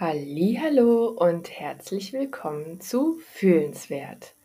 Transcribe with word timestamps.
Hallo 0.00 1.08
und 1.08 1.50
herzlich 1.50 2.12
willkommen 2.12 2.80
zu 2.80 3.18
Fühlenswert, 3.32 4.36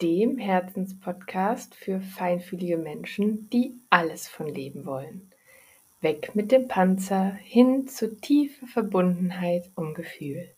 dem 0.00 0.38
Herzenspodcast 0.38 1.74
für 1.74 2.00
feinfühlige 2.00 2.78
Menschen, 2.78 3.50
die 3.50 3.74
alles 3.90 4.26
von 4.26 4.46
Leben 4.46 4.86
wollen. 4.86 5.30
Weg 6.00 6.34
mit 6.34 6.50
dem 6.50 6.66
Panzer 6.66 7.32
hin 7.42 7.88
zu 7.88 8.18
tiefer 8.18 8.66
Verbundenheit 8.66 9.70
und 9.74 9.92
Gefühl. 9.92 10.48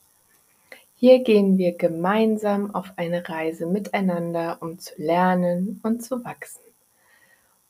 Hier 0.94 1.24
gehen 1.24 1.58
wir 1.58 1.76
gemeinsam 1.76 2.72
auf 2.76 2.92
eine 2.94 3.28
Reise 3.28 3.66
miteinander, 3.66 4.58
um 4.60 4.78
zu 4.78 4.94
lernen 4.98 5.80
und 5.82 6.04
zu 6.04 6.24
wachsen 6.24 6.62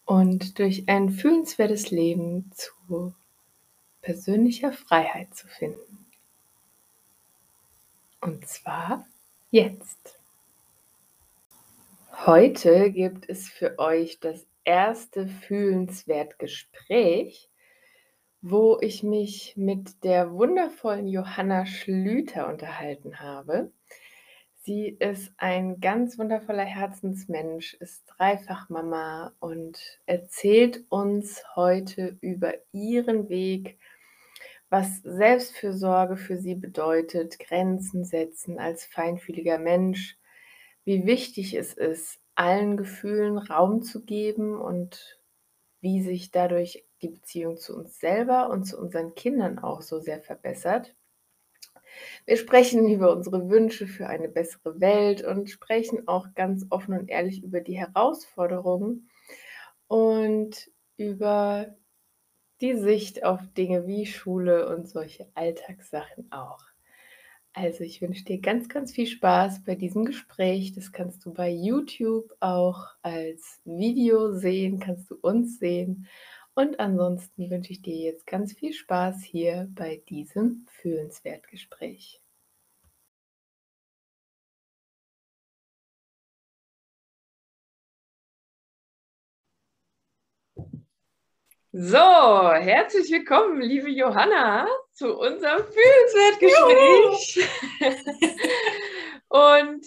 und 0.05 0.59
durch 0.59 0.85
ein 0.87 1.09
fühlenswertes 1.09 1.91
Leben 1.91 2.51
zu 2.55 3.15
persönlicher 4.03 4.75
Freiheit 4.75 5.35
zu 5.35 5.49
finden. 5.49 5.86
Und 8.21 8.47
zwar 8.47 9.07
jetzt. 9.51 10.21
Heute 12.25 12.91
gibt 12.91 13.29
es 13.29 13.49
für 13.49 13.79
euch 13.79 14.21
das 14.21 14.47
erste 14.65 15.29
fühlenswert 15.29 16.39
Gespräch, 16.39 17.51
wo 18.41 18.79
ich 18.81 19.03
mich 19.03 19.55
mit 19.57 20.03
der 20.05 20.33
wundervollen 20.33 21.09
Johanna 21.09 21.67
Schlüter 21.67 22.49
unterhalten 22.49 23.21
habe. 23.21 23.71
Sie 24.63 24.89
ist 24.89 25.33
ein 25.37 25.79
ganz 25.81 26.19
wundervoller 26.19 26.65
Herzensmensch, 26.65 27.75
ist 27.75 28.05
dreifach 28.07 28.69
Mama 28.69 29.33
und 29.39 29.79
erzählt 30.07 30.85
uns 30.89 31.45
heute 31.55 32.17
über 32.21 32.55
ihren 32.73 33.29
Weg 33.29 33.79
was 34.69 35.01
Selbstfürsorge 35.03 36.17
für 36.17 36.39
sie 36.39 36.55
bedeutet, 36.55 37.39
Grenzen 37.39 38.05
setzen 38.05 38.59
als 38.59 38.85
feinfühliger 38.85 39.59
Mensch, 39.59 40.19
wie 40.85 41.07
wichtig 41.07 41.55
es 41.55 41.75
ist, 41.75 42.21
allen 42.35 42.77
Gefühlen 42.77 43.39
Raum 43.39 43.83
zu 43.83 44.05
geben 44.05 44.59
und 44.59 45.19
wie 45.81 46.03
sich 46.03 46.31
dadurch 46.31 46.85
die 47.03 47.09
Beziehung 47.09 47.57
zu 47.59 47.77
uns 47.77 47.99
selber 48.01 48.51
und 48.51 48.65
zu 48.65 48.79
unseren 48.79 49.15
Kindern 49.15 49.59
auch 49.59 49.83
so 49.83 50.01
sehr 50.01 50.21
verbessert. 50.21 50.95
Wir 52.27 52.37
sprechen 52.37 52.89
über 52.89 53.13
unsere 53.13 53.49
Wünsche 53.49 53.87
für 53.87 54.07
eine 54.09 54.29
bessere 54.29 54.81
Welt 54.81 55.23
und 55.23 55.49
sprechen 55.49 56.09
auch 56.09 56.35
ganz 56.35 56.67
offen 56.71 56.99
und 56.99 57.09
ehrlich 57.09 57.43
über 57.43 57.61
die 57.61 57.79
Herausforderungen 57.79 59.09
und 59.89 60.71
über 60.97 61.77
die 62.61 62.75
Sicht 62.77 63.25
auf 63.25 63.41
Dinge 63.57 63.87
wie 63.87 64.07
Schule 64.07 64.69
und 64.69 64.89
solche 64.89 65.27
Alltagssachen 65.35 66.31
auch. 66.33 66.65
Also 67.53 67.85
ich 67.85 68.03
wünsche 68.03 68.25
dir 68.25 68.39
ganz, 68.39 68.69
ganz 68.69 68.93
viel 68.93 69.07
Spaß 69.07 69.65
bei 69.65 69.75
diesem 69.75 70.05
Gespräch. 70.05 70.75
Das 70.75 70.93
kannst 70.93 71.25
du 71.25 71.33
bei 71.33 71.51
YouTube 71.51 72.37
auch 72.41 72.89
als 73.01 73.61
Video 73.65 74.33
sehen, 74.33 74.79
kannst 74.79 75.11
du 75.11 75.17
uns 75.17 75.59
sehen. 75.59 76.07
Und 76.55 76.81
ansonsten 76.81 77.51
wünsche 77.51 77.73
ich 77.73 77.83
dir 77.83 77.97
jetzt 77.97 78.27
ganz 78.27 78.53
viel 78.53 78.73
Spaß 78.73 79.23
hier 79.23 79.69
bei 79.75 80.03
diesem 80.09 80.67
Fühlenswertgespräch. 80.69 82.21
So, 91.79 91.99
herzlich 91.99 93.11
willkommen, 93.11 93.61
liebe 93.61 93.91
Johanna, 93.91 94.67
zu 94.93 95.15
unserem 95.15 95.63
Fühlenswertgespräch. 95.63 97.47
Und 99.29 99.85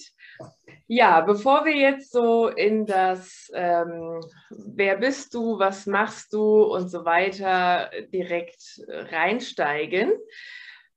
ja, 0.85 1.21
bevor 1.21 1.65
wir 1.65 1.75
jetzt 1.75 2.11
so 2.11 2.47
in 2.47 2.85
das 2.85 3.49
ähm, 3.55 4.21
Wer 4.51 4.97
bist 4.97 5.33
du, 5.33 5.57
was 5.57 5.87
machst 5.87 6.31
du 6.31 6.61
und 6.61 6.89
so 6.89 7.05
weiter 7.05 7.89
direkt 8.13 8.83
reinsteigen, 8.87 10.11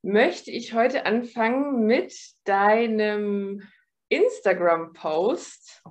möchte 0.03 0.51
ich 0.51 0.75
heute 0.75 1.07
anfangen 1.07 1.87
mit 1.87 2.13
deinem 2.43 3.63
Instagram-Post 4.09 5.81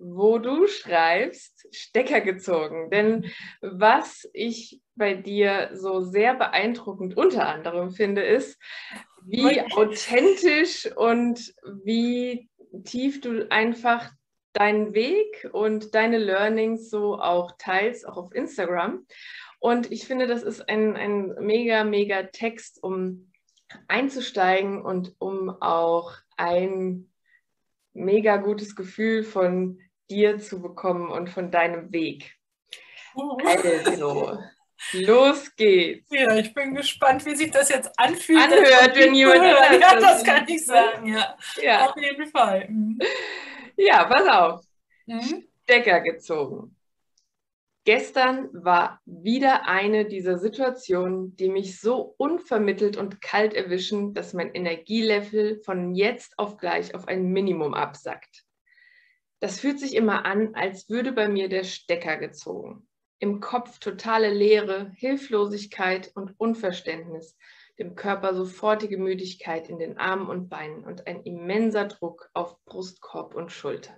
wo 0.00 0.38
du 0.38 0.66
schreibst, 0.66 1.68
Stecker 1.70 2.20
gezogen. 2.20 2.90
Denn 2.90 3.30
was 3.60 4.28
ich 4.32 4.80
bei 4.96 5.14
dir 5.14 5.70
so 5.74 6.00
sehr 6.00 6.34
beeindruckend 6.34 7.16
unter 7.16 7.46
anderem 7.46 7.90
finde, 7.90 8.22
ist, 8.22 8.58
wie 9.24 9.60
authentisch 9.76 10.90
und 10.96 11.54
wie 11.84 12.48
tief 12.84 13.20
du 13.20 13.50
einfach 13.50 14.10
deinen 14.52 14.94
Weg 14.94 15.48
und 15.52 15.94
deine 15.94 16.18
Learnings 16.18 16.90
so 16.90 17.20
auch 17.20 17.52
teilst, 17.58 18.08
auch 18.08 18.16
auf 18.16 18.34
Instagram. 18.34 19.06
Und 19.58 19.92
ich 19.92 20.06
finde, 20.06 20.26
das 20.26 20.42
ist 20.42 20.68
ein, 20.68 20.96
ein 20.96 21.34
mega, 21.40 21.84
mega 21.84 22.24
Text, 22.24 22.82
um 22.82 23.30
einzusteigen 23.86 24.82
und 24.82 25.14
um 25.18 25.50
auch 25.50 26.14
ein 26.36 27.12
mega 27.92 28.36
gutes 28.38 28.74
Gefühl 28.74 29.22
von 29.22 29.78
dir 30.10 30.38
zu 30.38 30.60
bekommen 30.60 31.10
und 31.10 31.30
von 31.30 31.50
deinem 31.50 31.92
Weg. 31.92 32.36
Also, 33.44 34.38
los 34.92 35.54
geht's. 35.56 36.08
Ja, 36.10 36.36
ich 36.36 36.52
bin 36.52 36.74
gespannt, 36.74 37.24
wie 37.26 37.36
sich 37.36 37.50
das 37.50 37.68
jetzt 37.68 37.90
anfühlt. 37.98 38.40
Anhört, 38.40 38.96
wenn 38.96 39.14
jemand 39.14 39.42
hört. 39.42 39.80
Ja, 39.80 40.00
das 40.00 40.24
kann 40.24 40.46
ich 40.48 40.64
sagen, 40.64 41.06
ja. 41.06 41.36
ja. 41.62 41.88
Auf 41.88 41.96
jeden 41.96 42.26
Fall. 42.26 42.68
Mhm. 42.68 42.98
Ja, 43.76 44.04
pass 44.04 44.28
auf. 44.28 44.64
Mhm. 45.06 45.46
Stecker 45.64 46.00
gezogen. 46.00 46.76
Gestern 47.84 48.50
war 48.52 49.00
wieder 49.06 49.66
eine 49.66 50.04
dieser 50.04 50.38
Situationen, 50.38 51.34
die 51.36 51.48
mich 51.48 51.80
so 51.80 52.14
unvermittelt 52.18 52.98
und 52.98 53.22
kalt 53.22 53.54
erwischen, 53.54 54.12
dass 54.12 54.34
mein 54.34 54.54
Energielevel 54.54 55.62
von 55.64 55.94
jetzt 55.94 56.38
auf 56.38 56.58
gleich 56.58 56.94
auf 56.94 57.08
ein 57.08 57.32
Minimum 57.32 57.72
absackt. 57.72 58.44
Das 59.40 59.58
fühlt 59.58 59.80
sich 59.80 59.94
immer 59.96 60.26
an, 60.26 60.54
als 60.54 60.88
würde 60.90 61.12
bei 61.12 61.28
mir 61.28 61.48
der 61.48 61.64
Stecker 61.64 62.18
gezogen. 62.18 62.86
Im 63.18 63.40
Kopf 63.40 63.78
totale 63.78 64.32
Leere, 64.32 64.92
Hilflosigkeit 64.96 66.12
und 66.14 66.38
Unverständnis, 66.38 67.36
dem 67.78 67.94
Körper 67.94 68.34
sofortige 68.34 68.98
Müdigkeit 68.98 69.70
in 69.70 69.78
den 69.78 69.96
Armen 69.96 70.28
und 70.28 70.50
Beinen 70.50 70.84
und 70.84 71.06
ein 71.06 71.22
immenser 71.22 71.86
Druck 71.86 72.30
auf 72.34 72.62
Brustkorb 72.66 73.34
und 73.34 73.50
Schultern. 73.50 73.96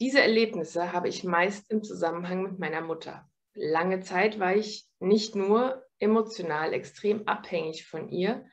Diese 0.00 0.20
Erlebnisse 0.20 0.92
habe 0.92 1.08
ich 1.08 1.24
meist 1.24 1.70
im 1.70 1.82
Zusammenhang 1.82 2.42
mit 2.42 2.58
meiner 2.60 2.82
Mutter. 2.82 3.28
Lange 3.54 4.00
Zeit 4.00 4.38
war 4.38 4.54
ich 4.54 4.86
nicht 5.00 5.34
nur 5.34 5.84
emotional 5.98 6.74
extrem 6.74 7.26
abhängig 7.26 7.86
von 7.86 8.08
ihr 8.10 8.44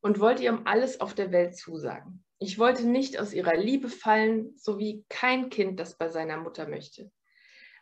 und 0.00 0.20
wollte 0.20 0.44
ihr 0.44 0.52
um 0.52 0.66
alles 0.66 1.00
auf 1.00 1.12
der 1.12 1.32
Welt 1.32 1.56
zusagen. 1.56 2.24
Ich 2.46 2.58
wollte 2.58 2.86
nicht 2.86 3.18
aus 3.18 3.32
ihrer 3.32 3.56
Liebe 3.56 3.88
fallen, 3.88 4.52
so 4.58 4.78
wie 4.78 5.02
kein 5.08 5.48
Kind 5.48 5.80
das 5.80 5.96
bei 5.96 6.10
seiner 6.10 6.36
Mutter 6.36 6.68
möchte. 6.68 7.10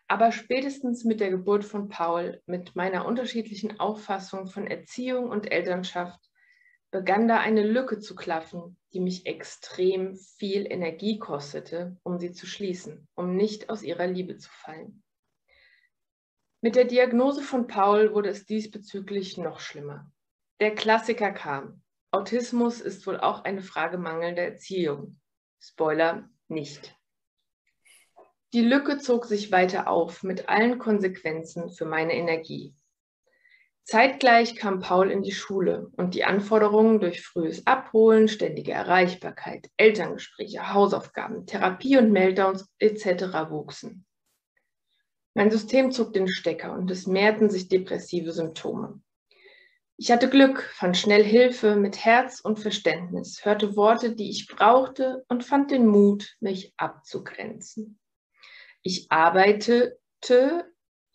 Aber 0.06 0.30
spätestens 0.30 1.02
mit 1.02 1.18
der 1.18 1.30
Geburt 1.30 1.64
von 1.64 1.88
Paul, 1.88 2.40
mit 2.46 2.76
meiner 2.76 3.04
unterschiedlichen 3.04 3.80
Auffassung 3.80 4.46
von 4.46 4.68
Erziehung 4.68 5.30
und 5.30 5.50
Elternschaft, 5.50 6.20
begann 6.92 7.26
da 7.26 7.40
eine 7.40 7.66
Lücke 7.66 7.98
zu 7.98 8.14
klaffen, 8.14 8.78
die 8.92 9.00
mich 9.00 9.26
extrem 9.26 10.14
viel 10.14 10.70
Energie 10.70 11.18
kostete, 11.18 11.96
um 12.04 12.20
sie 12.20 12.30
zu 12.30 12.46
schließen, 12.46 13.08
um 13.16 13.34
nicht 13.34 13.68
aus 13.68 13.82
ihrer 13.82 14.06
Liebe 14.06 14.36
zu 14.36 14.48
fallen. 14.48 15.02
Mit 16.60 16.76
der 16.76 16.84
Diagnose 16.84 17.42
von 17.42 17.66
Paul 17.66 18.14
wurde 18.14 18.28
es 18.28 18.46
diesbezüglich 18.46 19.38
noch 19.38 19.58
schlimmer. 19.58 20.08
Der 20.60 20.72
Klassiker 20.76 21.32
kam. 21.32 21.81
Autismus 22.12 22.82
ist 22.82 23.06
wohl 23.06 23.18
auch 23.18 23.44
eine 23.44 23.62
Frage 23.62 23.96
mangelnder 23.96 24.42
Erziehung. 24.42 25.18
Spoiler 25.60 26.28
nicht. 26.46 26.94
Die 28.52 28.60
Lücke 28.60 28.98
zog 28.98 29.24
sich 29.24 29.50
weiter 29.50 29.88
auf 29.88 30.22
mit 30.22 30.50
allen 30.50 30.78
Konsequenzen 30.78 31.70
für 31.70 31.86
meine 31.86 32.12
Energie. 32.12 32.74
Zeitgleich 33.84 34.56
kam 34.56 34.80
Paul 34.80 35.10
in 35.10 35.22
die 35.22 35.32
Schule 35.32 35.90
und 35.96 36.14
die 36.14 36.24
Anforderungen 36.24 37.00
durch 37.00 37.22
frühes 37.22 37.66
Abholen, 37.66 38.28
ständige 38.28 38.72
Erreichbarkeit, 38.72 39.70
Elterngespräche, 39.78 40.72
Hausaufgaben, 40.72 41.46
Therapie 41.46 41.96
und 41.96 42.12
Meltdowns 42.12 42.68
etc. 42.78 43.50
wuchsen. 43.50 44.04
Mein 45.32 45.50
System 45.50 45.90
zog 45.90 46.12
den 46.12 46.28
Stecker 46.28 46.74
und 46.74 46.90
es 46.90 47.06
mehrten 47.06 47.48
sich 47.48 47.68
depressive 47.68 48.32
Symptome. 48.32 49.00
Ich 49.96 50.10
hatte 50.10 50.28
Glück, 50.28 50.62
fand 50.74 50.96
schnell 50.96 51.22
Hilfe 51.22 51.76
mit 51.76 52.04
Herz 52.04 52.40
und 52.40 52.58
Verständnis, 52.58 53.44
hörte 53.44 53.76
Worte, 53.76 54.14
die 54.14 54.30
ich 54.30 54.48
brauchte 54.48 55.24
und 55.28 55.44
fand 55.44 55.70
den 55.70 55.86
Mut, 55.86 56.36
mich 56.40 56.72
abzugrenzen. 56.76 58.00
Ich 58.82 59.10
arbeitete 59.10 60.00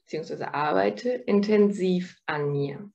bzw. 0.06 0.44
arbeite 0.46 1.10
intensiv 1.10 2.18
an 2.26 2.52
mir. 2.52 2.90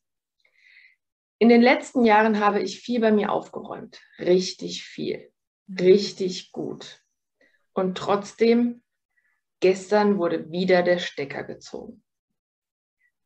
In 1.38 1.48
den 1.48 1.60
letzten 1.60 2.04
Jahren 2.04 2.38
habe 2.38 2.62
ich 2.62 2.80
viel 2.80 3.00
bei 3.00 3.10
mir 3.10 3.32
aufgeräumt. 3.32 4.00
Richtig 4.18 4.84
viel. 4.84 5.32
Richtig 5.68 6.52
gut. 6.52 7.02
Und 7.72 7.98
trotzdem, 7.98 8.82
gestern 9.60 10.18
wurde 10.18 10.50
wieder 10.50 10.82
der 10.82 10.98
Stecker 10.98 11.42
gezogen. 11.42 12.01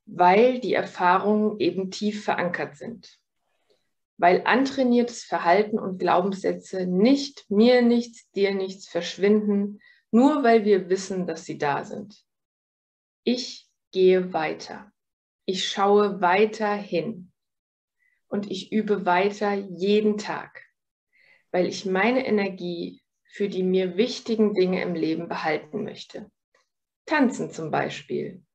Weil 0.06 0.60
die 0.60 0.74
Erfahrungen 0.74 1.58
eben 1.60 1.90
tief 1.90 2.24
verankert 2.24 2.76
sind. 2.76 3.18
Weil 4.18 4.42
antrainiertes 4.44 5.24
Verhalten 5.24 5.78
und 5.78 5.98
Glaubenssätze 5.98 6.86
nicht 6.86 7.50
mir 7.50 7.82
nichts, 7.82 8.30
dir 8.30 8.54
nichts 8.54 8.88
verschwinden, 8.88 9.80
nur 10.10 10.42
weil 10.42 10.64
wir 10.64 10.88
wissen, 10.88 11.26
dass 11.26 11.44
sie 11.44 11.58
da 11.58 11.84
sind. 11.84 12.24
Ich 13.24 13.68
gehe 13.92 14.32
weiter. 14.32 14.92
Ich 15.44 15.68
schaue 15.68 16.20
weiter 16.20 16.72
hin. 16.74 17.32
Und 18.28 18.50
ich 18.50 18.72
übe 18.72 19.04
weiter 19.06 19.54
jeden 19.54 20.18
Tag, 20.18 20.64
weil 21.50 21.66
ich 21.66 21.84
meine 21.84 22.26
Energie 22.26 23.02
für 23.36 23.48
die 23.48 23.62
mir 23.62 23.96
wichtigen 23.96 24.54
Dinge 24.54 24.80
im 24.80 24.94
Leben 24.94 25.28
behalten 25.28 25.84
möchte. 25.84 26.30
Tanzen 27.04 27.50
zum 27.50 27.70
Beispiel 27.70 28.45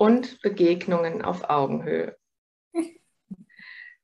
und 0.00 0.40
Begegnungen 0.40 1.20
auf 1.22 1.48
Augenhöhe. 1.48 2.16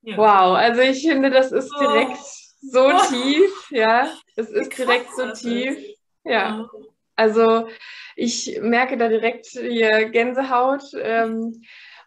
Ja. 0.03 0.19
Wow, 0.19 0.57
also 0.57 0.83
ich 0.83 1.03
finde, 1.03 1.31
das 1.31 1.51
ist 1.51 1.69
direkt 1.81 2.13
oh. 2.13 2.69
so 2.71 2.87
oh. 2.87 3.01
tief, 3.09 3.71
ja, 3.71 4.09
es 4.37 4.49
ist 4.51 4.79
direkt 4.79 5.09
so 5.17 5.33
tief, 5.33 5.77
ja. 6.23 6.69
Also 7.17 7.67
ich 8.15 8.61
merke 8.61 8.97
da 8.97 9.09
direkt 9.09 9.47
hier 9.47 10.09
Gänsehaut 10.11 10.85
ähm, 10.95 11.61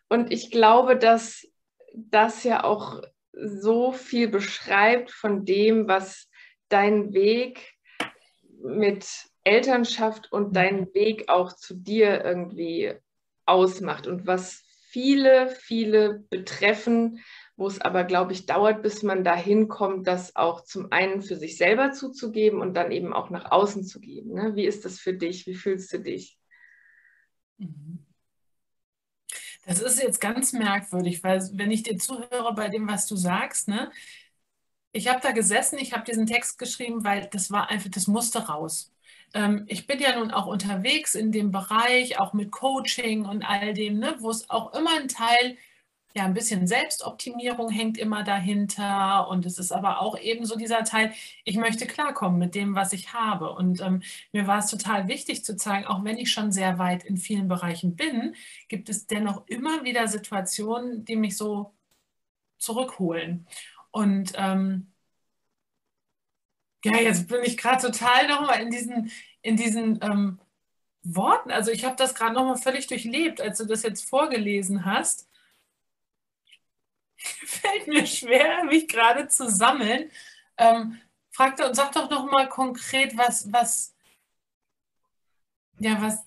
und 0.07 0.31
ich 0.31 0.49
glaube, 0.49 0.95
dass 0.95 1.45
das 1.93 2.45
ja 2.45 2.63
auch 2.63 3.01
so 3.33 3.91
viel 3.91 4.29
beschreibt 4.29 5.11
von 5.11 5.43
dem, 5.43 5.89
was 5.89 6.29
dein 6.69 7.11
Weg 7.11 7.73
mit 8.61 9.05
Elternschaft 9.43 10.31
und 10.31 10.55
dein 10.55 10.93
Weg 10.93 11.27
auch 11.27 11.51
zu 11.51 11.75
dir 11.75 12.23
irgendwie 12.23 12.95
ausmacht 13.49 14.07
und 14.07 14.27
was 14.27 14.63
viele, 14.89 15.49
viele 15.49 16.25
betreffen, 16.29 17.19
wo 17.55 17.67
es 17.67 17.81
aber, 17.81 18.05
glaube 18.05 18.31
ich, 18.31 18.45
dauert, 18.45 18.81
bis 18.81 19.03
man 19.03 19.23
dahin 19.23 19.67
kommt, 19.67 20.07
das 20.07 20.35
auch 20.35 20.63
zum 20.63 20.91
einen 20.91 21.21
für 21.21 21.35
sich 21.35 21.57
selber 21.57 21.91
zuzugeben 21.91 22.61
und 22.61 22.73
dann 22.73 22.91
eben 22.91 23.13
auch 23.13 23.29
nach 23.29 23.51
außen 23.51 23.83
zu 23.83 23.99
geben. 23.99 24.33
Ne? 24.33 24.55
Wie 24.55 24.65
ist 24.65 24.85
das 24.85 24.99
für 24.99 25.13
dich? 25.13 25.45
Wie 25.45 25.55
fühlst 25.55 25.91
du 25.93 25.99
dich? 25.99 26.39
Mhm. 27.57 28.05
Das 29.65 29.81
ist 29.81 30.01
jetzt 30.01 30.21
ganz 30.21 30.53
merkwürdig, 30.53 31.23
weil 31.23 31.47
wenn 31.53 31.69
ich 31.69 31.83
dir 31.83 31.97
zuhöre 31.97 32.55
bei 32.55 32.69
dem, 32.69 32.87
was 32.87 33.05
du 33.05 33.15
sagst, 33.15 33.67
ne, 33.67 33.91
ich 34.91 35.07
habe 35.07 35.19
da 35.21 35.31
gesessen, 35.31 35.77
ich 35.77 35.93
habe 35.93 36.03
diesen 36.03 36.25
Text 36.25 36.57
geschrieben, 36.57 37.03
weil 37.03 37.27
das 37.31 37.51
war 37.51 37.69
einfach, 37.69 37.89
das 37.91 38.07
musste 38.07 38.47
raus. 38.47 38.91
Ähm, 39.33 39.65
ich 39.67 39.87
bin 39.87 39.99
ja 39.99 40.17
nun 40.17 40.31
auch 40.31 40.47
unterwegs 40.47 41.15
in 41.15 41.31
dem 41.31 41.51
Bereich, 41.51 42.19
auch 42.19 42.33
mit 42.33 42.51
Coaching 42.51 43.25
und 43.25 43.43
all 43.43 43.73
dem, 43.73 43.99
ne, 43.99 44.15
wo 44.19 44.29
es 44.29 44.49
auch 44.49 44.73
immer 44.73 44.91
ein 44.99 45.07
Teil 45.07 45.57
ja, 46.15 46.25
ein 46.25 46.33
bisschen 46.33 46.65
Selbstoptimierung 46.67 47.69
hängt 47.69 47.97
immer 47.97 48.23
dahinter 48.23 49.27
und 49.29 49.45
es 49.45 49.59
ist 49.59 49.71
aber 49.71 50.01
auch 50.01 50.17
eben 50.19 50.45
so 50.45 50.55
dieser 50.55 50.83
Teil, 50.83 51.13
ich 51.45 51.55
möchte 51.55 51.85
klarkommen 51.85 52.39
mit 52.39 52.55
dem, 52.55 52.73
was 52.75 52.93
ich 52.93 53.13
habe. 53.13 53.51
Und 53.53 53.81
ähm, 53.81 54.01
mir 54.31 54.47
war 54.47 54.59
es 54.59 54.71
total 54.71 55.07
wichtig 55.07 55.45
zu 55.45 55.55
zeigen, 55.55 55.85
auch 55.85 56.03
wenn 56.03 56.17
ich 56.17 56.31
schon 56.31 56.51
sehr 56.51 56.79
weit 56.79 57.03
in 57.03 57.17
vielen 57.17 57.47
Bereichen 57.47 57.95
bin, 57.95 58.35
gibt 58.67 58.89
es 58.89 59.05
dennoch 59.05 59.43
immer 59.47 59.83
wieder 59.83 60.07
Situationen, 60.07 61.05
die 61.05 61.15
mich 61.15 61.37
so 61.37 61.73
zurückholen. 62.57 63.47
Und 63.91 64.33
ähm, 64.35 64.88
ja, 66.85 66.97
jetzt 66.97 67.27
bin 67.27 67.43
ich 67.43 67.57
gerade 67.57 67.81
total 67.81 68.27
nochmal 68.27 68.61
in 68.61 68.71
diesen, 68.71 69.11
in 69.41 69.57
diesen 69.57 69.99
ähm, 70.01 70.39
Worten. 71.03 71.51
Also 71.51 71.71
ich 71.71 71.85
habe 71.85 71.95
das 71.95 72.15
gerade 72.15 72.33
nochmal 72.33 72.57
völlig 72.57 72.87
durchlebt, 72.87 73.41
als 73.41 73.57
du 73.57 73.65
das 73.65 73.83
jetzt 73.83 74.09
vorgelesen 74.09 74.85
hast 74.85 75.29
fällt 77.45 77.87
mir 77.87 78.05
schwer, 78.05 78.63
mich 78.65 78.87
gerade 78.87 79.27
zu 79.27 79.49
sammeln. 79.49 80.09
Ähm, 80.57 80.99
frag 81.31 81.57
doch, 81.57 81.73
sag 81.73 81.91
doch 81.91 82.09
noch 82.09 82.29
mal 82.31 82.47
konkret, 82.47 83.17
was, 83.17 83.51
was, 83.51 83.93
ja, 85.79 86.01
was, 86.01 86.23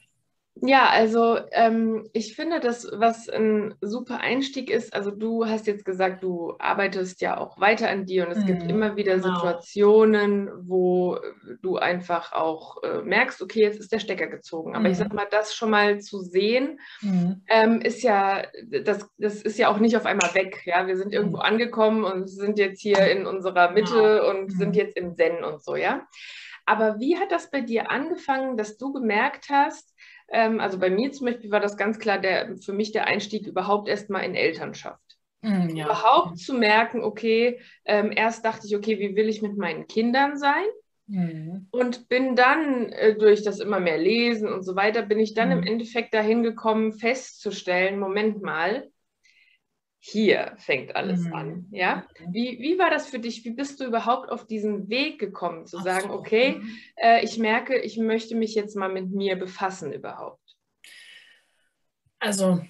ja, 0.61 0.91
also 0.91 1.39
ähm, 1.53 2.09
ich 2.13 2.37
finde, 2.37 2.61
das, 2.61 2.87
was 2.93 3.29
ein 3.29 3.75
super 3.81 4.21
Einstieg 4.21 4.71
ist, 4.71 4.95
also 4.95 5.11
du 5.11 5.47
hast 5.47 5.67
jetzt 5.67 5.85
gesagt, 5.85 6.23
du 6.23 6.55
arbeitest 6.59 7.23
ja 7.23 7.39
auch 7.39 7.59
weiter 7.59 7.89
an 7.89 8.05
dir 8.05 8.27
und 8.27 8.33
es 8.33 8.43
mhm, 8.43 8.47
gibt 8.47 8.63
immer 8.71 8.95
wieder 8.95 9.17
genau. 9.17 9.35
Situationen, 9.35 10.51
wo 10.61 11.19
du 11.63 11.79
einfach 11.79 12.33
auch 12.33 12.83
äh, 12.83 13.01
merkst, 13.01 13.41
okay, 13.41 13.63
jetzt 13.63 13.81
ist 13.81 13.93
der 13.93 13.99
Stecker 13.99 14.27
gezogen. 14.27 14.75
Aber 14.75 14.85
mhm. 14.85 14.93
ich 14.93 14.99
sag 14.99 15.13
mal, 15.15 15.27
das 15.31 15.55
schon 15.55 15.71
mal 15.71 16.01
zu 16.01 16.21
sehen, 16.21 16.79
mhm. 17.01 17.43
ähm, 17.49 17.81
ist 17.81 18.03
ja, 18.03 18.43
das, 18.85 19.09
das 19.17 19.43
ist 19.43 19.59
ja 19.59 19.69
auch 19.69 19.79
nicht 19.79 19.97
auf 19.97 20.05
einmal 20.05 20.35
weg. 20.35 20.63
Ja, 20.67 20.87
wir 20.87 20.99
sind 20.99 21.15
irgendwo 21.15 21.39
mhm. 21.39 21.43
angekommen 21.43 22.05
und 22.05 22.29
sind 22.29 22.59
jetzt 22.59 22.83
hier 22.83 22.99
in 23.11 23.27
unserer 23.27 23.71
Mitte 23.71 23.95
genau. 23.95 24.31
und 24.31 24.51
sind 24.51 24.71
mhm. 24.71 24.75
jetzt 24.75 24.97
im 24.99 25.17
Zen 25.17 25.45
und 25.45 25.65
so, 25.65 25.77
ja. 25.77 26.07
Aber 26.65 27.01
wie 27.01 27.19
hat 27.19 27.33
das 27.33 27.51
bei 27.51 27.61
dir 27.61 27.91
angefangen, 27.91 28.57
dass 28.57 28.77
du 28.77 28.93
gemerkt 28.93 29.49
hast, 29.51 29.92
ähm, 30.33 30.61
also 30.61 30.79
bei 30.79 30.91
mir 30.91 31.13
zum 31.13 31.27
Beispiel 31.27 31.51
war 31.51 31.61
das 31.61 31.77
ganz 31.77 31.99
klar 31.99 32.19
der, 32.19 32.57
für 32.57 32.73
mich 32.73 32.93
der 32.93 33.07
Einstieg 33.07 33.47
überhaupt 33.47 33.89
erstmal 33.89 34.25
in 34.25 34.35
Elternschaft. 34.35 35.01
Mm, 35.43 35.77
ja. 35.77 35.85
Überhaupt 35.85 36.39
zu 36.39 36.55
merken, 36.55 37.03
okay, 37.03 37.61
ähm, 37.85 38.13
erst 38.15 38.45
dachte 38.45 38.67
ich, 38.67 38.77
okay, 38.77 38.99
wie 38.99 39.17
will 39.17 39.29
ich 39.29 39.43
mit 39.43 39.57
meinen 39.57 39.87
Kindern 39.87 40.37
sein? 40.37 40.65
Mhm. 41.07 41.67
Und 41.71 42.09
bin 42.09 42.37
dann 42.37 42.91
äh, 42.91 43.15
durch 43.17 43.43
das 43.43 43.61
immer 43.61 43.81
mehr 43.81 43.99
Lesen 43.99 44.51
und 44.51 44.63
so 44.63 44.77
weiter, 44.77 45.03
bin 45.03 45.19
ich 45.19 45.35
dann 45.35 45.49
mhm. 45.49 45.59
im 45.59 45.63
Endeffekt 45.65 46.15
dahin 46.15 46.43
gekommen, 46.43 46.93
festzustellen, 46.93 47.99
Moment 47.99 48.41
mal, 48.41 48.89
hier 50.05 50.57
fängt 50.59 50.97
alles 50.97 51.21
mhm. 51.21 51.33
an. 51.33 51.67
Ja? 51.71 52.05
Wie, 52.27 52.59
wie 52.59 52.77
war 52.77 52.91
das 52.91 53.07
für 53.07 53.21
dich? 53.21 53.45
Wie 53.45 53.53
bist 53.53 53.79
du 53.79 53.85
überhaupt 53.85 54.31
auf 54.31 54.49
diesen 54.49 54.89
Weg 54.89 55.21
gekommen, 55.21 55.65
zu 55.65 55.79
Ach 55.79 55.85
sagen, 55.85 56.09
so. 56.09 56.15
okay, 56.15 56.57
mhm. 56.57 56.79
äh, 56.97 57.25
ich 57.25 57.39
merke, 57.39 57.79
ich 57.79 57.99
möchte 57.99 58.35
mich 58.35 58.57
jetzt 58.57 58.75
mal 58.75 58.89
mit 58.89 59.11
mir 59.13 59.37
befassen 59.37 59.93
überhaupt? 59.93 60.41
Also, 62.19 62.65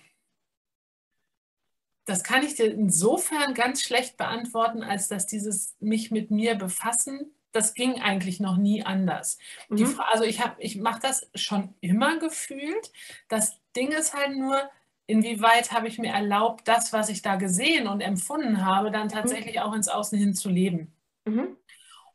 das 2.05 2.23
kann 2.23 2.45
ich 2.45 2.55
dir 2.55 2.71
insofern 2.71 3.55
ganz 3.55 3.81
schlecht 3.83 4.19
beantworten, 4.19 4.83
als 4.83 5.09
dass 5.09 5.27
dieses 5.27 5.75
mich 5.81 6.11
mit 6.11 6.31
mir 6.31 6.55
befassen, 6.57 7.35
das 7.53 7.73
ging 7.73 7.95
eigentlich 7.95 8.41
noch 8.41 8.59
nie 8.59 8.83
anders. 8.83 9.39
Mhm. 9.71 9.99
also 10.11 10.25
ich, 10.25 10.41
ich 10.59 10.77
mache 10.77 11.01
das 11.01 11.31
schon 11.35 11.75
immer 11.81 12.19
gefühlt. 12.19 12.93
Das 13.31 13.59
Ding 13.75 13.91
ist 13.91 14.13
halt 14.13 14.37
nur, 14.37 14.71
inwieweit 15.13 15.73
habe 15.73 15.89
ich 15.89 15.99
mir 15.99 16.13
erlaubt, 16.13 16.67
das, 16.67 16.93
was 16.93 17.11
ich 17.11 17.21
da 17.21 17.37
gesehen 17.37 17.87
und 17.87 18.01
empfunden 18.01 18.65
habe, 18.65 18.91
dann 18.91 19.09
mhm. 19.09 19.13
tatsächlich 19.13 19.61
auch 19.61 19.75
ins 19.75 19.89
Außen 19.89 20.19
hin 20.19 20.35
zu 20.35 20.49
leben. 20.49 20.97
Mhm. 21.27 21.57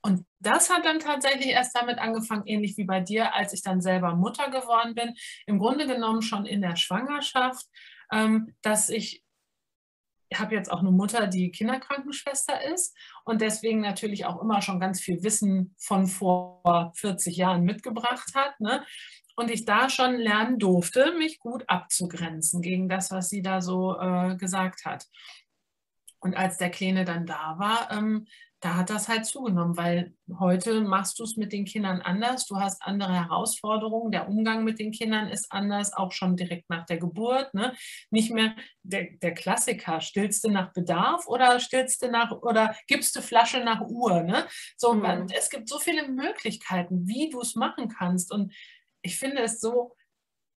Und 0.01 0.25
das 0.39 0.69
hat 0.69 0.85
dann 0.85 0.99
tatsächlich 0.99 1.47
erst 1.47 1.75
damit 1.75 1.99
angefangen, 1.99 2.47
ähnlich 2.47 2.75
wie 2.77 2.85
bei 2.85 2.99
dir, 2.99 3.35
als 3.35 3.53
ich 3.53 3.61
dann 3.61 3.81
selber 3.81 4.15
Mutter 4.15 4.49
geworden 4.49 4.95
bin. 4.95 5.13
Im 5.45 5.59
Grunde 5.59 5.85
genommen 5.85 6.21
schon 6.21 6.45
in 6.45 6.61
der 6.61 6.75
Schwangerschaft, 6.75 7.65
ähm, 8.11 8.55
dass 8.61 8.89
ich 8.89 9.23
ich 10.29 10.39
habe 10.39 10.55
jetzt 10.55 10.69
auch 10.69 10.79
eine 10.79 10.91
Mutter, 10.91 11.27
die 11.27 11.51
Kinderkrankenschwester 11.51 12.61
ist 12.73 12.93
und 13.23 13.39
deswegen 13.39 13.79
natürlich 13.79 14.25
auch 14.25 14.41
immer 14.41 14.61
schon 14.61 14.79
ganz 14.79 14.99
viel 14.99 15.23
Wissen 15.23 15.73
von 15.77 16.05
vor 16.05 16.91
40 16.95 17.37
Jahren 17.37 17.63
mitgebracht 17.63 18.33
hat. 18.35 18.59
Ne? 18.59 18.83
Und 19.37 19.51
ich 19.51 19.65
da 19.65 19.89
schon 19.89 20.15
lernen 20.15 20.57
durfte, 20.59 21.13
mich 21.17 21.39
gut 21.39 21.63
abzugrenzen 21.67 22.61
gegen 22.61 22.89
das, 22.89 23.11
was 23.11 23.29
sie 23.29 23.41
da 23.41 23.61
so 23.61 23.97
äh, 23.97 24.35
gesagt 24.35 24.83
hat. 24.83 25.05
Und 26.19 26.35
als 26.35 26.57
der 26.57 26.71
Kleine 26.71 27.05
dann 27.05 27.27
da 27.27 27.59
war, 27.59 27.91
ähm, 27.91 28.25
da 28.59 28.75
hat 28.75 28.89
das 28.89 29.07
halt 29.07 29.27
zugenommen, 29.27 29.77
weil 29.77 30.15
heute 30.39 30.81
machst 30.81 31.19
du 31.19 31.23
es 31.23 31.37
mit 31.37 31.53
den 31.53 31.65
Kindern 31.65 32.01
anders, 32.01 32.47
du 32.47 32.55
hast 32.55 32.81
andere 32.81 33.13
Herausforderungen, 33.13 34.11
der 34.11 34.27
Umgang 34.27 34.63
mit 34.63 34.79
den 34.79 34.91
Kindern 34.91 35.29
ist 35.29 35.51
anders, 35.51 35.93
auch 35.93 36.11
schon 36.11 36.35
direkt 36.35 36.67
nach 36.67 36.87
der 36.87 36.97
Geburt. 36.97 37.53
Ne? 37.53 37.75
Nicht 38.09 38.31
mehr 38.31 38.55
der, 38.81 39.09
der 39.21 39.35
Klassiker, 39.35 40.01
stillst 40.01 40.43
du 40.43 40.49
nach 40.49 40.73
Bedarf 40.73 41.27
oder 41.27 41.59
stillst 41.59 42.01
du 42.01 42.09
nach 42.09 42.31
oder 42.31 42.75
gibst 42.87 43.15
du 43.15 43.21
Flasche 43.21 43.59
nach 43.63 43.81
Uhr. 43.81 44.23
Ne? 44.23 44.47
So, 44.75 44.93
mhm. 44.93 45.27
Es 45.37 45.51
gibt 45.51 45.69
so 45.69 45.77
viele 45.77 46.07
Möglichkeiten, 46.07 47.07
wie 47.07 47.29
du 47.29 47.39
es 47.41 47.53
machen 47.53 47.89
kannst. 47.89 48.31
Und 48.31 48.51
ich 49.07 49.17
finde 49.17 49.41
es 49.41 49.61
so 49.61 49.95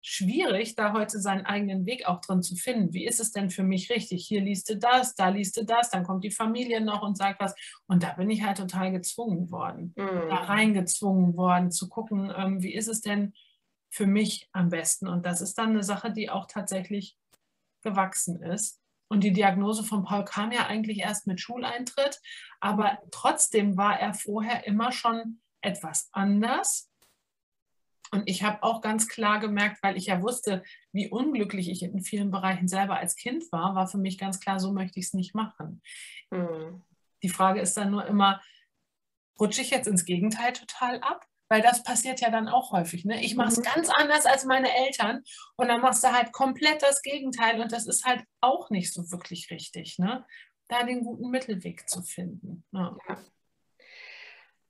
schwierig, 0.00 0.74
da 0.74 0.94
heute 0.94 1.20
seinen 1.20 1.44
eigenen 1.44 1.84
Weg 1.84 2.06
auch 2.06 2.22
drin 2.22 2.42
zu 2.42 2.56
finden. 2.56 2.94
Wie 2.94 3.04
ist 3.04 3.20
es 3.20 3.30
denn 3.30 3.50
für 3.50 3.62
mich 3.62 3.90
richtig? 3.90 4.26
Hier 4.26 4.40
liest 4.40 4.70
du 4.70 4.76
das, 4.78 5.14
da 5.14 5.28
liest 5.28 5.58
du 5.58 5.64
das, 5.64 5.90
dann 5.90 6.04
kommt 6.04 6.24
die 6.24 6.30
Familie 6.30 6.80
noch 6.80 7.02
und 7.02 7.18
sagt 7.18 7.40
was. 7.40 7.54
Und 7.86 8.02
da 8.02 8.14
bin 8.14 8.30
ich 8.30 8.42
halt 8.42 8.56
total 8.56 8.90
gezwungen 8.90 9.50
worden, 9.50 9.92
mhm. 9.96 10.28
da 10.30 10.36
reingezwungen 10.36 11.36
worden, 11.36 11.70
zu 11.70 11.90
gucken, 11.90 12.32
ähm, 12.34 12.62
wie 12.62 12.74
ist 12.74 12.88
es 12.88 13.02
denn 13.02 13.34
für 13.90 14.06
mich 14.06 14.48
am 14.52 14.70
besten. 14.70 15.08
Und 15.08 15.26
das 15.26 15.42
ist 15.42 15.58
dann 15.58 15.70
eine 15.70 15.82
Sache, 15.82 16.10
die 16.10 16.30
auch 16.30 16.46
tatsächlich 16.46 17.18
gewachsen 17.82 18.42
ist. 18.42 18.80
Und 19.10 19.24
die 19.24 19.32
Diagnose 19.32 19.84
von 19.84 20.04
Paul 20.04 20.24
kam 20.24 20.52
ja 20.52 20.66
eigentlich 20.66 21.00
erst 21.00 21.26
mit 21.26 21.40
Schuleintritt, 21.40 22.18
aber 22.60 22.98
trotzdem 23.10 23.76
war 23.76 24.00
er 24.00 24.14
vorher 24.14 24.66
immer 24.66 24.90
schon 24.90 25.40
etwas 25.60 26.08
anders. 26.12 26.87
Und 28.10 28.22
ich 28.26 28.42
habe 28.42 28.62
auch 28.62 28.80
ganz 28.80 29.08
klar 29.08 29.40
gemerkt, 29.40 29.82
weil 29.82 29.96
ich 29.96 30.06
ja 30.06 30.22
wusste, 30.22 30.62
wie 30.92 31.08
unglücklich 31.08 31.70
ich 31.70 31.82
in 31.82 32.00
vielen 32.00 32.30
Bereichen 32.30 32.68
selber 32.68 32.98
als 32.98 33.16
Kind 33.16 33.44
war, 33.52 33.74
war 33.74 33.86
für 33.86 33.98
mich 33.98 34.18
ganz 34.18 34.40
klar, 34.40 34.60
so 34.60 34.72
möchte 34.72 34.98
ich 34.98 35.06
es 35.06 35.14
nicht 35.14 35.34
machen. 35.34 35.82
Mhm. 36.30 36.82
Die 37.22 37.28
Frage 37.28 37.60
ist 37.60 37.76
dann 37.76 37.90
nur 37.90 38.06
immer, 38.06 38.40
rutsche 39.38 39.62
ich 39.62 39.70
jetzt 39.70 39.88
ins 39.88 40.04
Gegenteil 40.04 40.52
total 40.52 41.00
ab? 41.00 41.24
Weil 41.50 41.62
das 41.62 41.82
passiert 41.82 42.20
ja 42.20 42.30
dann 42.30 42.46
auch 42.46 42.72
häufig. 42.72 43.06
Ne? 43.06 43.22
Ich 43.24 43.34
mache 43.34 43.48
es 43.48 43.58
mhm. 43.58 43.62
ganz 43.62 43.88
anders 43.88 44.26
als 44.26 44.44
meine 44.44 44.70
Eltern 44.70 45.22
und 45.56 45.68
dann 45.68 45.80
machst 45.80 46.04
du 46.04 46.12
halt 46.12 46.32
komplett 46.32 46.82
das 46.82 47.00
Gegenteil 47.00 47.60
und 47.60 47.72
das 47.72 47.86
ist 47.86 48.04
halt 48.04 48.22
auch 48.42 48.68
nicht 48.68 48.92
so 48.92 49.10
wirklich 49.10 49.50
richtig. 49.50 49.98
Ne? 49.98 50.26
Da 50.68 50.82
den 50.82 51.00
guten 51.04 51.30
Mittelweg 51.30 51.88
zu 51.88 52.02
finden. 52.02 52.64
Ja. 52.72 52.94
Ja. 53.08 53.18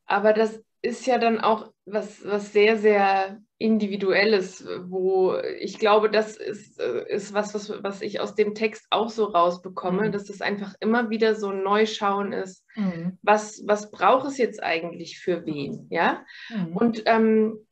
Aber 0.07 0.33
das 0.33 0.61
ist 0.83 1.07
ja 1.07 1.19
dann 1.19 1.41
auch 1.41 1.73
was, 1.87 2.25
was 2.25 2.53
sehr, 2.53 2.77
sehr 2.77 3.41
Individuelles, 3.59 4.65
wo 4.85 5.37
ich 5.59 5.81
glaube, 5.81 6.11
das 6.11 6.37
ist, 6.37 6.81
äh, 6.81 7.05
ist 7.09 7.35
was, 7.35 7.55
was, 7.55 7.83
was 7.83 8.03
ich 8.03 8.21
aus 8.21 8.37
dem 8.37 8.55
Text 8.55 8.87
auch 8.91 9.09
so 9.09 9.25
rausbekomme, 9.25 10.09
mhm. 10.09 10.13
dass 10.13 10.31
es 10.31 10.41
einfach 10.41 10.75
immer 10.79 11.11
wieder 11.11 11.35
so 11.35 11.49
ein 11.49 11.65
Neuschauen 11.65 12.33
ist, 12.33 12.65
mhm. 12.77 13.19
was, 13.23 13.63
was 13.67 13.91
braucht 13.91 14.29
es 14.29 14.39
jetzt 14.39 14.63
eigentlich 14.63 15.19
für 15.19 15.45
wen, 15.45 15.89
ja? 15.91 16.25
Mhm. 16.51 16.77
Und 16.77 17.03
ähm, 17.07 17.67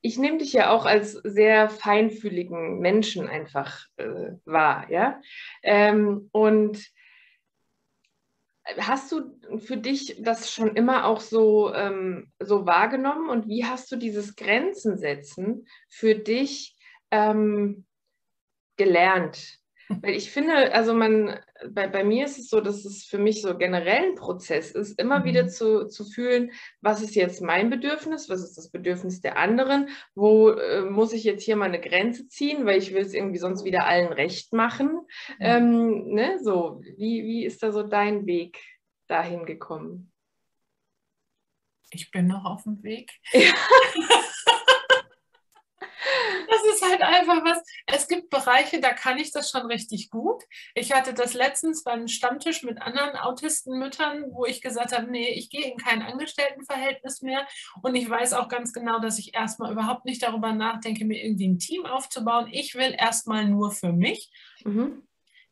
ich 0.00 0.18
nehme 0.18 0.38
dich 0.38 0.52
ja 0.52 0.70
auch 0.70 0.86
als 0.86 1.12
sehr 1.12 1.68
feinfühligen 1.68 2.80
Menschen 2.80 3.28
einfach 3.28 3.86
äh, 3.96 4.32
wahr, 4.44 4.90
ja? 4.90 5.20
Ähm, 5.62 6.30
und 6.32 6.84
Hast 8.76 9.10
du 9.12 9.22
für 9.58 9.78
dich 9.78 10.16
das 10.20 10.52
schon 10.52 10.76
immer 10.76 11.06
auch 11.06 11.20
so, 11.20 11.72
ähm, 11.74 12.30
so 12.38 12.66
wahrgenommen 12.66 13.30
und 13.30 13.48
wie 13.48 13.64
hast 13.64 13.90
du 13.90 13.96
dieses 13.96 14.36
Grenzen 14.36 14.98
setzen 14.98 15.66
für 15.88 16.14
dich 16.14 16.76
ähm, 17.10 17.86
gelernt? 18.76 19.58
Weil 19.88 20.14
ich 20.14 20.30
finde, 20.30 20.74
also 20.74 20.92
man, 20.92 21.38
bei, 21.70 21.88
bei 21.88 22.04
mir 22.04 22.24
ist 22.24 22.38
es 22.38 22.48
so, 22.48 22.60
dass 22.60 22.84
es 22.84 23.04
für 23.04 23.18
mich 23.18 23.42
so 23.42 23.56
generell 23.56 24.10
ein 24.10 24.14
Prozess 24.14 24.70
ist, 24.70 24.98
immer 24.98 25.20
mhm. 25.20 25.24
wieder 25.24 25.48
zu, 25.48 25.88
zu 25.88 26.04
fühlen, 26.04 26.52
was 26.80 27.02
ist 27.02 27.14
jetzt 27.14 27.40
mein 27.40 27.70
Bedürfnis, 27.70 28.28
was 28.28 28.42
ist 28.42 28.56
das 28.56 28.70
Bedürfnis 28.70 29.20
der 29.20 29.36
anderen, 29.36 29.88
wo 30.14 30.50
äh, 30.50 30.82
muss 30.82 31.12
ich 31.12 31.24
jetzt 31.24 31.42
hier 31.42 31.56
mal 31.56 31.66
eine 31.66 31.80
Grenze 31.80 32.28
ziehen, 32.28 32.66
weil 32.66 32.78
ich 32.78 32.94
will 32.94 33.02
es 33.02 33.14
irgendwie 33.14 33.38
sonst 33.38 33.64
wieder 33.64 33.86
allen 33.86 34.12
recht 34.12 34.52
machen. 34.52 35.06
Mhm. 35.38 35.40
Ähm, 35.40 36.08
ne? 36.14 36.38
So, 36.42 36.80
wie, 36.96 37.24
wie 37.24 37.44
ist 37.44 37.62
da 37.62 37.72
so 37.72 37.82
dein 37.82 38.26
Weg 38.26 38.58
dahin 39.06 39.46
gekommen? 39.46 40.12
Ich 41.90 42.10
bin 42.10 42.26
noch 42.26 42.44
auf 42.44 42.64
dem 42.64 42.82
Weg. 42.82 43.10
Ja. 43.32 43.40
Das 46.48 46.74
ist 46.74 46.82
halt 46.82 47.02
einfach 47.02 47.44
was. 47.44 47.62
Es 47.86 48.08
gibt 48.08 48.30
Bereiche, 48.30 48.80
da 48.80 48.92
kann 48.92 49.18
ich 49.18 49.32
das 49.32 49.50
schon 49.50 49.66
richtig 49.66 50.10
gut. 50.10 50.42
Ich 50.74 50.92
hatte 50.92 51.12
das 51.12 51.34
letztens 51.34 51.84
beim 51.84 52.08
Stammtisch 52.08 52.62
mit 52.62 52.80
anderen 52.80 53.16
Autistenmüttern, 53.16 54.26
wo 54.30 54.46
ich 54.46 54.62
gesagt 54.62 54.96
habe, 54.96 55.10
nee, 55.10 55.28
ich 55.28 55.50
gehe 55.50 55.70
in 55.70 55.76
kein 55.76 56.02
Angestelltenverhältnis 56.02 57.22
mehr. 57.22 57.46
Und 57.82 57.94
ich 57.94 58.08
weiß 58.08 58.32
auch 58.32 58.48
ganz 58.48 58.72
genau, 58.72 58.98
dass 58.98 59.18
ich 59.18 59.34
erstmal 59.34 59.72
überhaupt 59.72 60.06
nicht 60.06 60.22
darüber 60.22 60.52
nachdenke, 60.52 61.04
mir 61.04 61.22
irgendwie 61.22 61.48
ein 61.48 61.58
Team 61.58 61.84
aufzubauen. 61.84 62.48
Ich 62.50 62.74
will 62.74 62.94
erstmal 62.98 63.44
nur 63.46 63.70
für 63.70 63.92
mich. 63.92 64.30
Mhm. 64.64 65.02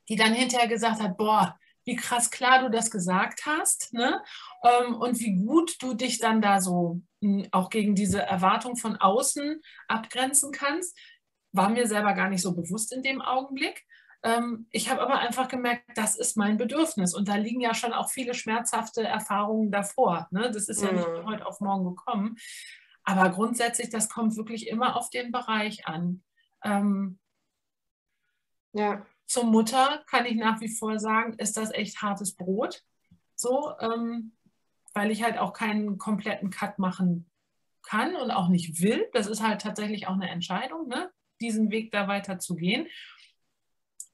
Die 0.08 0.16
dann 0.16 0.32
hinterher 0.32 0.68
gesagt 0.68 1.00
hat, 1.00 1.16
boah, 1.16 1.58
wie 1.84 1.96
krass 1.96 2.30
klar 2.30 2.62
du 2.62 2.70
das 2.70 2.90
gesagt 2.90 3.46
hast 3.46 3.92
ne? 3.92 4.22
Ähm, 4.62 4.94
und 4.94 5.20
wie 5.20 5.36
gut 5.36 5.76
du 5.80 5.94
dich 5.94 6.18
dann 6.18 6.42
da 6.42 6.60
so 6.60 7.00
auch 7.52 7.70
gegen 7.70 7.94
diese 7.94 8.22
Erwartung 8.22 8.76
von 8.76 8.96
außen 8.96 9.60
abgrenzen 9.88 10.52
kannst, 10.52 10.98
war 11.52 11.68
mir 11.68 11.86
selber 11.86 12.12
gar 12.14 12.28
nicht 12.28 12.42
so 12.42 12.54
bewusst 12.54 12.92
in 12.92 13.02
dem 13.02 13.22
Augenblick. 13.22 13.84
Ähm, 14.22 14.66
ich 14.70 14.90
habe 14.90 15.00
aber 15.00 15.18
einfach 15.18 15.48
gemerkt, 15.48 15.84
das 15.94 16.16
ist 16.16 16.36
mein 16.36 16.56
Bedürfnis 16.56 17.14
und 17.14 17.28
da 17.28 17.36
liegen 17.36 17.60
ja 17.60 17.74
schon 17.74 17.92
auch 17.92 18.10
viele 18.10 18.34
schmerzhafte 18.34 19.02
Erfahrungen 19.02 19.70
davor. 19.70 20.28
Ne? 20.30 20.50
Das 20.50 20.68
ist 20.68 20.82
ja 20.82 20.92
nicht 20.92 21.04
von 21.04 21.22
mhm. 21.22 21.26
heute 21.26 21.46
auf 21.46 21.60
morgen 21.60 21.84
gekommen. 21.84 22.36
Aber 23.04 23.30
grundsätzlich, 23.30 23.90
das 23.90 24.08
kommt 24.08 24.36
wirklich 24.36 24.68
immer 24.68 24.96
auf 24.96 25.10
den 25.10 25.30
Bereich 25.30 25.86
an. 25.86 26.22
Ähm, 26.64 27.18
ja 28.72 29.06
zur 29.26 29.44
Mutter 29.44 30.02
kann 30.08 30.24
ich 30.24 30.36
nach 30.36 30.60
wie 30.60 30.68
vor 30.68 30.98
sagen, 30.98 31.34
ist 31.38 31.56
das 31.56 31.72
echt 31.72 32.00
hartes 32.00 32.34
Brot. 32.34 32.82
So, 33.34 33.72
ähm, 33.80 34.32
weil 34.96 35.10
ich 35.10 35.22
halt 35.22 35.36
auch 35.36 35.52
keinen 35.52 35.98
kompletten 35.98 36.48
Cut 36.48 36.78
machen 36.78 37.30
kann 37.82 38.16
und 38.16 38.30
auch 38.30 38.48
nicht 38.48 38.80
will. 38.80 39.06
Das 39.12 39.26
ist 39.26 39.42
halt 39.42 39.60
tatsächlich 39.60 40.08
auch 40.08 40.14
eine 40.14 40.30
Entscheidung, 40.30 40.88
ne? 40.88 41.10
diesen 41.38 41.70
Weg 41.70 41.92
da 41.92 42.08
weiter 42.08 42.38
zu 42.38 42.56
gehen. 42.56 42.86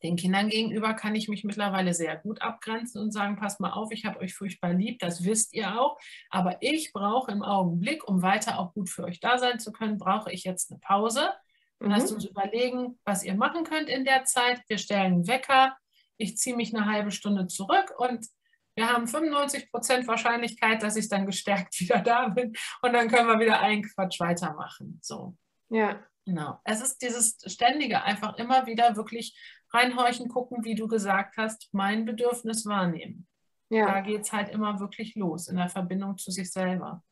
Den 0.02 0.16
Kindern 0.16 0.48
gegenüber 0.48 0.94
kann 0.94 1.14
ich 1.14 1.28
mich 1.28 1.44
mittlerweile 1.44 1.94
sehr 1.94 2.16
gut 2.16 2.42
abgrenzen 2.42 3.00
und 3.00 3.12
sagen, 3.12 3.36
passt 3.36 3.60
mal 3.60 3.70
auf, 3.70 3.92
ich 3.92 4.04
habe 4.04 4.18
euch 4.18 4.34
furchtbar 4.34 4.72
lieb, 4.72 4.98
das 4.98 5.24
wisst 5.24 5.54
ihr 5.54 5.80
auch. 5.80 5.96
Aber 6.30 6.56
ich 6.60 6.92
brauche 6.92 7.30
im 7.30 7.44
Augenblick, 7.44 8.08
um 8.08 8.20
weiter 8.20 8.58
auch 8.58 8.74
gut 8.74 8.90
für 8.90 9.04
euch 9.04 9.20
da 9.20 9.38
sein 9.38 9.60
zu 9.60 9.70
können, 9.70 9.98
brauche 9.98 10.32
ich 10.32 10.42
jetzt 10.42 10.72
eine 10.72 10.80
Pause. 10.80 11.30
Und 11.78 11.86
mhm. 11.86 11.92
lasst 11.92 12.12
uns 12.12 12.24
überlegen, 12.24 12.98
was 13.04 13.22
ihr 13.22 13.36
machen 13.36 13.62
könnt 13.62 13.88
in 13.88 14.04
der 14.04 14.24
Zeit. 14.24 14.60
Wir 14.66 14.78
stellen 14.78 15.12
einen 15.12 15.28
Wecker. 15.28 15.76
Ich 16.16 16.36
ziehe 16.36 16.56
mich 16.56 16.74
eine 16.74 16.86
halbe 16.86 17.12
Stunde 17.12 17.46
zurück 17.46 17.94
und 17.98 18.26
wir 18.74 18.88
haben 18.88 19.06
95 19.06 19.70
Prozent 19.70 20.06
Wahrscheinlichkeit, 20.06 20.82
dass 20.82 20.96
ich 20.96 21.08
dann 21.08 21.26
gestärkt 21.26 21.78
wieder 21.80 22.00
da 22.00 22.28
bin 22.28 22.54
und 22.82 22.92
dann 22.92 23.08
können 23.08 23.28
wir 23.28 23.40
wieder 23.40 23.60
einen 23.60 23.82
Quatsch 23.82 24.20
weitermachen. 24.20 24.98
So. 25.02 25.36
Ja. 25.68 26.02
Genau. 26.24 26.60
Es 26.64 26.80
ist 26.80 27.02
dieses 27.02 27.36
ständige, 27.52 28.02
einfach 28.02 28.38
immer 28.38 28.66
wieder 28.66 28.94
wirklich 28.94 29.36
reinhorchen, 29.72 30.28
gucken, 30.28 30.64
wie 30.64 30.76
du 30.76 30.86
gesagt 30.86 31.36
hast, 31.36 31.68
mein 31.72 32.04
Bedürfnis 32.04 32.64
wahrnehmen. 32.64 33.26
Ja. 33.70 33.86
Da 33.86 34.00
geht 34.02 34.22
es 34.22 34.32
halt 34.32 34.50
immer 34.50 34.78
wirklich 34.80 35.14
los 35.16 35.48
in 35.48 35.56
der 35.56 35.68
Verbindung 35.68 36.18
zu 36.18 36.30
sich 36.30 36.52
selber. 36.52 37.02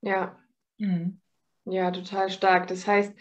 Ja. 0.00 0.38
Mhm. 0.78 1.20
Ja, 1.64 1.90
total 1.90 2.30
stark. 2.30 2.68
Das 2.68 2.86
heißt, 2.86 3.12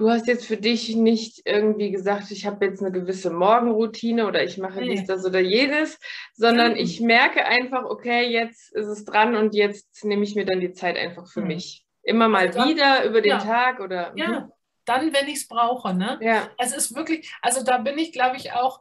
du 0.00 0.08
hast 0.08 0.26
jetzt 0.26 0.46
für 0.46 0.56
dich 0.56 0.96
nicht 0.96 1.42
irgendwie 1.44 1.90
gesagt, 1.90 2.30
ich 2.30 2.46
habe 2.46 2.64
jetzt 2.64 2.80
eine 2.80 2.90
gewisse 2.90 3.28
Morgenroutine 3.30 4.26
oder 4.26 4.42
ich 4.42 4.56
mache 4.56 4.80
nee. 4.80 4.96
dies, 4.96 5.04
das 5.04 5.26
oder 5.26 5.40
jenes, 5.40 5.98
sondern 6.32 6.72
ja. 6.72 6.82
ich 6.82 7.00
merke 7.02 7.44
einfach, 7.44 7.84
okay, 7.84 8.26
jetzt 8.30 8.72
ist 8.72 8.86
es 8.86 9.04
dran 9.04 9.36
und 9.36 9.54
jetzt 9.54 10.02
nehme 10.02 10.24
ich 10.24 10.34
mir 10.34 10.46
dann 10.46 10.58
die 10.58 10.72
Zeit 10.72 10.96
einfach 10.96 11.26
für 11.30 11.42
mhm. 11.42 11.48
mich. 11.48 11.84
Immer 12.02 12.28
mal 12.28 12.46
also 12.46 12.60
dann, 12.60 12.68
wieder 12.70 13.04
über 13.04 13.20
den 13.20 13.32
ja. 13.32 13.38
Tag 13.40 13.80
oder. 13.80 14.14
Ja, 14.16 14.40
mhm. 14.40 14.52
dann, 14.86 15.12
wenn 15.12 15.28
ich 15.28 15.36
es 15.36 15.48
brauche. 15.48 15.92
Ne? 15.92 16.18
Ja. 16.22 16.48
Es 16.56 16.74
ist 16.74 16.96
wirklich, 16.96 17.30
also 17.42 17.62
da 17.62 17.76
bin 17.76 17.98
ich, 17.98 18.12
glaube 18.12 18.38
ich, 18.38 18.52
auch, 18.52 18.80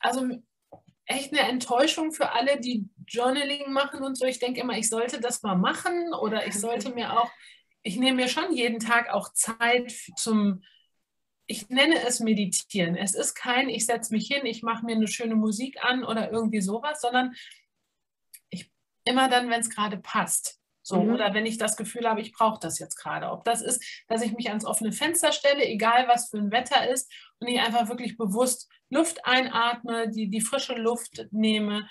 also 0.00 0.26
echt 1.04 1.32
eine 1.32 1.48
Enttäuschung 1.48 2.10
für 2.10 2.32
alle, 2.32 2.58
die 2.58 2.88
Journaling 3.06 3.72
machen 3.72 4.02
und 4.02 4.18
so. 4.18 4.26
Ich 4.26 4.40
denke 4.40 4.62
immer, 4.62 4.76
ich 4.76 4.88
sollte 4.88 5.20
das 5.20 5.44
mal 5.44 5.54
machen 5.54 6.12
oder 6.12 6.44
ich 6.44 6.58
sollte 6.58 6.90
mir 6.90 7.12
auch 7.12 7.30
ich 7.86 7.96
nehme 7.98 8.16
mir 8.16 8.28
schon 8.28 8.52
jeden 8.52 8.80
Tag 8.80 9.10
auch 9.10 9.32
Zeit 9.32 9.92
zum, 10.16 10.64
ich 11.46 11.68
nenne 11.68 12.02
es 12.02 12.18
Meditieren. 12.18 12.96
Es 12.96 13.14
ist 13.14 13.34
kein, 13.34 13.68
ich 13.68 13.86
setze 13.86 14.12
mich 14.12 14.26
hin, 14.26 14.44
ich 14.44 14.64
mache 14.64 14.84
mir 14.84 14.96
eine 14.96 15.06
schöne 15.06 15.36
Musik 15.36 15.82
an 15.84 16.02
oder 16.02 16.32
irgendwie 16.32 16.60
sowas, 16.60 17.00
sondern 17.00 17.34
ich 18.50 18.72
immer 19.04 19.28
dann, 19.28 19.48
wenn 19.50 19.60
es 19.60 19.70
gerade 19.70 19.98
passt. 19.98 20.58
So, 20.82 21.00
mhm. 21.00 21.14
Oder 21.14 21.32
wenn 21.32 21.46
ich 21.46 21.58
das 21.58 21.76
Gefühl 21.76 22.08
habe, 22.08 22.20
ich 22.20 22.32
brauche 22.32 22.58
das 22.60 22.80
jetzt 22.80 22.96
gerade. 22.96 23.30
Ob 23.30 23.44
das 23.44 23.62
ist, 23.62 23.84
dass 24.08 24.22
ich 24.22 24.32
mich 24.32 24.48
ans 24.48 24.64
offene 24.64 24.90
Fenster 24.90 25.30
stelle, 25.30 25.64
egal 25.64 26.08
was 26.08 26.30
für 26.30 26.38
ein 26.38 26.50
Wetter 26.50 26.90
ist, 26.90 27.12
und 27.38 27.46
ich 27.46 27.60
einfach 27.60 27.88
wirklich 27.88 28.16
bewusst 28.16 28.68
Luft 28.90 29.24
einatme, 29.24 30.10
die, 30.10 30.28
die 30.28 30.40
frische 30.40 30.74
Luft 30.74 31.26
nehme 31.30 31.88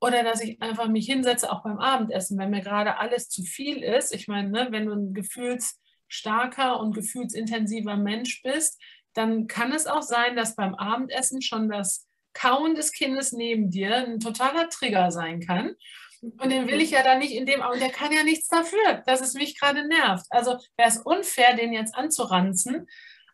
oder 0.00 0.22
dass 0.22 0.42
ich 0.42 0.60
einfach 0.62 0.88
mich 0.88 1.06
hinsetze, 1.06 1.50
auch 1.50 1.62
beim 1.62 1.78
Abendessen, 1.78 2.38
wenn 2.38 2.50
mir 2.50 2.60
gerade 2.60 2.98
alles 2.98 3.28
zu 3.28 3.42
viel 3.42 3.82
ist. 3.82 4.14
Ich 4.14 4.28
meine, 4.28 4.50
ne, 4.50 4.68
wenn 4.70 4.86
du 4.86 4.92
ein 4.92 5.14
gefühlsstarker 5.14 6.78
und 6.80 6.94
gefühlsintensiver 6.94 7.96
Mensch 7.96 8.42
bist, 8.42 8.80
dann 9.14 9.46
kann 9.48 9.72
es 9.72 9.86
auch 9.86 10.02
sein, 10.02 10.36
dass 10.36 10.54
beim 10.54 10.74
Abendessen 10.74 11.42
schon 11.42 11.68
das 11.68 12.06
Kauen 12.32 12.74
des 12.76 12.92
Kindes 12.92 13.32
neben 13.32 13.70
dir 13.70 13.96
ein 13.96 14.20
totaler 14.20 14.68
Trigger 14.68 15.10
sein 15.10 15.40
kann. 15.40 15.74
Und 16.20 16.50
den 16.50 16.68
will 16.68 16.80
ich 16.80 16.90
ja 16.90 17.02
dann 17.02 17.18
nicht 17.18 17.32
in 17.32 17.46
dem, 17.46 17.60
und 17.60 17.80
der 17.80 17.90
kann 17.90 18.12
ja 18.12 18.22
nichts 18.22 18.48
dafür, 18.48 19.02
dass 19.06 19.20
es 19.20 19.34
mich 19.34 19.58
gerade 19.58 19.86
nervt. 19.86 20.26
Also 20.30 20.58
wäre 20.76 20.88
es 20.88 20.98
unfair, 20.98 21.56
den 21.56 21.72
jetzt 21.72 21.94
anzuranzen. 21.94 22.86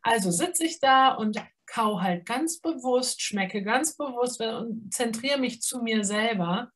Also 0.04 0.30
sitze 0.30 0.64
ich 0.64 0.80
da 0.80 1.14
und 1.14 1.42
kau 1.66 2.00
halt 2.00 2.26
ganz 2.26 2.60
bewusst, 2.60 3.22
schmecke 3.22 3.62
ganz 3.62 3.96
bewusst 3.96 4.40
und 4.40 4.92
zentriere 4.92 5.38
mich 5.38 5.62
zu 5.62 5.82
mir 5.82 6.04
selber. 6.04 6.70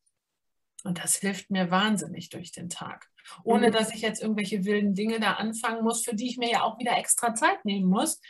Und 0.85 1.03
das 1.03 1.17
hilft 1.17 1.51
mir 1.51 1.71
wahnsinnig 1.71 2.31
durch 2.31 2.53
den 2.53 2.71
Tag. 2.71 3.07
Ohne 3.45 3.69
mhm. 3.69 3.73
dass 3.73 3.95
ich 3.95 4.01
jetzt 4.01 4.23
irgendwelche 4.23 4.65
wilden 4.65 4.95
Dinge 4.95 5.21
da 5.21 5.35
anfangen 5.35 5.85
muss, 5.85 6.05
für 6.05 6.15
die 6.15 6.29
ich 6.29 6.39
mir 6.39 6.51
ja 6.51 6.63
auch 6.63 6.79
wieder 6.79 6.97
extra 6.97 7.35
Zeit 7.35 7.65
nehmen 7.65 7.89
muss, 7.89 8.21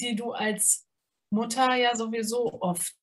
die 0.00 0.16
du 0.16 0.32
als 0.32 0.88
Mutter 1.28 1.74
ja 1.74 1.94
sowieso 1.94 2.60
oft 2.62 2.94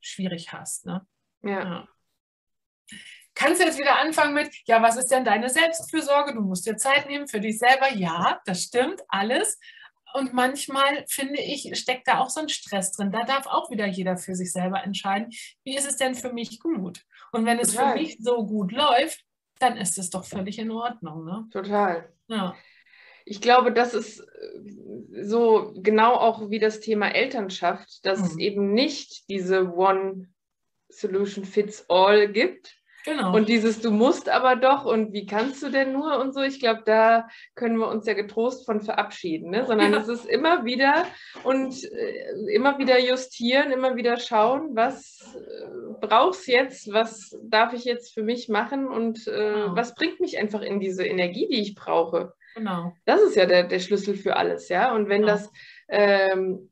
schwierig 0.00 0.52
hast. 0.52 0.86
Ne? 0.86 1.06
ja. 1.42 1.62
ja 1.62 1.88
kannst 3.34 3.60
du 3.60 3.66
jetzt 3.66 3.78
wieder 3.78 3.98
anfangen 3.98 4.34
mit, 4.34 4.54
ja, 4.66 4.80
was 4.82 4.96
ist 4.96 5.10
denn 5.10 5.24
deine 5.24 5.50
Selbstfürsorge? 5.50 6.34
Du 6.34 6.40
musst 6.40 6.66
dir 6.66 6.76
Zeit 6.76 7.06
nehmen 7.06 7.28
für 7.28 7.40
dich 7.40 7.58
selber. 7.58 7.92
Ja, 7.92 8.40
das 8.46 8.62
stimmt, 8.62 9.02
alles. 9.08 9.58
Und 10.14 10.32
manchmal, 10.32 11.04
finde 11.08 11.40
ich, 11.40 11.76
steckt 11.76 12.06
da 12.06 12.20
auch 12.20 12.30
so 12.30 12.40
ein 12.40 12.48
Stress 12.48 12.92
drin. 12.92 13.10
Da 13.10 13.24
darf 13.24 13.46
auch 13.46 13.68
wieder 13.72 13.86
jeder 13.86 14.16
für 14.16 14.36
sich 14.36 14.52
selber 14.52 14.84
entscheiden, 14.84 15.32
wie 15.64 15.76
ist 15.76 15.88
es 15.88 15.96
denn 15.96 16.14
für 16.14 16.32
mich 16.32 16.60
gut? 16.60 17.04
Und 17.32 17.46
wenn 17.46 17.58
es 17.58 17.72
Total. 17.72 17.92
für 17.92 17.98
mich 17.98 18.18
so 18.20 18.46
gut 18.46 18.70
läuft, 18.70 19.24
dann 19.58 19.76
ist 19.76 19.98
es 19.98 20.10
doch 20.10 20.24
völlig 20.24 20.60
in 20.60 20.70
Ordnung. 20.70 21.24
Ne? 21.24 21.48
Total. 21.50 22.08
Ja. 22.28 22.54
Ich 23.24 23.40
glaube, 23.40 23.72
das 23.72 23.92
ist 23.92 24.20
äh, 24.20 25.24
so 25.24 25.72
genau 25.78 26.14
auch 26.14 26.48
wie 26.48 26.60
das 26.60 26.78
Thema 26.78 27.08
Elternschaft, 27.08 28.06
dass 28.06 28.20
mhm. 28.20 28.24
es 28.26 28.38
eben 28.38 28.72
nicht 28.72 29.28
diese 29.28 29.74
One 29.74 30.28
Solution 30.90 31.44
Fits 31.44 31.90
All 31.90 32.30
gibt, 32.30 32.76
Genau. 33.04 33.36
Und 33.36 33.50
dieses 33.50 33.80
Du 33.80 33.90
musst 33.90 34.30
aber 34.30 34.56
doch 34.56 34.86
und 34.86 35.12
wie 35.12 35.26
kannst 35.26 35.62
du 35.62 35.68
denn 35.68 35.92
nur 35.92 36.18
und 36.18 36.32
so, 36.32 36.40
ich 36.40 36.58
glaube, 36.58 36.82
da 36.86 37.28
können 37.54 37.76
wir 37.76 37.88
uns 37.88 38.06
ja 38.06 38.14
getrost 38.14 38.64
von 38.64 38.80
verabschieden, 38.80 39.50
ne? 39.50 39.66
sondern 39.66 39.92
ja. 39.92 39.98
es 39.98 40.08
ist 40.08 40.24
immer 40.24 40.64
wieder 40.64 41.04
und 41.42 41.84
äh, 41.84 42.54
immer 42.54 42.78
wieder 42.78 42.98
justieren, 42.98 43.72
immer 43.72 43.96
wieder 43.96 44.16
schauen, 44.16 44.70
was 44.74 45.36
äh, 45.36 45.66
brauchst 46.00 46.48
jetzt, 46.48 46.92
was 46.94 47.38
darf 47.42 47.74
ich 47.74 47.84
jetzt 47.84 48.14
für 48.14 48.22
mich 48.22 48.48
machen 48.48 48.88
und 48.88 49.26
äh, 49.28 49.30
genau. 49.30 49.76
was 49.76 49.94
bringt 49.94 50.20
mich 50.20 50.38
einfach 50.38 50.62
in 50.62 50.80
diese 50.80 51.04
Energie, 51.04 51.46
die 51.46 51.60
ich 51.60 51.74
brauche. 51.74 52.32
Genau. 52.54 52.94
Das 53.04 53.20
ist 53.20 53.36
ja 53.36 53.44
der, 53.44 53.64
der 53.64 53.80
Schlüssel 53.80 54.14
für 54.14 54.36
alles, 54.36 54.68
ja. 54.68 54.94
Und 54.94 55.08
wenn 55.08 55.22
genau. 55.22 55.32
das 55.32 55.50
ähm, 55.88 56.70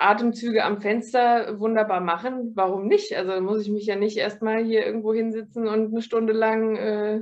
Atemzüge 0.00 0.64
am 0.64 0.80
Fenster 0.80 1.58
wunderbar 1.58 2.00
machen. 2.00 2.52
Warum 2.54 2.86
nicht? 2.86 3.16
Also 3.16 3.40
muss 3.40 3.62
ich 3.62 3.70
mich 3.70 3.86
ja 3.86 3.96
nicht 3.96 4.16
erstmal 4.16 4.64
hier 4.64 4.84
irgendwo 4.84 5.12
hinsitzen 5.12 5.66
und 5.66 5.92
eine 5.92 6.02
Stunde 6.02 6.32
lang 6.32 6.76
äh, 6.76 7.20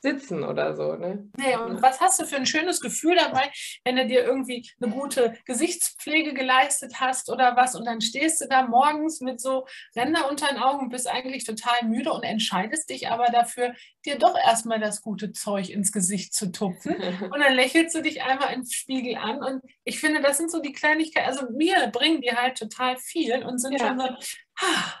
sitzen 0.00 0.44
oder 0.44 0.76
so. 0.76 0.94
Ne? 0.94 1.28
Nee, 1.36 1.56
und 1.56 1.82
was 1.82 2.00
hast 2.00 2.20
du 2.20 2.26
für 2.26 2.36
ein 2.36 2.46
schönes 2.46 2.80
Gefühl 2.80 3.16
dabei, 3.16 3.50
wenn 3.84 3.96
du 3.96 4.06
dir 4.06 4.24
irgendwie 4.24 4.68
eine 4.80 4.92
gute 4.92 5.36
Gesichtspflege 5.44 6.34
geleistet 6.34 7.00
hast 7.00 7.30
oder 7.30 7.56
was 7.56 7.74
und 7.74 7.84
dann 7.84 8.00
stehst 8.00 8.40
du 8.40 8.48
da 8.48 8.66
morgens 8.66 9.20
mit 9.20 9.40
so 9.40 9.66
Ränder 9.94 10.30
unter 10.30 10.48
den 10.48 10.58
Augen 10.58 10.80
und 10.80 10.88
bist 10.88 11.08
eigentlich 11.08 11.44
total 11.44 11.84
müde 11.84 12.12
und 12.12 12.22
entscheidest 12.22 12.88
dich 12.88 13.08
aber 13.08 13.26
dafür, 13.26 13.74
dir 14.04 14.18
doch 14.18 14.36
erstmal 14.36 14.80
das 14.80 15.02
gute 15.02 15.32
Zeug 15.32 15.68
ins 15.68 15.92
Gesicht 15.92 16.32
zu 16.34 16.50
tupfen 16.50 16.94
und 17.32 17.40
dann 17.40 17.54
lächelst 17.54 17.94
du 17.94 18.02
dich 18.02 18.22
einmal 18.22 18.54
im 18.54 18.64
Spiegel 18.64 19.16
an 19.16 19.42
und 19.42 19.62
ich 19.84 20.00
finde, 20.00 20.22
das 20.22 20.38
sind 20.38 20.50
so 20.50 20.60
die 20.60 20.72
Kleinigkeiten, 20.72 21.28
also 21.28 21.50
mir 21.52 21.88
bringen 21.92 22.20
die 22.20 22.32
halt 22.32 22.58
total 22.58 22.96
viel 22.96 23.44
und 23.44 23.58
sind 23.58 23.72
ja. 23.72 23.86
schon 23.86 23.98
so, 23.98 24.06
ah, 24.60 24.94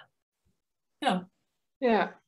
ja. 1.02 1.30
Ja, 1.82 2.19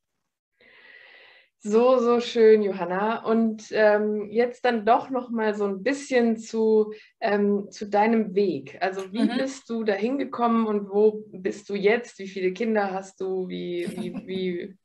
so, 1.62 1.98
so 2.00 2.20
schön, 2.20 2.62
Johanna. 2.62 3.24
Und 3.24 3.68
ähm, 3.70 4.30
jetzt 4.30 4.64
dann 4.64 4.84
doch 4.84 5.10
noch 5.10 5.30
mal 5.30 5.54
so 5.54 5.64
ein 5.64 5.82
bisschen 5.82 6.36
zu, 6.36 6.92
ähm, 7.20 7.70
zu 7.70 7.88
deinem 7.88 8.34
Weg. 8.34 8.78
Also 8.80 9.12
wie 9.12 9.22
mhm. 9.22 9.36
bist 9.38 9.70
du 9.70 9.84
da 9.84 9.92
hingekommen 9.92 10.66
und 10.66 10.90
wo 10.90 11.24
bist 11.30 11.68
du 11.68 11.74
jetzt? 11.74 12.18
Wie 12.18 12.28
viele 12.28 12.52
Kinder 12.52 12.92
hast 12.92 13.20
du? 13.20 13.48
Wie, 13.48 13.88
wie, 13.96 14.26
wie, 14.26 14.76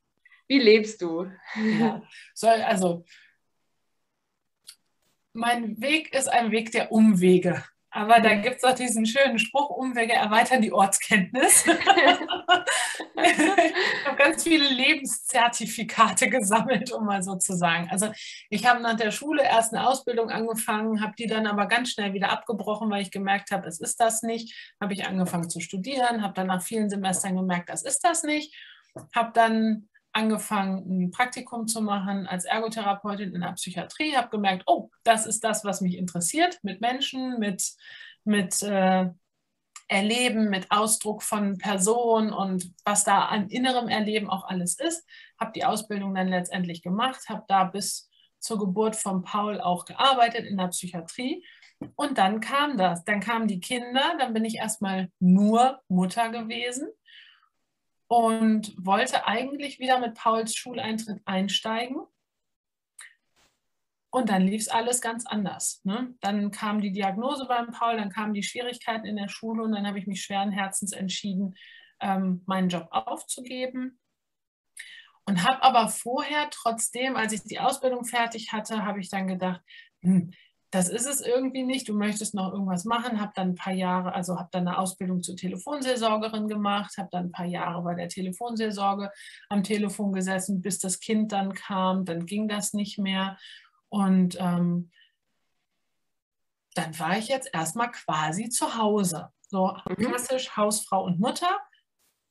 wie 0.48 0.60
lebst 0.60 1.01
du? 1.01 1.25
Ja. 1.79 2.03
So, 2.36 2.48
also 2.48 3.05
mein 5.34 5.81
Weg 5.81 6.13
ist 6.13 6.27
ein 6.27 6.51
Weg 6.51 6.72
der 6.72 6.91
Umwege. 6.91 7.63
Aber 7.91 8.20
da 8.20 8.36
gibt 8.36 8.58
es 8.58 8.63
auch 8.63 8.75
diesen 8.75 9.06
schönen 9.06 9.39
Spruch, 9.39 9.70
Umwege 9.70 10.13
erweitern 10.13 10.62
die 10.62 10.74
Ortskenntnis. 10.74 11.65
ich 11.65 11.75
habe 14.06 14.17
ganz 14.17 14.44
viele 14.44 14.67
Lebenszertifikate 14.67 16.29
gesammelt, 16.29 16.91
um 16.91 17.06
mal 17.06 17.24
so 17.24 17.36
zu 17.36 17.56
sagen. 17.56 17.88
Also 17.89 18.12
ich 18.50 18.66
habe 18.66 18.81
nach 18.81 18.98
der 18.98 19.12
Schule 19.12 19.44
erst 19.44 19.74
eine 19.74 19.88
Ausbildung 19.88 20.29
angefangen, 20.29 21.01
habe 21.01 21.14
die 21.18 21.27
dann 21.27 21.48
aber 21.48 21.68
ganz 21.68 21.92
schnell 21.92 22.14
wieder 22.14 22.29
abgebrochen, 22.29 22.90
weil 22.90 23.01
ich 23.01 23.12
gemerkt 23.12 23.51
habe, 23.51 23.68
es 23.68 23.79
ist 23.79 24.00
das 24.00 24.22
nicht. 24.22 24.53
Habe 24.81 24.94
ich 24.94 25.07
angefangen 25.07 25.50
zu 25.50 25.62
studieren, 25.62 26.22
habe 26.24 26.33
dann 26.33 26.48
nach 26.48 26.62
vielen 26.62 26.90
Semestern 26.90 27.35
gemerkt, 27.38 27.70
das 27.70 27.83
ist 27.83 28.01
das 28.03 28.24
nicht. 28.24 28.53
Habe 29.16 29.31
dann 29.33 29.88
angefangen, 30.18 31.03
ein 31.06 31.12
Praktikum 31.12 31.68
zu 31.68 31.82
machen 31.82 32.25
als 32.25 32.46
Ergotherapeutin 32.46 33.36
in 33.36 33.42
der 33.42 33.53
Psychiatrie, 33.53 34.16
habe 34.16 34.30
gemerkt, 34.30 34.64
oh, 34.66 34.90
das 35.03 35.27
ist 35.27 35.44
das, 35.44 35.64
was 35.64 35.80
mich 35.80 35.96
interessiert, 35.96 36.58
mit 36.64 36.82
Menschen, 36.82 37.38
mit, 37.38 37.64
mit 38.24 38.64
äh, 38.64 39.06
Erleben, 39.88 40.50
mit 40.50 40.72
Ausdruck 40.72 41.22
von 41.22 41.60
Person 41.60 42.34
und 42.34 42.74
was 42.84 43.03
da 43.03 43.25
an 43.25 43.48
innerem 43.50 43.88
Erleben 43.88 44.30
auch 44.30 44.46
alles 44.46 44.80
ist. 44.80 45.08
Habe 45.40 45.51
die 45.56 45.64
Ausbildung 45.64 46.16
dann 46.16 46.27
letztendlich 46.27 46.82
gemacht, 46.82 47.30
habe 47.30 47.46
da 47.48 47.64
bis 47.64 48.10
zur 48.40 48.58
Geburt 48.60 48.96
von 48.96 49.24
Paul 49.24 49.62
auch 49.62 49.86
gearbeitet 49.86 50.46
in 50.46 50.58
der 50.58 50.68
Psychiatrie. 50.68 51.46
Und 51.96 52.18
dann 52.18 52.42
kam 52.42 52.75
das, 52.75 53.06
dann 53.06 53.20
kamen 53.20 53.48
die 53.48 53.60
Kinder, 53.60 54.16
dann 54.18 54.34
bin 54.34 54.46
ich 54.46 54.56
erstmal 54.56 55.10
nur 55.20 55.80
Mutter 55.88 56.30
gewesen 56.30 56.90
und 58.07 58.74
wollte 58.77 59.27
eigentlich 59.27 59.79
wieder 59.79 60.00
mit 60.00 60.15
Pauls 60.15 60.55
Schuleintritt 60.55 61.22
einsteigen. 61.25 61.98
Und 64.09 64.29
dann 64.29 64.41
lief 64.41 64.61
es 64.61 64.70
alles 64.70 65.01
ganz 65.01 65.25
anders. 65.25 65.81
Ne? 65.83 66.15
Dann 66.22 66.50
kam 66.51 66.81
die 66.81 66.93
Diagnose 66.93 67.46
beim 67.46 67.72
Paul, 67.72 67.98
dann 67.98 68.09
kamen 68.09 68.33
die 68.33 68.43
Schwierigkeiten 68.43 69.05
in 69.05 69.17
der 69.17 69.27
Schule 69.27 69.63
und 69.63 69.74
dann 69.74 69.85
habe 69.85 70.00
ich 70.00 70.07
mich 70.07 70.24
schweren 70.24 70.51
Herzens 70.51 70.93
entschieden, 70.93 71.55
ähm, 72.00 72.41
meinen 72.46 72.70
Job 72.70 72.87
aufzugeben. 72.91 74.00
Und 75.25 75.46
habe 75.46 75.61
aber 75.61 75.89
vorher 75.89 76.50
trotzdem, 76.51 77.17
als 77.17 77.33
ich 77.33 77.43
die 77.43 77.59
Ausbildung 77.59 78.05
fertig 78.05 78.53
hatte, 78.53 78.85
habe 78.85 79.01
ich 79.01 79.09
dann 79.09 79.27
gedacht, 79.27 79.61
hm, 80.01 80.31
das 80.72 80.90
ist 80.90 81.06
es 81.06 81.22
irgendwie 81.22 81.64
nicht, 81.64 81.88
du 81.88 81.94
möchtest 81.94 82.34
noch 82.34 82.51
irgendwas 82.51 82.84
machen, 82.84 83.22
habe 83.22 83.32
dann 83.36 83.50
ein 83.50 83.56
paar 83.56 83.74
Jahre, 83.74 84.14
also 84.14 84.38
habe 84.38 84.50
dann 84.51 84.68
eine 84.68 84.77
Ausbildung 84.77 85.24
zur 85.24 85.38
Telefonseelsorgerin 85.38 86.48
gemacht, 86.50 86.98
habe 86.98 87.08
dann 87.12 87.25
ein 87.27 87.32
paar 87.32 87.46
Jahre 87.46 87.82
bei 87.84 87.96
der 87.96 88.10
Telefonseelsorge 88.10 89.10
am 89.50 89.64
Telefon 89.64 90.12
gesessen, 90.12 90.62
bis 90.62 90.80
das 90.80 91.00
Kind 91.00 91.32
dann 91.32 91.53
kam, 91.53 92.03
dann 92.03 92.25
ging 92.25 92.50
das 92.50 92.74
nicht 92.74 93.00
mehr. 93.00 93.38
Und 93.88 94.38
ähm, 94.40 94.92
dann 96.74 97.00
war 97.00 97.18
ich 97.18 97.30
jetzt 97.30 97.50
erstmal 97.53 97.92
quasi 97.92 98.50
zu 98.50 98.77
Hause, 98.77 99.30
so 99.48 99.77
mhm. 99.88 99.96
klassisch 99.96 100.58
Hausfrau 100.58 101.06
und 101.06 101.20
Mutter 101.20 101.58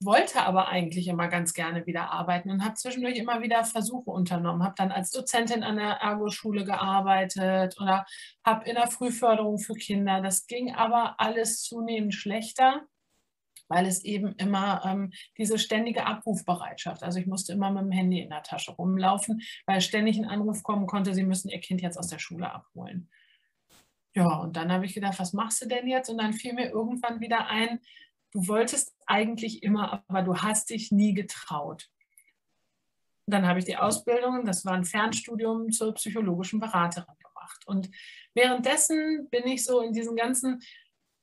wollte 0.00 0.42
aber 0.42 0.68
eigentlich 0.68 1.09
immer 1.09 1.28
ganz 1.28 1.54
gerne 1.54 1.87
wieder 1.87 2.11
arbeiten 2.11 2.50
und 2.50 2.64
habe 2.64 2.74
zwischendurch 2.74 3.16
immer 3.16 3.42
wieder 3.42 3.64
Versuche 3.64 4.11
unternommen. 4.11 4.62
Habe 4.62 4.74
dann 4.76 4.92
als 4.92 5.11
Dozentin 5.11 5.62
an 5.62 5.76
der 5.76 5.92
Ergo-Schule 6.02 6.64
gearbeitet 6.64 7.76
oder 7.80 8.04
habe 8.44 8.68
in 8.68 8.74
der 8.74 8.88
Frühförderung 8.88 9.59
für 9.59 9.74
Kinder. 9.74 10.20
Das 10.20 10.46
ging 10.46 10.74
aber 10.74 11.18
alles 11.18 11.62
zunehmend 11.62 12.14
schlechter, 12.14 12.82
weil 13.68 13.87
es 13.87 14.04
eben 14.04 14.35
immer 14.37 14.82
ähm, 14.85 15.12
diese 15.38 15.59
ständige 15.59 16.06
Abrufbereitschaft, 16.06 17.02
also 17.02 17.18
ich 17.18 17.26
musste 17.26 17.52
immer 17.52 17.70
mit 17.70 17.82
dem 17.82 17.90
Handy 17.90 18.20
in 18.20 18.30
der 18.30 18.42
Tasche 18.42 18.72
rumlaufen, 18.72 19.40
weil 19.66 19.80
ständig 19.80 20.18
ein 20.18 20.26
Anruf 20.26 20.62
kommen 20.62 20.87
konnte, 20.87 21.14
Sie 21.14 21.24
müssen 21.24 21.48
Ihr 21.48 21.61
Kind 21.61 21.80
jetzt 21.80 21.98
aus 21.98 22.09
der 22.09 22.18
Schule 22.18 22.52
abholen. 22.52 23.09
Ja, 24.14 24.37
und 24.37 24.56
dann 24.56 24.72
habe 24.72 24.87
ich 24.87 24.94
gedacht, 24.94 25.18
was 25.18 25.35
machst 25.35 25.62
du 25.62 25.68
denn 25.68 25.87
jetzt? 25.87 26.09
Und 26.09 26.16
dann 26.18 26.32
fiel 26.32 26.54
mir 26.54 26.70
irgendwann 26.70 27.20
wieder 27.20 27.48
ein, 27.48 27.80
du 28.37 28.49
wolltest 28.49 28.94
eigentlich 29.07 29.62
immer, 29.62 30.05
aber 30.09 30.20
du 30.20 30.37
hast 30.37 30.68
dich 30.68 30.92
nie 30.92 31.14
getraut. 31.14 31.88
Dann 33.27 33.46
habe 33.46 33.59
ich 33.59 33.64
die 33.64 33.79
Ausbildung, 33.79 34.44
das 34.44 34.66
war 34.66 34.75
ein 34.75 34.85
Fernstudium 34.85 35.70
zur 35.70 35.94
psychologischen 35.94 36.61
Beraterin 36.61 37.16
gemacht. 37.18 37.66
Und 37.66 37.90
währenddessen 38.35 39.29
bin 39.31 39.46
ich 39.46 39.64
so 39.64 39.81
in 39.81 39.94
diesen 39.94 40.16
ganzen, 40.16 40.61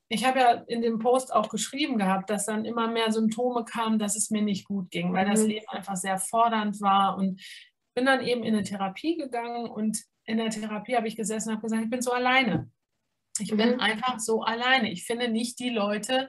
ich 0.08 0.24
habe 0.24 0.40
ja 0.40 0.50
in 0.66 0.82
dem 0.82 0.98
Post 0.98 1.32
auch 1.32 1.48
geschrieben 1.48 1.98
gehabt, 1.98 2.30
dass 2.30 2.46
dann 2.46 2.64
immer 2.64 2.88
mehr 2.88 3.12
Symptome 3.12 3.64
kamen, 3.64 4.00
dass 4.00 4.16
es 4.16 4.30
mir 4.30 4.42
nicht 4.42 4.66
gut 4.66 4.90
ging, 4.90 5.12
weil 5.12 5.30
das 5.30 5.42
mhm. 5.42 5.50
Leben 5.50 5.68
einfach 5.68 5.96
sehr 5.96 6.18
fordernd 6.18 6.80
war. 6.80 7.16
Und 7.16 7.40
bin 7.94 8.06
dann 8.06 8.26
eben 8.26 8.42
in 8.42 8.54
eine 8.54 8.64
Therapie 8.64 9.16
gegangen 9.16 9.66
und 9.66 10.02
in 10.24 10.38
der 10.38 10.50
Therapie 10.50 10.96
habe 10.96 11.06
ich 11.06 11.14
gesessen 11.14 11.50
und 11.50 11.54
habe 11.56 11.62
gesagt, 11.62 11.84
ich 11.84 11.90
bin 11.90 12.02
so 12.02 12.10
alleine. 12.10 12.70
Ich 13.38 13.56
bin 13.56 13.74
mhm. 13.74 13.80
einfach 13.80 14.18
so 14.18 14.42
alleine. 14.42 14.90
Ich 14.90 15.04
finde 15.04 15.28
nicht 15.28 15.60
die 15.60 15.70
Leute, 15.70 16.28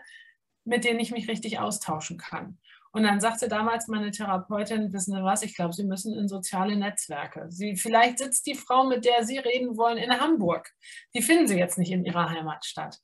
mit 0.65 0.84
denen 0.84 0.99
ich 0.99 1.12
mich 1.12 1.28
richtig 1.28 1.60
austauschen 1.60 2.17
kann. 2.17 2.58
Und 2.91 3.04
dann 3.04 3.19
sagte 3.19 3.49
damals 3.49 3.89
meine 3.89 4.12
Therapeutin, 4.12 4.93
wissen 4.93 5.13
Sie 5.13 5.21
was, 5.21 5.43
ich 5.43 5.56
glaube, 5.56 5.73
Sie 5.73 5.84
müssen 5.84 6.17
in 6.17 6.30
soziale 6.30 6.78
Netzwerke. 6.78 7.47
Sie, 7.49 7.75
vielleicht 7.75 8.19
sitzt 8.19 8.45
die 8.45 8.56
Frau, 8.56 8.86
mit 8.86 9.04
der 9.04 9.25
Sie 9.25 9.38
reden 9.38 9.75
wollen, 9.75 9.97
in 9.97 10.17
Hamburg. 10.19 10.71
Die 11.13 11.21
finden 11.21 11.47
Sie 11.47 11.58
jetzt 11.58 11.78
nicht 11.78 11.91
in 11.91 12.06
Ihrer 12.06 12.30
Heimatstadt. 12.30 12.99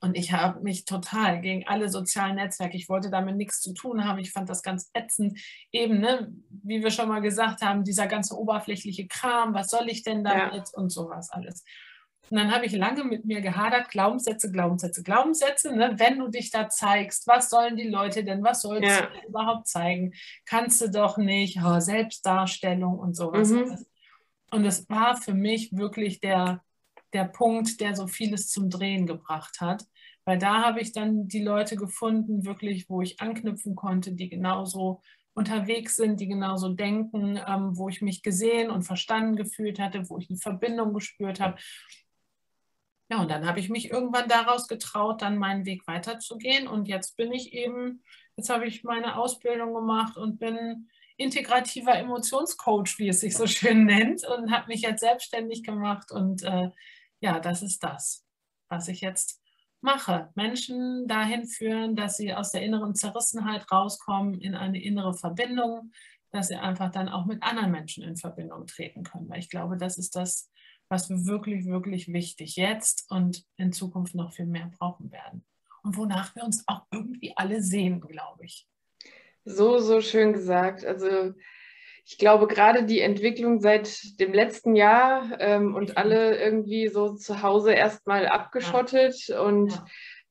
Und 0.00 0.16
ich 0.16 0.32
habe 0.32 0.60
mich 0.60 0.84
total 0.84 1.40
gegen 1.40 1.66
alle 1.66 1.88
sozialen 1.88 2.34
Netzwerke, 2.34 2.76
ich 2.76 2.88
wollte 2.88 3.08
damit 3.08 3.36
nichts 3.36 3.60
zu 3.60 3.72
tun 3.72 4.04
haben. 4.04 4.18
Ich 4.18 4.32
fand 4.32 4.48
das 4.50 4.62
ganz 4.62 4.90
ätzend. 4.92 5.40
Eben, 5.72 6.00
ne, 6.00 6.32
wie 6.50 6.82
wir 6.82 6.90
schon 6.90 7.08
mal 7.08 7.22
gesagt 7.22 7.62
haben, 7.62 7.84
dieser 7.84 8.08
ganze 8.08 8.36
oberflächliche 8.36 9.06
Kram, 9.06 9.54
was 9.54 9.68
soll 9.68 9.88
ich 9.88 10.02
denn 10.02 10.24
damit 10.24 10.54
ja. 10.54 10.64
und 10.74 10.90
sowas 10.90 11.30
alles. 11.30 11.64
Und 12.30 12.38
dann 12.38 12.52
habe 12.52 12.66
ich 12.66 12.72
lange 12.72 13.04
mit 13.04 13.24
mir 13.24 13.40
gehadert, 13.40 13.88
Glaubenssätze, 13.88 14.50
Glaubenssätze, 14.50 15.02
Glaubenssätze. 15.02 15.74
Ne? 15.74 15.94
Wenn 15.96 16.18
du 16.18 16.28
dich 16.28 16.50
da 16.50 16.68
zeigst, 16.68 17.26
was 17.26 17.50
sollen 17.50 17.76
die 17.76 17.88
Leute 17.88 18.24
denn, 18.24 18.42
was 18.42 18.62
sollst 18.62 18.88
ja. 18.88 19.06
du 19.06 19.28
überhaupt 19.28 19.68
zeigen? 19.68 20.12
Kannst 20.44 20.80
du 20.80 20.90
doch 20.90 21.18
nicht, 21.18 21.58
oh, 21.64 21.78
Selbstdarstellung 21.78 22.98
und 22.98 23.14
sowas. 23.14 23.50
Mhm. 23.50 23.78
Und 24.50 24.64
es 24.64 24.88
war 24.88 25.16
für 25.16 25.34
mich 25.34 25.72
wirklich 25.72 26.20
der, 26.20 26.62
der 27.12 27.24
Punkt, 27.24 27.80
der 27.80 27.94
so 27.94 28.06
vieles 28.06 28.48
zum 28.48 28.70
Drehen 28.70 29.06
gebracht 29.06 29.60
hat. 29.60 29.84
Weil 30.24 30.38
da 30.38 30.62
habe 30.64 30.80
ich 30.80 30.92
dann 30.92 31.28
die 31.28 31.42
Leute 31.42 31.76
gefunden, 31.76 32.44
wirklich, 32.44 32.90
wo 32.90 33.00
ich 33.00 33.20
anknüpfen 33.20 33.76
konnte, 33.76 34.12
die 34.12 34.28
genauso 34.28 35.00
unterwegs 35.34 35.96
sind, 35.96 36.18
die 36.18 36.26
genauso 36.26 36.70
denken, 36.70 37.38
ähm, 37.46 37.76
wo 37.76 37.88
ich 37.88 38.00
mich 38.00 38.22
gesehen 38.22 38.70
und 38.70 38.82
verstanden 38.82 39.36
gefühlt 39.36 39.78
hatte, 39.78 40.08
wo 40.08 40.18
ich 40.18 40.30
eine 40.30 40.38
Verbindung 40.38 40.94
gespürt 40.94 41.40
habe. 41.40 41.58
Ja, 43.08 43.20
und 43.20 43.30
dann 43.30 43.46
habe 43.46 43.60
ich 43.60 43.68
mich 43.68 43.90
irgendwann 43.90 44.28
daraus 44.28 44.66
getraut, 44.66 45.22
dann 45.22 45.38
meinen 45.38 45.64
Weg 45.64 45.86
weiterzugehen. 45.86 46.66
Und 46.66 46.88
jetzt 46.88 47.16
bin 47.16 47.32
ich 47.32 47.52
eben, 47.52 48.02
jetzt 48.36 48.50
habe 48.50 48.66
ich 48.66 48.82
meine 48.82 49.16
Ausbildung 49.16 49.74
gemacht 49.74 50.16
und 50.16 50.38
bin 50.38 50.88
integrativer 51.16 51.94
Emotionscoach, 51.94 52.98
wie 52.98 53.08
es 53.08 53.20
sich 53.20 53.36
so 53.36 53.46
schön 53.46 53.84
nennt, 53.84 54.26
und 54.26 54.50
habe 54.50 54.68
mich 54.68 54.82
jetzt 54.82 55.00
selbstständig 55.00 55.62
gemacht. 55.62 56.10
Und 56.10 56.42
äh, 56.42 56.70
ja, 57.20 57.38
das 57.40 57.62
ist 57.62 57.82
das, 57.84 58.24
was 58.68 58.88
ich 58.88 59.00
jetzt 59.00 59.40
mache. 59.80 60.30
Menschen 60.34 61.06
dahin 61.06 61.46
führen, 61.46 61.96
dass 61.96 62.16
sie 62.16 62.34
aus 62.34 62.50
der 62.50 62.62
inneren 62.62 62.94
Zerrissenheit 62.94 63.70
rauskommen 63.70 64.40
in 64.40 64.54
eine 64.54 64.82
innere 64.82 65.14
Verbindung, 65.14 65.92
dass 66.32 66.48
sie 66.48 66.56
einfach 66.56 66.90
dann 66.90 67.08
auch 67.08 67.24
mit 67.24 67.42
anderen 67.42 67.70
Menschen 67.70 68.02
in 68.02 68.16
Verbindung 68.16 68.66
treten 68.66 69.04
können. 69.04 69.28
Weil 69.28 69.38
ich 69.38 69.48
glaube, 69.48 69.76
das 69.76 69.96
ist 69.96 70.16
das, 70.16 70.50
was 70.88 71.10
wir 71.10 71.26
wirklich, 71.26 71.66
wirklich 71.66 72.12
wichtig 72.12 72.56
jetzt 72.56 73.10
und 73.10 73.44
in 73.56 73.72
Zukunft 73.72 74.14
noch 74.14 74.32
viel 74.32 74.46
mehr 74.46 74.70
brauchen 74.78 75.10
werden. 75.10 75.44
Und 75.82 75.96
wonach 75.96 76.34
wir 76.34 76.44
uns 76.44 76.64
auch 76.66 76.82
irgendwie 76.90 77.32
alle 77.36 77.62
sehen, 77.62 78.00
glaube 78.00 78.44
ich. 78.44 78.66
So, 79.44 79.78
so 79.78 80.00
schön 80.00 80.32
gesagt. 80.32 80.84
Also 80.84 81.32
ich 82.04 82.18
glaube, 82.18 82.46
gerade 82.46 82.84
die 82.84 83.00
Entwicklung 83.00 83.60
seit 83.60 84.20
dem 84.20 84.32
letzten 84.32 84.76
Jahr 84.76 85.40
ähm, 85.40 85.74
und 85.74 85.96
alle 85.96 86.38
irgendwie 86.38 86.88
so 86.88 87.14
zu 87.14 87.42
Hause 87.42 87.72
erstmal 87.72 88.26
abgeschottet 88.26 89.28
ja. 89.28 89.40
und 89.40 89.72
ja. 89.72 89.84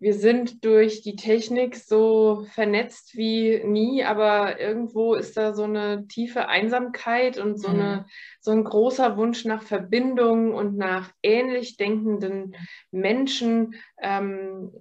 Wir 0.06 0.14
sind 0.14 0.64
durch 0.64 1.02
die 1.02 1.16
Technik 1.16 1.76
so 1.76 2.46
vernetzt 2.54 3.18
wie 3.18 3.64
nie, 3.64 4.04
aber 4.04 4.60
irgendwo 4.60 5.16
ist 5.16 5.36
da 5.36 5.56
so 5.56 5.64
eine 5.64 6.06
tiefe 6.08 6.48
Einsamkeit 6.48 7.40
und 7.40 7.60
so, 7.60 7.70
mhm. 7.70 7.74
eine, 7.74 8.06
so 8.40 8.52
ein 8.52 8.64
großer 8.64 9.18
Wunsch 9.18 9.46
nach 9.46 9.64
Verbindung 9.64 10.54
und 10.54 10.78
nach 10.78 11.12
ähnlich 11.24 11.78
denkenden 11.78 12.56
Menschen, 12.92 13.74
ähm, 14.00 14.72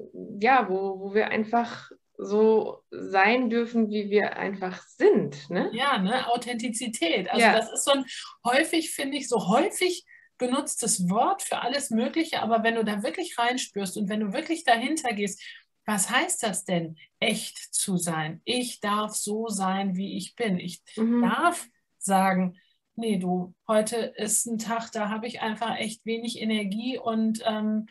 ja, 0.42 0.68
wo, 0.68 1.00
wo 1.00 1.14
wir 1.14 1.28
einfach 1.28 1.90
so 2.18 2.82
sein 2.90 3.48
dürfen, 3.48 3.88
wie 3.88 4.10
wir 4.10 4.36
einfach 4.36 4.82
sind. 4.82 5.48
Ne? 5.48 5.70
Ja, 5.72 5.96
ne? 5.96 6.28
Authentizität. 6.28 7.30
Also 7.30 7.46
ja. 7.46 7.56
das 7.56 7.72
ist 7.72 7.86
so 7.86 7.92
ein 7.92 8.04
häufig, 8.44 8.90
finde 8.90 9.16
ich, 9.16 9.30
so 9.30 9.48
häufig 9.48 10.04
benutztes 10.38 11.08
Wort 11.08 11.42
für 11.42 11.62
alles 11.62 11.90
Mögliche, 11.90 12.42
aber 12.42 12.62
wenn 12.62 12.74
du 12.74 12.84
da 12.84 13.02
wirklich 13.02 13.38
reinspürst 13.38 13.96
und 13.96 14.08
wenn 14.08 14.20
du 14.20 14.32
wirklich 14.32 14.64
dahinter 14.64 15.12
gehst, 15.12 15.42
was 15.86 16.10
heißt 16.10 16.42
das 16.42 16.64
denn, 16.64 16.96
echt 17.20 17.58
zu 17.74 17.98
sein? 17.98 18.40
Ich 18.44 18.80
darf 18.80 19.14
so 19.14 19.48
sein, 19.48 19.96
wie 19.96 20.16
ich 20.16 20.34
bin. 20.34 20.58
Ich 20.58 20.82
mhm. 20.96 21.22
darf 21.22 21.68
sagen, 21.98 22.58
nee, 22.96 23.18
du, 23.18 23.54
heute 23.68 23.96
ist 23.96 24.46
ein 24.46 24.58
Tag, 24.58 24.92
da 24.92 25.10
habe 25.10 25.26
ich 25.26 25.42
einfach 25.42 25.76
echt 25.76 26.06
wenig 26.06 26.40
Energie 26.40 26.98
und 26.98 27.42
ähm, 27.44 27.86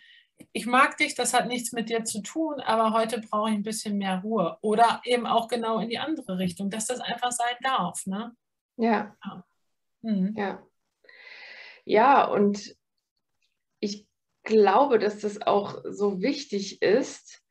ich 0.51 0.65
mag 0.65 0.97
dich, 0.97 1.15
das 1.15 1.33
hat 1.33 1.47
nichts 1.47 1.71
mit 1.71 1.89
dir 1.89 2.03
zu 2.03 2.21
tun, 2.21 2.59
aber 2.59 2.91
heute 2.91 3.21
brauche 3.21 3.49
ich 3.49 3.55
ein 3.55 3.63
bisschen 3.63 3.97
mehr 3.97 4.21
Ruhe. 4.21 4.57
Oder 4.61 5.01
eben 5.05 5.25
auch 5.25 5.47
genau 5.47 5.79
in 5.79 5.89
die 5.89 5.99
andere 5.99 6.37
Richtung, 6.37 6.69
dass 6.69 6.87
das 6.87 6.99
einfach 6.99 7.31
sein 7.31 7.55
darf. 7.61 8.05
Ne? 8.05 8.35
Ja. 8.77 9.15
Ja. 9.23 9.45
Mhm. 10.01 10.33
ja. 10.35 10.61
Ja, 11.85 12.25
und 12.25 12.75
ich 13.79 14.05
glaube, 14.43 14.99
dass 14.99 15.19
das 15.19 15.41
auch 15.41 15.81
so 15.89 16.21
wichtig 16.21 16.81
ist, 16.81 17.41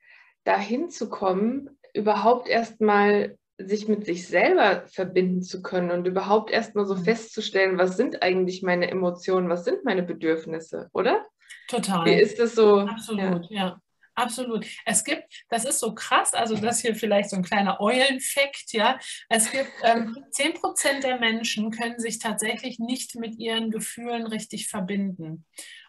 dahin 0.45 0.91
zu 0.91 1.09
kommen, 1.09 1.79
überhaupt 1.95 2.49
erstmal 2.49 3.39
sich 3.59 3.87
mit 3.87 4.05
sich 4.05 4.27
selber 4.27 4.85
verbinden 4.89 5.43
zu 5.43 5.63
können 5.63 5.91
und 5.91 6.07
überhaupt 6.07 6.51
erstmal 6.51 6.87
so 6.87 6.97
mhm. 6.97 7.05
festzustellen, 7.05 7.79
was 7.79 7.97
sind 7.97 8.23
eigentlich 8.23 8.63
meine 8.63 8.91
Emotionen, 8.91 9.49
was 9.49 9.65
sind 9.65 9.85
meine 9.85 10.03
Bedürfnisse, 10.03 10.89
oder? 10.93 11.25
Total. 11.69 12.07
Wie 12.07 12.15
ist 12.15 12.39
das 12.39 12.55
so? 12.55 12.81
Absolut, 12.81 13.51
ja. 13.51 13.57
ja. 13.57 13.81
Absolut. 14.15 14.67
Es 14.85 15.05
gibt, 15.05 15.25
das 15.49 15.65
ist 15.65 15.81
so 15.81 15.95
krass, 15.95 16.35
also 16.35 16.57
das 16.57 16.81
hier 16.81 16.95
vielleicht 16.95 17.31
so 17.31 17.37
ein 17.37 17.43
kleiner 17.43 17.81
Eulenfakt, 17.81 18.73
ja. 18.73 18.99
Es 19.29 19.51
gibt 19.51 19.73
ähm, 19.83 20.17
10% 20.31 21.01
der 21.03 21.19
Menschen 21.19 21.71
können 21.71 21.99
sich 21.99 22.19
tatsächlich 22.19 22.79
nicht 22.79 23.15
mit 23.15 23.39
ihren 23.39 23.71
Gefühlen 23.71 24.27
richtig 24.27 24.69
verbinden. 24.69 25.47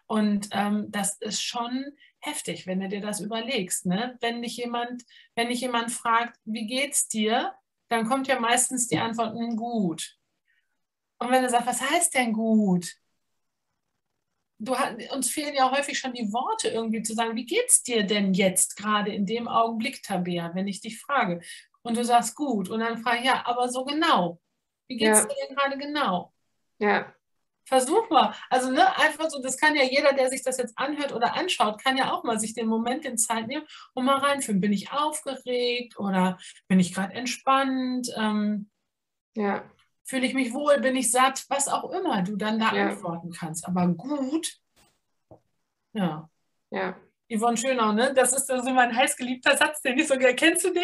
Und 0.07 0.49
ähm, 0.51 0.87
das 0.89 1.17
ist 1.19 1.41
schon 1.41 1.85
heftig, 2.19 2.67
wenn 2.67 2.79
du 2.79 2.87
dir 2.87 3.01
das 3.01 3.19
überlegst. 3.19 3.85
Ne? 3.85 4.17
Wenn 4.21 4.41
dich 4.41 4.57
jemand, 4.57 5.03
wenn 5.35 5.49
dich 5.49 5.61
jemand 5.61 5.91
fragt, 5.91 6.39
wie 6.45 6.65
geht's 6.65 7.07
dir, 7.07 7.53
dann 7.89 8.07
kommt 8.07 8.27
ja 8.27 8.39
meistens 8.39 8.87
die 8.87 8.99
Antwort, 8.99 9.33
hm, 9.33 9.55
gut. 9.57 10.17
Und 11.19 11.31
wenn 11.31 11.43
du 11.43 11.49
sagst, 11.49 11.67
was 11.67 11.81
heißt 11.81 12.13
denn 12.15 12.33
gut? 12.33 12.95
Du, 14.63 14.75
uns 15.13 15.29
fehlen 15.29 15.55
ja 15.55 15.71
häufig 15.71 15.97
schon 15.97 16.13
die 16.13 16.31
Worte 16.31 16.69
irgendwie 16.69 17.03
zu 17.03 17.13
sagen, 17.13 17.35
wie 17.35 17.45
geht 17.45 17.65
es 17.67 17.83
dir 17.83 18.03
denn 18.03 18.33
jetzt 18.33 18.77
gerade 18.77 19.13
in 19.13 19.25
dem 19.25 19.47
Augenblick, 19.47 20.03
Tabea, 20.03 20.51
wenn 20.55 20.67
ich 20.67 20.81
dich 20.81 20.99
frage? 20.99 21.41
Und 21.81 21.97
du 21.97 22.05
sagst 22.05 22.35
gut. 22.35 22.69
Und 22.69 22.79
dann 22.79 22.97
frage 22.97 23.19
ich, 23.19 23.25
ja, 23.25 23.45
aber 23.45 23.69
so 23.69 23.83
genau. 23.83 24.39
Wie 24.87 24.97
geht 24.97 25.11
es 25.11 25.19
ja. 25.19 25.25
dir 25.25 25.35
denn 25.47 25.55
gerade 25.55 25.77
genau? 25.77 26.33
Ja. 26.79 27.13
Versuch 27.65 28.09
mal. 28.09 28.33
Also 28.49 28.71
ne, 28.71 28.97
einfach 28.97 29.29
so, 29.29 29.41
das 29.41 29.57
kann 29.57 29.75
ja 29.75 29.83
jeder, 29.83 30.13
der 30.13 30.29
sich 30.29 30.43
das 30.43 30.57
jetzt 30.57 30.77
anhört 30.77 31.13
oder 31.13 31.35
anschaut, 31.35 31.81
kann 31.81 31.95
ja 31.97 32.11
auch 32.11 32.23
mal 32.23 32.39
sich 32.39 32.53
den 32.53 32.67
Moment 32.67 33.05
in 33.05 33.17
Zeit 33.17 33.47
nehmen 33.47 33.65
und 33.93 34.05
mal 34.05 34.17
reinfühlen. 34.17 34.59
Bin 34.59 34.73
ich 34.73 34.91
aufgeregt 34.91 35.97
oder 35.97 36.37
bin 36.67 36.79
ich 36.79 36.93
gerade 36.93 37.13
entspannt? 37.13 38.09
Ähm, 38.17 38.69
ja 39.35 39.63
fühle 40.03 40.25
ich 40.25 40.33
mich 40.33 40.53
wohl, 40.53 40.79
bin 40.79 40.95
ich 40.95 41.11
satt, 41.11 41.45
was 41.49 41.67
auch 41.67 41.91
immer 41.91 42.21
du 42.21 42.35
dann 42.35 42.59
da 42.59 42.73
ja. 42.73 42.89
antworten 42.89 43.31
kannst. 43.31 43.67
Aber 43.67 43.87
gut, 43.87 44.57
ja. 45.93 46.29
Ja. 46.71 46.97
Yvonne 47.29 47.57
Schönau, 47.57 47.93
ne? 47.93 48.13
Das 48.13 48.33
ist 48.33 48.51
also 48.51 48.69
mein 48.71 48.95
heißgeliebter 48.95 49.57
Satz, 49.57 49.81
den 49.81 49.97
ich 49.97 50.07
so 50.07 50.17
gerne, 50.17 50.35
kennst 50.35 50.65
du 50.65 50.73
den? 50.73 50.83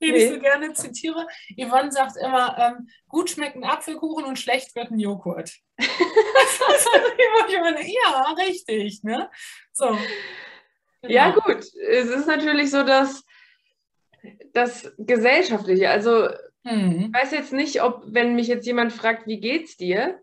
Den 0.00 0.12
nee. 0.12 0.24
ich 0.24 0.30
so 0.30 0.40
gerne 0.40 0.72
zitiere. 0.72 1.26
Yvonne 1.56 1.92
sagt 1.92 2.16
immer, 2.16 2.56
ähm, 2.58 2.88
gut 3.08 3.30
schmeckt 3.30 3.56
ein 3.56 3.64
Apfelkuchen 3.64 4.24
und 4.24 4.38
schlecht 4.38 4.74
wird 4.74 4.90
ein 4.90 4.98
Joghurt. 4.98 5.52
ja, 5.78 5.86
richtig, 8.38 9.02
ne? 9.02 9.30
So. 9.72 9.96
Genau. 11.02 11.14
Ja, 11.14 11.30
gut. 11.30 11.64
Es 11.88 12.08
ist 12.08 12.26
natürlich 12.26 12.70
so, 12.70 12.82
dass 12.82 13.24
das 14.52 14.92
Gesellschaftliche, 14.96 15.90
also 15.90 16.28
Mhm. 16.64 17.12
Ich 17.12 17.22
weiß 17.22 17.32
jetzt 17.32 17.52
nicht, 17.52 17.82
ob, 17.82 18.02
wenn 18.06 18.34
mich 18.34 18.48
jetzt 18.48 18.66
jemand 18.66 18.92
fragt, 18.92 19.26
wie 19.26 19.40
geht's 19.40 19.76
dir, 19.76 20.18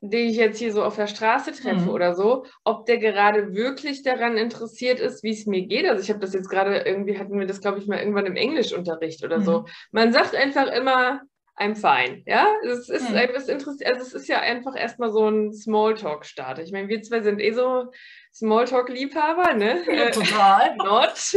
den 0.00 0.28
ich 0.28 0.36
jetzt 0.36 0.58
hier 0.58 0.72
so 0.72 0.82
auf 0.82 0.96
der 0.96 1.06
Straße 1.06 1.52
treffe 1.52 1.82
mhm. 1.82 1.90
oder 1.90 2.14
so, 2.14 2.44
ob 2.64 2.86
der 2.86 2.98
gerade 2.98 3.54
wirklich 3.54 4.02
daran 4.02 4.36
interessiert 4.36 4.98
ist, 4.98 5.22
wie 5.22 5.30
es 5.30 5.46
mir 5.46 5.62
geht. 5.62 5.86
Also 5.86 6.02
ich 6.02 6.10
habe 6.10 6.18
das 6.18 6.34
jetzt 6.34 6.50
gerade, 6.50 6.78
irgendwie 6.78 7.18
hatten 7.18 7.38
wir 7.38 7.46
das, 7.46 7.60
glaube 7.60 7.78
ich, 7.78 7.86
mal 7.86 8.00
irgendwann 8.00 8.26
im 8.26 8.34
Englischunterricht 8.34 9.24
oder 9.24 9.38
mhm. 9.38 9.44
so. 9.44 9.64
Man 9.92 10.12
sagt 10.12 10.34
einfach 10.34 10.66
immer, 10.72 11.20
I'm 11.56 11.76
fine. 11.76 12.22
Ja, 12.26 12.48
es 12.64 12.88
ist 12.88 13.10
mhm. 13.10 13.16
etwas 13.16 13.48
interessiert. 13.48 13.90
Also 13.90 14.02
es 14.02 14.14
ist 14.14 14.28
ja 14.28 14.40
einfach 14.40 14.74
erstmal 14.74 15.12
so 15.12 15.28
ein 15.28 15.52
Smalltalk-Start. 15.52 16.58
Ich 16.58 16.72
meine, 16.72 16.88
wir 16.88 17.02
zwei 17.02 17.20
sind 17.20 17.40
eh 17.40 17.52
so 17.52 17.92
Smalltalk-Liebhaber, 18.34 19.54
ne? 19.54 19.84
Ja, 19.94 20.10
total. 20.10 20.76
Not. 20.78 21.14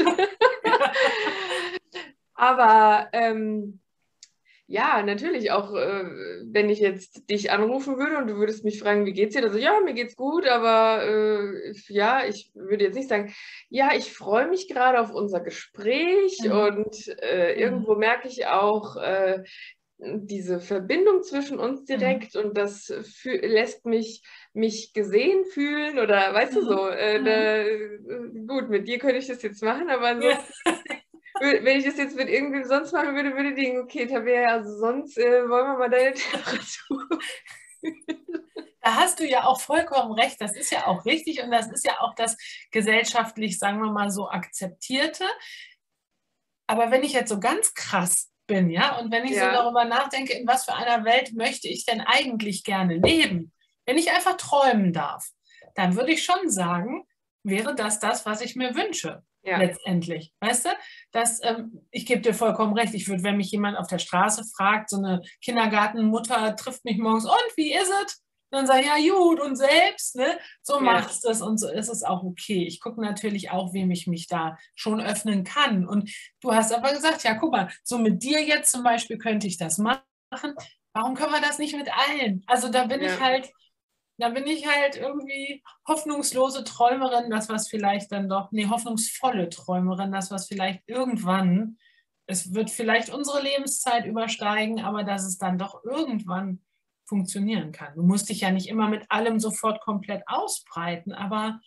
Aber 2.33 3.09
ähm, 3.13 3.79
ja, 4.67 5.03
natürlich 5.03 5.51
auch, 5.51 5.75
äh, 5.75 6.05
wenn 6.45 6.69
ich 6.69 6.79
jetzt 6.79 7.29
dich 7.29 7.51
anrufen 7.51 7.97
würde 7.97 8.17
und 8.17 8.27
du 8.27 8.37
würdest 8.37 8.63
mich 8.63 8.79
fragen, 8.79 9.05
wie 9.05 9.13
geht's 9.13 9.35
dir? 9.35 9.43
Also 9.43 9.59
ja, 9.59 9.79
mir 9.79 9.93
geht's 9.93 10.15
gut, 10.15 10.47
aber 10.47 11.03
äh, 11.03 11.73
ja, 11.87 12.25
ich 12.25 12.49
würde 12.55 12.85
jetzt 12.85 12.95
nicht 12.95 13.09
sagen, 13.09 13.33
ja, 13.69 13.91
ich 13.95 14.11
freue 14.11 14.47
mich 14.47 14.67
gerade 14.67 14.99
auf 14.99 15.11
unser 15.11 15.39
Gespräch 15.39 16.39
mhm. 16.43 16.51
und 16.51 16.95
äh, 17.21 17.53
mhm. 17.53 17.61
irgendwo 17.61 17.95
merke 17.95 18.27
ich 18.27 18.47
auch 18.47 18.95
äh, 18.95 19.43
diese 19.97 20.59
Verbindung 20.59 21.21
zwischen 21.21 21.59
uns 21.59 21.81
mhm. 21.81 21.85
direkt 21.85 22.33
mhm. 22.33 22.41
und 22.41 22.57
das 22.57 22.91
lässt 23.23 23.85
mich 23.85 24.23
mich 24.53 24.93
gesehen 24.93 25.45
fühlen 25.45 25.99
oder 25.99 26.33
weißt 26.33 26.55
du 26.55 26.61
mhm. 26.61 26.65
so, 26.65 26.87
äh, 26.87 27.19
mhm. 27.19 27.25
da, 27.25 27.57
äh, 27.57 27.99
gut, 28.47 28.69
mit 28.69 28.87
dir 28.87 28.97
könnte 28.97 29.17
ich 29.17 29.27
das 29.27 29.43
jetzt 29.43 29.61
machen, 29.61 29.89
aber 29.89 30.07
ansonsten 30.07 30.53
ja 30.65 30.95
wenn 31.39 31.79
ich 31.79 31.85
das 31.85 31.97
jetzt 31.97 32.15
mit 32.15 32.29
irgendwem 32.29 32.63
sonst 32.65 32.91
machen 32.91 33.15
würde, 33.15 33.35
würde 33.35 33.49
ich 33.49 33.55
denken, 33.55 33.79
okay, 33.79 34.07
Tabea, 34.07 34.49
also 34.49 34.77
sonst 34.77 35.17
äh, 35.17 35.47
wollen 35.49 35.67
wir 35.67 35.77
mal 35.77 35.89
deine 35.89 36.13
Temperatur. 36.13 37.19
Da 38.81 38.97
hast 38.97 39.19
du 39.19 39.25
ja 39.25 39.45
auch 39.45 39.59
vollkommen 39.59 40.11
recht. 40.13 40.39
Das 40.39 40.55
ist 40.55 40.71
ja 40.71 40.85
auch 40.85 41.05
richtig 41.05 41.41
und 41.41 41.49
das 41.49 41.71
ist 41.71 41.85
ja 41.85 41.99
auch 42.01 42.13
das 42.13 42.37
gesellschaftlich, 42.71 43.57
sagen 43.57 43.79
wir 43.79 43.91
mal 43.91 44.11
so, 44.11 44.29
akzeptierte. 44.29 45.25
Aber 46.67 46.91
wenn 46.91 47.03
ich 47.03 47.13
jetzt 47.13 47.29
so 47.29 47.39
ganz 47.39 47.73
krass 47.73 48.31
bin, 48.47 48.69
ja, 48.69 48.99
und 48.99 49.11
wenn 49.11 49.25
ich 49.25 49.31
ja. 49.31 49.45
so 49.45 49.51
darüber 49.51 49.85
nachdenke, 49.85 50.33
in 50.33 50.47
was 50.47 50.65
für 50.65 50.75
einer 50.75 51.03
Welt 51.03 51.33
möchte 51.33 51.67
ich 51.67 51.85
denn 51.85 52.01
eigentlich 52.01 52.63
gerne 52.63 52.97
leben, 52.97 53.51
wenn 53.87 53.97
ich 53.97 54.11
einfach 54.11 54.37
träumen 54.37 54.93
darf, 54.93 55.29
dann 55.73 55.95
würde 55.95 56.11
ich 56.11 56.23
schon 56.23 56.49
sagen, 56.49 57.07
wäre 57.43 57.75
das 57.75 57.99
das, 57.99 58.25
was 58.25 58.41
ich 58.41 58.55
mir 58.55 58.75
wünsche. 58.75 59.23
Ja. 59.45 59.57
Letztendlich. 59.57 60.33
Weißt 60.39 60.65
du? 60.65 60.69
Das, 61.11 61.39
ähm, 61.43 61.85
ich 61.91 62.05
gebe 62.05 62.21
dir 62.21 62.33
vollkommen 62.33 62.73
recht. 62.73 62.95
Ich 62.95 63.07
würde, 63.07 63.23
wenn 63.23 63.37
mich 63.37 63.51
jemand 63.51 63.77
auf 63.77 63.87
der 63.87 63.99
Straße 63.99 64.43
fragt, 64.57 64.89
so 64.89 64.97
eine 64.97 65.21
Kindergartenmutter 65.41 66.55
trifft 66.55 66.83
mich 66.83 66.97
morgens, 66.97 67.25
und 67.25 67.57
wie 67.57 67.73
ist 67.73 67.91
es? 68.05 68.25
dann 68.55 68.67
sage 68.67 68.81
ich, 68.81 68.87
ja 68.87 69.13
gut, 69.13 69.39
und 69.39 69.55
selbst, 69.55 70.15
ne? 70.15 70.39
so 70.61 70.75
ja. 70.75 70.81
machst 70.81 71.23
du 71.23 71.29
es 71.29 71.41
und 71.41 71.59
so 71.59 71.69
ist 71.69 71.89
es 71.89 72.03
auch 72.03 72.23
okay. 72.23 72.65
Ich 72.65 72.79
gucke 72.79 73.01
natürlich 73.01 73.51
auch, 73.51 73.73
wem 73.73 73.91
ich 73.91 74.07
mich 74.07 74.27
da 74.27 74.57
schon 74.75 75.01
öffnen 75.01 75.43
kann. 75.43 75.85
Und 75.87 76.11
du 76.41 76.53
hast 76.53 76.73
aber 76.73 76.93
gesagt, 76.93 77.23
ja, 77.23 77.35
guck 77.35 77.51
mal, 77.51 77.69
so 77.83 77.97
mit 77.97 78.23
dir 78.23 78.43
jetzt 78.43 78.71
zum 78.71 78.83
Beispiel 78.83 79.17
könnte 79.17 79.47
ich 79.47 79.57
das 79.57 79.77
machen. 79.77 80.01
Warum 80.93 81.15
können 81.15 81.33
wir 81.33 81.41
das 81.41 81.59
nicht 81.59 81.75
mit 81.75 81.89
allen? 81.91 82.43
Also 82.47 82.69
da 82.69 82.85
bin 82.85 83.01
ja. 83.01 83.13
ich 83.13 83.19
halt, 83.19 83.51
da 84.17 84.29
bin 84.29 84.47
ich 84.47 84.65
halt 84.67 84.95
irgendwie 84.95 85.63
hoffnungslose 85.87 86.63
Träumerin, 86.63 87.29
das 87.29 87.49
was 87.49 87.67
vielleicht 87.67 88.11
dann 88.11 88.29
doch, 88.29 88.51
nee, 88.51 88.67
hoffnungsvolle 88.67 89.49
Träumerin, 89.49 90.11
das 90.11 90.31
was 90.31 90.47
vielleicht 90.47 90.81
irgendwann, 90.87 91.77
es 92.27 92.53
wird 92.53 92.69
vielleicht 92.69 93.13
unsere 93.13 93.41
Lebenszeit 93.41 94.05
übersteigen, 94.05 94.79
aber 94.79 95.03
dass 95.03 95.25
es 95.25 95.37
dann 95.37 95.57
doch 95.57 95.83
irgendwann 95.83 96.61
funktionieren 97.05 97.71
kann. 97.71 97.93
Du 97.95 98.03
musst 98.03 98.29
dich 98.29 98.41
ja 98.41 98.51
nicht 98.51 98.67
immer 98.67 98.89
mit 98.89 99.05
allem 99.09 99.39
sofort 99.39 99.81
komplett 99.81 100.23
ausbreiten, 100.27 101.13
aber 101.13 101.59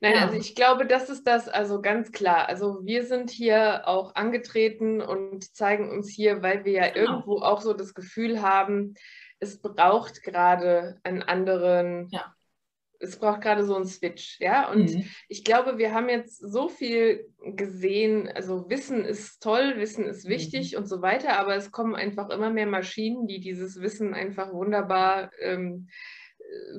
Nein, 0.00 0.16
also 0.16 0.34
ich 0.34 0.56
glaube, 0.56 0.84
das 0.84 1.08
ist 1.08 1.28
das, 1.28 1.48
also 1.48 1.80
ganz 1.80 2.10
klar. 2.10 2.48
Also 2.48 2.84
wir 2.84 3.06
sind 3.06 3.30
hier 3.30 3.82
auch 3.86 4.16
angetreten 4.16 5.00
und 5.00 5.54
zeigen 5.54 5.90
uns 5.90 6.10
hier, 6.10 6.42
weil 6.42 6.64
wir 6.64 6.72
ja 6.72 6.88
genau. 6.88 7.12
irgendwo 7.12 7.38
auch 7.38 7.60
so 7.60 7.72
das 7.72 7.94
Gefühl 7.94 8.42
haben, 8.42 8.94
es 9.42 9.60
braucht 9.60 10.22
gerade 10.22 11.00
einen 11.02 11.22
anderen 11.22 12.08
ja 12.10 12.32
es 13.02 13.18
braucht 13.18 13.40
gerade 13.40 13.64
so 13.64 13.74
einen 13.74 13.84
Switch, 13.84 14.38
ja. 14.40 14.70
Und 14.70 14.94
mhm. 14.94 15.04
ich 15.28 15.44
glaube, 15.44 15.76
wir 15.76 15.92
haben 15.92 16.08
jetzt 16.08 16.38
so 16.38 16.68
viel 16.68 17.28
gesehen, 17.44 18.28
also 18.28 18.70
Wissen 18.70 19.04
ist 19.04 19.42
toll, 19.42 19.74
Wissen 19.76 20.06
ist 20.06 20.28
wichtig 20.28 20.72
mhm. 20.72 20.78
und 20.78 20.86
so 20.86 21.02
weiter, 21.02 21.38
aber 21.38 21.56
es 21.56 21.72
kommen 21.72 21.96
einfach 21.96 22.30
immer 22.30 22.50
mehr 22.50 22.66
Maschinen, 22.66 23.26
die 23.26 23.40
dieses 23.40 23.80
Wissen 23.80 24.14
einfach 24.14 24.52
wunderbar 24.52 25.32
ähm, 25.40 25.88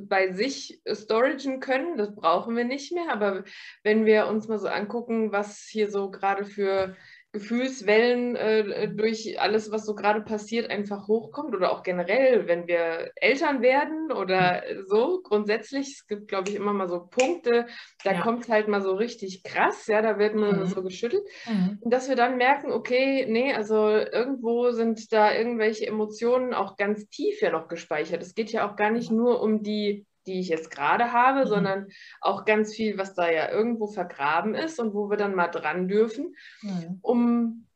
bei 0.02 0.32
sich 0.32 0.82
storagen 0.86 1.60
können. 1.60 1.98
Das 1.98 2.16
brauchen 2.16 2.56
wir 2.56 2.64
nicht 2.64 2.94
mehr. 2.94 3.12
Aber 3.12 3.44
wenn 3.84 4.06
wir 4.06 4.28
uns 4.28 4.48
mal 4.48 4.60
so 4.60 4.68
angucken, 4.68 5.32
was 5.32 5.68
hier 5.70 5.90
so 5.92 6.10
gerade 6.10 6.46
für 6.46 6.96
Gefühlswellen 7.34 8.36
äh, 8.36 8.90
durch 8.90 9.42
alles, 9.42 9.72
was 9.72 9.88
so 9.88 9.96
gerade 9.96 10.22
passiert, 10.22 10.70
einfach 10.70 11.08
hochkommt 11.08 11.56
oder 11.56 11.72
auch 11.72 11.82
generell, 11.82 12.48
wenn 12.48 12.68
wir 12.68 13.12
Eltern 13.16 13.64
werden 13.64 14.12
oder 14.12 14.62
so 14.86 15.20
grundsätzlich. 15.24 15.88
Es 15.88 16.08
gibt, 16.08 16.28
glaube 16.28 16.52
ich, 16.52 16.56
immer 16.56 16.74
mal 16.74 16.88
so 16.88 17.08
Punkte, 17.10 17.66
da 18.04 18.14
ja. 18.14 18.22
kommt 18.22 18.44
es 18.44 18.50
halt 18.50 18.68
mal 18.68 18.82
so 18.84 18.94
richtig 18.94 19.44
krass, 19.44 19.88
ja, 19.88 20.04
da 20.04 20.20
wird 20.20 20.36
man 20.36 20.60
mhm. 20.60 20.66
so 20.68 20.84
geschüttelt. 20.84 21.24
Mhm. 21.48 21.80
Und 21.82 21.92
dass 21.92 22.08
wir 22.08 22.16
dann 22.16 22.38
merken, 22.38 22.72
okay, 22.72 23.26
nee, 23.28 23.52
also 23.52 23.90
irgendwo 23.90 24.70
sind 24.70 25.12
da 25.12 25.34
irgendwelche 25.34 25.88
Emotionen 25.88 26.54
auch 26.54 26.78
ganz 26.78 27.10
tief 27.10 27.42
ja 27.42 27.50
noch 27.50 27.68
gespeichert. 27.68 28.22
Es 28.22 28.36
geht 28.36 28.52
ja 28.52 28.70
auch 28.70 28.76
gar 28.76 28.92
nicht 28.92 29.10
nur 29.10 29.42
um 29.42 29.64
die 29.64 30.06
die 30.26 30.40
ich 30.40 30.48
jetzt 30.50 30.72
gerade 30.72 31.12
habe, 31.12 31.42
mhm. 31.42 31.48
sondern 31.48 31.88
auch 32.22 32.46
ganz 32.46 32.74
viel, 32.74 32.98
was 32.98 33.14
da 33.14 33.30
ja 33.30 33.50
irgendwo 33.50 33.88
vergraben 33.88 34.56
ist 34.56 34.80
und 34.80 34.94
wo 34.94 35.10
wir 35.10 35.18
dann 35.18 35.36
mal 35.36 35.48
dran 35.48 35.88
dürfen, 35.88 36.36
mhm. 36.62 37.00
um, 37.02 37.68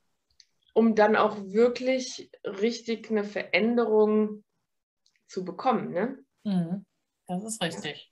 um 0.73 0.95
dann 0.95 1.15
auch 1.15 1.37
wirklich 1.45 2.31
richtig 2.43 3.09
eine 3.09 3.23
Veränderung 3.23 4.43
zu 5.27 5.43
bekommen. 5.43 5.91
Ne? 5.91 6.17
Mhm. 6.43 6.85
Das 7.27 7.43
ist 7.43 7.61
richtig. 7.61 8.11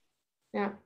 Ja. 0.52 0.78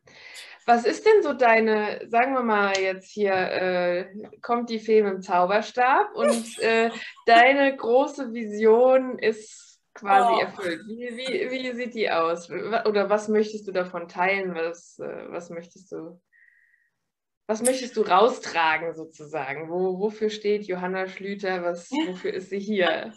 Was 0.66 0.84
ist 0.84 1.06
denn 1.06 1.22
so 1.22 1.32
deine, 1.32 2.08
sagen 2.08 2.34
wir 2.34 2.42
mal 2.42 2.76
jetzt 2.78 3.10
hier, 3.10 3.32
äh, 3.32 4.12
kommt 4.42 4.68
die 4.70 4.78
Fee 4.78 5.02
mit 5.02 5.12
dem 5.12 5.22
Zauberstab 5.22 6.14
und 6.14 6.58
äh, 6.62 6.90
deine 7.26 7.76
große 7.76 8.32
Vision 8.32 9.18
ist 9.18 9.69
quasi 9.94 10.33
oh. 10.33 10.40
erfüllt. 10.40 10.81
Wie, 10.87 11.16
wie, 11.16 11.50
wie 11.50 11.72
sieht 11.72 11.94
die 11.94 12.11
aus? 12.11 12.50
Oder 12.50 13.11
was 13.11 13.29
möchtest 13.29 13.66
du 13.66 13.72
davon 13.72 14.09
teilen? 14.09 14.55
Was, 14.55 14.98
äh, 14.98 15.31
was 15.31 15.50
möchtest 15.50 15.92
du? 15.92 16.20
Was 17.46 17.62
möchtest 17.62 17.96
du 17.96 18.03
raustragen 18.03 18.94
sozusagen? 18.94 19.70
Wo, 19.70 19.98
wofür 19.98 20.31
steht 20.31 20.66
Johanna 20.66 21.09
Schlüter? 21.09 21.64
Was, 21.64 21.90
wofür 21.90 22.33
ist 22.33 22.50
sie 22.50 22.61
hier? 22.61 23.12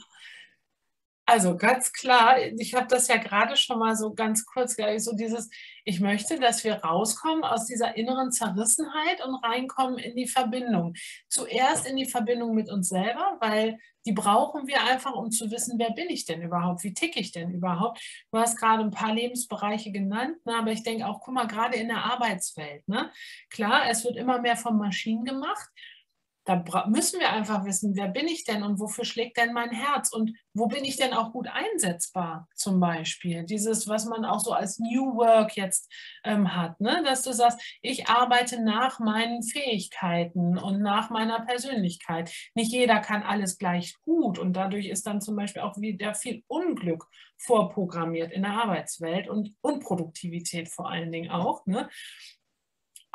Also 1.26 1.56
ganz 1.56 1.94
klar, 1.94 2.38
ich 2.58 2.74
habe 2.74 2.88
das 2.88 3.08
ja 3.08 3.16
gerade 3.16 3.56
schon 3.56 3.80
mal 3.80 3.96
so 3.96 4.14
ganz 4.14 4.46
kurz, 4.46 4.76
so 4.98 5.16
dieses, 5.16 5.50
ich 5.86 6.02
möchte, 6.02 6.38
dass 6.38 6.66
wir 6.66 6.76
rauskommen 6.76 7.46
aus 7.46 7.66
dieser 7.66 7.96
inneren 7.96 8.32
Zerrissenheit 8.32 9.24
und 9.26 9.36
reinkommen 9.36 10.00
in 10.00 10.18
die 10.18 10.28
Verbindung. 10.28 10.96
Zuerst 11.30 11.88
in 11.88 11.96
die 11.96 12.10
Verbindung 12.10 12.54
mit 12.56 12.70
uns 12.70 12.90
selber, 12.90 13.38
weil 13.40 13.78
die 14.06 14.13
brauchen 14.13 14.68
wir 14.68 14.84
einfach, 14.84 15.13
um 15.13 15.32
zu 15.32 15.52
wissen, 15.52 15.80
wer 15.80 15.92
bin 15.92 16.10
ich 16.10 16.26
denn 16.26 16.42
überhaupt, 16.42 16.84
wie 16.84 16.94
ticke 16.94 17.20
ich 17.20 17.32
denn 17.32 17.52
überhaupt. 17.52 18.02
Du 18.32 18.38
hast 18.38 18.58
gerade 18.58 18.84
ein 18.84 18.92
paar 18.92 19.13
Lebensbereiche 19.13 19.92
genannt, 19.92 20.38
ne, 20.46 20.56
aber 20.56 20.72
ich 20.72 20.84
denke 20.84 21.08
auch, 21.08 21.22
guck 21.22 21.34
mal, 21.34 21.48
gerade 21.48 21.78
in 21.78 21.88
der 21.88 22.04
Arbeitswelt. 22.04 22.88
Ne? 22.88 23.12
Klar, 23.50 23.89
es 23.89 24.04
wird 24.04 24.18
immer 24.18 24.42
mehr 24.42 24.58
von 24.58 24.78
Maschinen 24.78 25.26
gemacht 25.26 25.70
da 26.46 26.86
müssen 26.88 27.20
wir 27.20 27.32
einfach 27.32 27.64
wissen, 27.66 27.96
wer 27.96 28.10
bin 28.10 28.28
ich 28.28 28.44
denn 28.44 28.64
und 28.64 28.80
wofür 28.80 29.06
schlägt 29.06 29.38
denn 29.38 29.54
mein 29.54 29.72
Herz 29.72 30.12
und 30.12 30.34
wo 30.54 30.68
bin 30.68 30.84
ich 30.84 30.98
denn 30.98 31.14
auch 31.14 31.32
gut 31.32 31.48
einsetzbar 31.48 32.50
zum 32.56 32.80
Beispiel. 32.80 33.44
Dieses, 33.44 33.88
was 33.88 34.06
man 34.06 34.26
auch 34.26 34.40
so 34.40 34.52
als 34.52 34.78
New 34.80 35.16
Work 35.16 35.56
jetzt 35.56 35.90
ähm, 36.26 36.56
hat, 36.56 36.82
ne? 36.82 37.02
dass 37.06 37.24
du 37.24 37.32
sagst, 37.32 37.62
ich 37.82 38.10
arbeite 38.10 38.62
nach 38.62 39.00
meinen 39.00 39.42
Fähigkeiten 39.42 40.58
und 40.58 40.82
nach 40.82 41.10
meiner 41.10 41.46
Persönlichkeit. 41.46 42.32
Nicht 42.56 42.72
jeder 42.72 43.00
kann 43.00 43.24
alles 43.24 43.58
gleich 43.58 43.96
gut 44.02 44.38
und 44.38 44.54
dadurch 44.54 44.88
ist 44.88 45.08
dann 45.08 45.22
zum 45.22 45.36
Beispiel 45.38 45.62
auch 45.62 45.78
wieder 45.78 46.14
viel 46.14 46.44
Unglück 46.48 47.08
vorprogrammiert 47.38 48.32
in 48.32 48.44
der 48.44 48.52
Arbeitswelt 48.52 49.28
und 49.28 49.56
Unproduktivität 49.62 50.70
vor 50.70 50.90
allen 50.90 51.12
Dingen 51.12 51.32
auch. 51.32 51.66
Ne? 51.66 51.90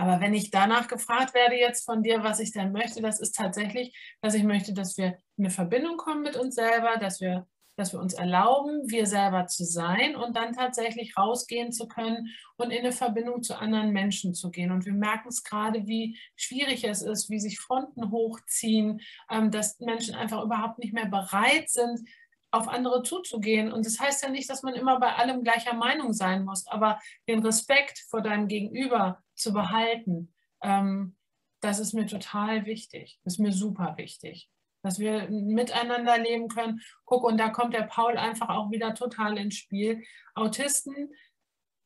Aber 0.00 0.20
wenn 0.20 0.32
ich 0.32 0.52
danach 0.52 0.86
gefragt 0.86 1.34
werde 1.34 1.56
jetzt 1.56 1.84
von 1.84 2.04
dir, 2.04 2.22
was 2.22 2.38
ich 2.38 2.52
denn 2.52 2.70
möchte, 2.70 3.02
das 3.02 3.18
ist 3.18 3.34
tatsächlich, 3.34 3.92
dass 4.22 4.34
ich 4.34 4.44
möchte, 4.44 4.72
dass 4.72 4.96
wir 4.96 5.18
in 5.36 5.44
eine 5.44 5.50
Verbindung 5.50 5.96
kommen 5.96 6.22
mit 6.22 6.36
uns 6.36 6.54
selber, 6.54 6.98
dass 7.00 7.20
wir, 7.20 7.48
dass 7.76 7.92
wir 7.92 7.98
uns 7.98 8.14
erlauben, 8.14 8.88
wir 8.88 9.06
selber 9.06 9.48
zu 9.48 9.64
sein 9.64 10.14
und 10.14 10.36
dann 10.36 10.52
tatsächlich 10.52 11.16
rausgehen 11.16 11.72
zu 11.72 11.88
können 11.88 12.28
und 12.56 12.70
in 12.70 12.78
eine 12.78 12.92
Verbindung 12.92 13.42
zu 13.42 13.58
anderen 13.58 13.90
Menschen 13.90 14.34
zu 14.34 14.50
gehen. 14.52 14.70
Und 14.70 14.86
wir 14.86 14.92
merken 14.92 15.28
es 15.28 15.42
gerade, 15.42 15.88
wie 15.88 16.16
schwierig 16.36 16.84
es 16.84 17.02
ist, 17.02 17.28
wie 17.28 17.40
sich 17.40 17.58
Fronten 17.58 18.12
hochziehen, 18.12 19.00
ähm, 19.28 19.50
dass 19.50 19.80
Menschen 19.80 20.14
einfach 20.14 20.44
überhaupt 20.44 20.78
nicht 20.78 20.92
mehr 20.92 21.06
bereit 21.06 21.70
sind, 21.70 22.08
auf 22.50 22.68
andere 22.68 23.02
zuzugehen. 23.02 23.72
Und 23.72 23.86
das 23.86 24.00
heißt 24.00 24.22
ja 24.22 24.30
nicht, 24.30 24.48
dass 24.48 24.62
man 24.62 24.74
immer 24.74 24.98
bei 24.98 25.14
allem 25.14 25.44
gleicher 25.44 25.74
Meinung 25.74 26.12
sein 26.12 26.44
muss, 26.44 26.66
aber 26.66 26.98
den 27.28 27.44
Respekt 27.44 28.04
vor 28.08 28.22
deinem 28.22 28.48
Gegenüber 28.48 29.22
zu 29.34 29.52
behalten, 29.52 30.34
ähm, 30.62 31.16
das 31.60 31.78
ist 31.78 31.92
mir 31.92 32.06
total 32.06 32.66
wichtig. 32.66 33.18
Das 33.24 33.34
ist 33.34 33.40
mir 33.40 33.52
super 33.52 33.94
wichtig. 33.96 34.48
Dass 34.82 34.98
wir 34.98 35.28
miteinander 35.28 36.18
leben 36.18 36.48
können. 36.48 36.80
Guck, 37.04 37.24
und 37.24 37.36
da 37.38 37.48
kommt 37.48 37.74
der 37.74 37.82
Paul 37.82 38.16
einfach 38.16 38.48
auch 38.48 38.70
wieder 38.70 38.94
total 38.94 39.36
ins 39.36 39.56
Spiel. 39.56 40.04
Autisten 40.34 41.10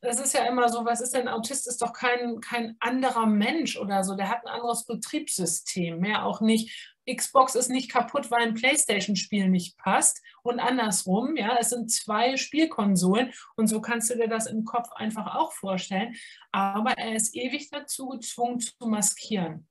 das 0.02 0.18
ist 0.18 0.34
ja 0.34 0.44
immer 0.46 0.68
so, 0.68 0.84
was 0.84 1.00
ist 1.00 1.14
denn, 1.14 1.28
Autist 1.28 1.68
ist 1.68 1.80
doch 1.80 1.92
kein, 1.92 2.40
kein 2.40 2.76
anderer 2.80 3.26
Mensch 3.26 3.78
oder 3.78 4.02
so, 4.02 4.16
der 4.16 4.28
hat 4.28 4.44
ein 4.44 4.52
anderes 4.52 4.84
Betriebssystem, 4.84 6.00
mehr 6.00 6.26
auch 6.26 6.40
nicht. 6.40 6.91
Xbox 7.10 7.54
ist 7.54 7.68
nicht 7.68 7.90
kaputt, 7.90 8.30
weil 8.30 8.42
ein 8.42 8.54
Playstation-Spiel 8.54 9.48
nicht 9.48 9.76
passt 9.78 10.22
und 10.42 10.60
andersrum, 10.60 11.36
ja, 11.36 11.56
es 11.58 11.70
sind 11.70 11.90
zwei 11.90 12.36
Spielkonsolen 12.36 13.32
und 13.56 13.66
so 13.66 13.80
kannst 13.80 14.10
du 14.10 14.16
dir 14.16 14.28
das 14.28 14.46
im 14.46 14.64
Kopf 14.64 14.90
einfach 14.92 15.34
auch 15.34 15.52
vorstellen, 15.52 16.14
aber 16.52 16.92
er 16.92 17.14
ist 17.14 17.34
ewig 17.34 17.70
dazu 17.70 18.08
gezwungen 18.08 18.60
zu 18.60 18.74
maskieren. 18.86 19.68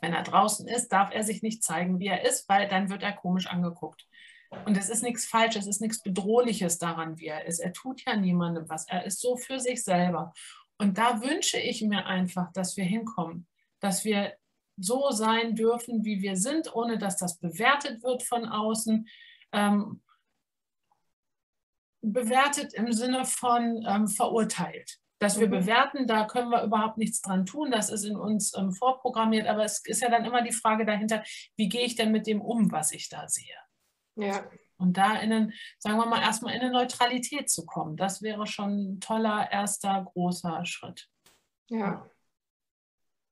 Wenn 0.00 0.12
er 0.12 0.22
draußen 0.22 0.68
ist, 0.68 0.88
darf 0.88 1.10
er 1.12 1.22
sich 1.22 1.42
nicht 1.42 1.62
zeigen, 1.62 1.98
wie 2.00 2.08
er 2.08 2.24
ist, 2.24 2.48
weil 2.48 2.68
dann 2.68 2.90
wird 2.90 3.02
er 3.02 3.12
komisch 3.12 3.46
angeguckt. 3.46 4.06
Und 4.64 4.76
es 4.76 4.88
ist 4.88 5.02
nichts 5.02 5.26
Falsches, 5.26 5.64
es 5.64 5.76
ist 5.76 5.80
nichts 5.80 6.02
Bedrohliches 6.02 6.78
daran, 6.78 7.18
wie 7.18 7.26
er 7.26 7.46
ist. 7.46 7.58
Er 7.58 7.72
tut 7.72 8.04
ja 8.06 8.16
niemandem 8.16 8.68
was. 8.68 8.86
Er 8.88 9.04
ist 9.04 9.20
so 9.20 9.36
für 9.36 9.58
sich 9.58 9.82
selber. 9.82 10.32
Und 10.78 10.98
da 10.98 11.22
wünsche 11.22 11.58
ich 11.58 11.82
mir 11.82 12.06
einfach, 12.06 12.52
dass 12.52 12.76
wir 12.76 12.84
hinkommen, 12.84 13.46
dass 13.80 14.04
wir 14.04 14.34
so 14.76 15.10
sein 15.10 15.54
dürfen, 15.54 16.04
wie 16.04 16.22
wir 16.22 16.36
sind, 16.36 16.74
ohne 16.74 16.98
dass 16.98 17.16
das 17.16 17.38
bewertet 17.38 18.02
wird 18.02 18.22
von 18.22 18.46
außen. 18.46 19.08
Ähm, 19.52 20.02
bewertet 22.12 22.74
im 22.74 22.92
Sinne 22.92 23.24
von 23.24 23.84
ähm, 23.86 24.08
verurteilt. 24.08 24.98
Dass 25.18 25.40
wir 25.40 25.46
mhm. 25.46 25.52
bewerten, 25.52 26.06
da 26.06 26.26
können 26.26 26.50
wir 26.50 26.62
überhaupt 26.62 26.98
nichts 26.98 27.22
dran 27.22 27.46
tun, 27.46 27.70
das 27.70 27.90
ist 27.90 28.04
in 28.04 28.16
uns 28.16 28.54
ähm, 28.56 28.72
vorprogrammiert, 28.72 29.46
aber 29.46 29.64
es 29.64 29.84
ist 29.86 30.02
ja 30.02 30.10
dann 30.10 30.26
immer 30.26 30.42
die 30.42 30.52
Frage 30.52 30.84
dahinter, 30.84 31.24
wie 31.56 31.68
gehe 31.68 31.86
ich 31.86 31.96
denn 31.96 32.12
mit 32.12 32.26
dem 32.26 32.42
um, 32.42 32.70
was 32.70 32.92
ich 32.92 33.08
da 33.08 33.26
sehe? 33.26 33.56
Ja. 34.16 34.44
Und 34.76 34.98
da 34.98 35.16
in, 35.16 35.32
einen, 35.32 35.54
sagen 35.78 35.96
wir 35.96 36.04
mal, 36.04 36.20
erstmal 36.20 36.54
in 36.54 36.60
eine 36.60 36.70
Neutralität 36.70 37.48
zu 37.48 37.64
kommen, 37.64 37.96
das 37.96 38.20
wäre 38.20 38.46
schon 38.46 38.96
ein 38.96 39.00
toller 39.00 39.50
erster 39.50 40.04
großer 40.04 40.66
Schritt. 40.66 41.08
Ja. 41.68 42.06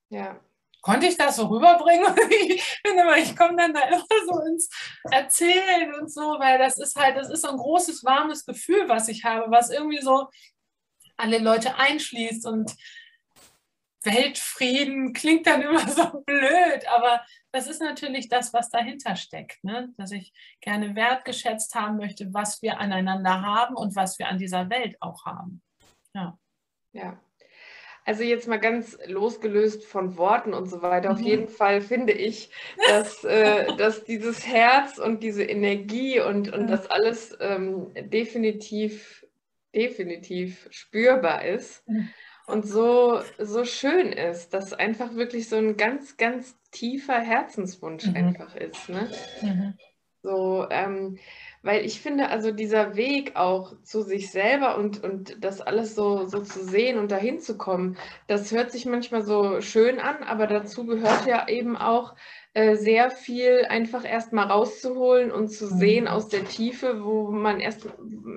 Ja, 0.09 0.40
konnte 0.85 1.07
ich 1.07 1.16
das 1.16 1.37
so 1.37 1.47
rüberbringen? 1.47 2.14
ich 2.31 2.62
finde 2.85 3.03
immer, 3.03 3.16
ich 3.16 3.35
komme 3.35 3.57
dann 3.57 3.73
da 3.73 3.81
immer 3.88 4.05
so 4.27 4.40
ins 4.42 4.68
Erzählen 5.11 5.94
und 5.94 6.12
so, 6.12 6.38
weil 6.38 6.59
das 6.59 6.79
ist 6.79 6.94
halt, 6.97 7.16
das 7.16 7.31
ist 7.31 7.42
so 7.42 7.49
ein 7.49 7.57
großes, 7.57 8.05
warmes 8.05 8.44
Gefühl, 8.44 8.88
was 8.88 9.09
ich 9.09 9.25
habe, 9.25 9.51
was 9.51 9.70
irgendwie 9.70 10.03
so 10.03 10.29
alle 11.16 11.38
Leute 11.38 11.77
einschließt 11.77 12.47
und 12.47 12.77
Weltfrieden 14.03 15.14
klingt 15.14 15.47
dann 15.47 15.62
immer 15.68 15.88
so 15.88 16.23
blöd, 16.27 16.87
aber 16.88 17.25
das 17.51 17.66
ist 17.66 17.81
natürlich 17.81 18.29
das, 18.29 18.53
was 18.53 18.68
dahinter 18.68 19.16
steckt, 19.16 19.64
ne? 19.64 19.94
dass 19.97 20.12
ich 20.12 20.35
gerne 20.61 20.94
wertgeschätzt 20.94 21.75
haben 21.75 21.97
möchte, 21.97 22.35
was 22.35 22.61
wir 22.61 22.79
aneinander 22.79 23.40
haben 23.40 23.75
und 23.75 23.97
was 23.97 24.18
wir 24.18 24.29
an 24.29 24.37
dieser 24.37 24.68
Welt 24.68 24.97
auch 25.01 25.25
haben. 25.25 25.62
Ja. 26.14 26.38
Ja, 26.92 27.18
also 28.05 28.23
jetzt 28.23 28.49
mal 28.49 28.59
ganz 28.59 28.99
losgelöst 29.07 29.85
von 29.85 30.17
Worten 30.17 30.53
und 30.53 30.67
so 30.67 30.83
weiter. 30.83 31.11
Mhm. 31.11 31.14
Auf 31.14 31.21
jeden 31.23 31.49
Fall 31.49 31.81
finde 31.81 32.12
ich, 32.12 32.51
dass, 32.88 33.25
äh, 33.25 33.67
dass 33.79 34.05
dieses 34.05 34.47
Herz 34.47 34.99
und 34.99 35.23
diese 35.23 35.45
Energie 35.45 36.21
und, 36.21 36.53
und 36.53 36.69
das 36.69 36.87
alles 36.90 37.37
ähm, 37.40 37.93
definitiv, 37.95 39.27
definitiv 39.75 40.69
spürbar 40.71 41.45
ist 41.45 41.85
und 42.47 42.67
so, 42.67 43.23
so 43.38 43.64
schön 43.64 44.12
ist, 44.12 44.53
dass 44.53 44.73
einfach 44.73 45.14
wirklich 45.14 45.49
so 45.49 45.57
ein 45.57 45.77
ganz, 45.77 46.17
ganz 46.17 46.57
tiefer 46.71 47.19
Herzenswunsch 47.19 48.07
mhm. 48.07 48.17
einfach 48.17 48.55
ist. 48.55 48.88
Ne? 48.88 49.11
Mhm. 49.40 49.75
So, 50.23 50.67
ähm, 50.71 51.19
weil 51.64 51.85
ich 51.85 52.00
finde, 52.00 52.29
also 52.29 52.53
dieser 52.53 52.94
Weg 52.94 53.37
auch 53.37 53.72
zu 53.83 54.03
sich 54.03 54.31
selber 54.31 54.77
und, 54.77 55.03
und 55.03 55.42
das 55.42 55.62
alles 55.62 55.94
so, 55.94 56.27
so 56.27 56.40
zu 56.40 56.62
sehen 56.62 56.98
und 56.98 57.11
dahin 57.11 57.40
zu 57.40 57.57
kommen, 57.57 57.96
das 58.27 58.53
hört 58.53 58.70
sich 58.70 58.85
manchmal 58.85 59.22
so 59.22 59.62
schön 59.62 59.98
an, 59.98 60.22
aber 60.22 60.46
dazu 60.46 60.85
gehört 60.85 61.27
ja 61.27 61.48
eben 61.48 61.77
auch 61.77 62.14
äh, 62.53 62.77
sehr 62.77 63.11
viel 63.11 63.64
einfach 63.68 64.05
erstmal 64.05 64.46
rauszuholen 64.46 65.33
und 65.33 65.48
zu 65.48 65.64
mhm. 65.64 65.79
sehen 65.79 66.09
aus 66.09 66.29
der 66.29 66.44
Tiefe, 66.44 67.03
wo 67.03 67.31
man 67.31 67.61
erst 67.61 67.88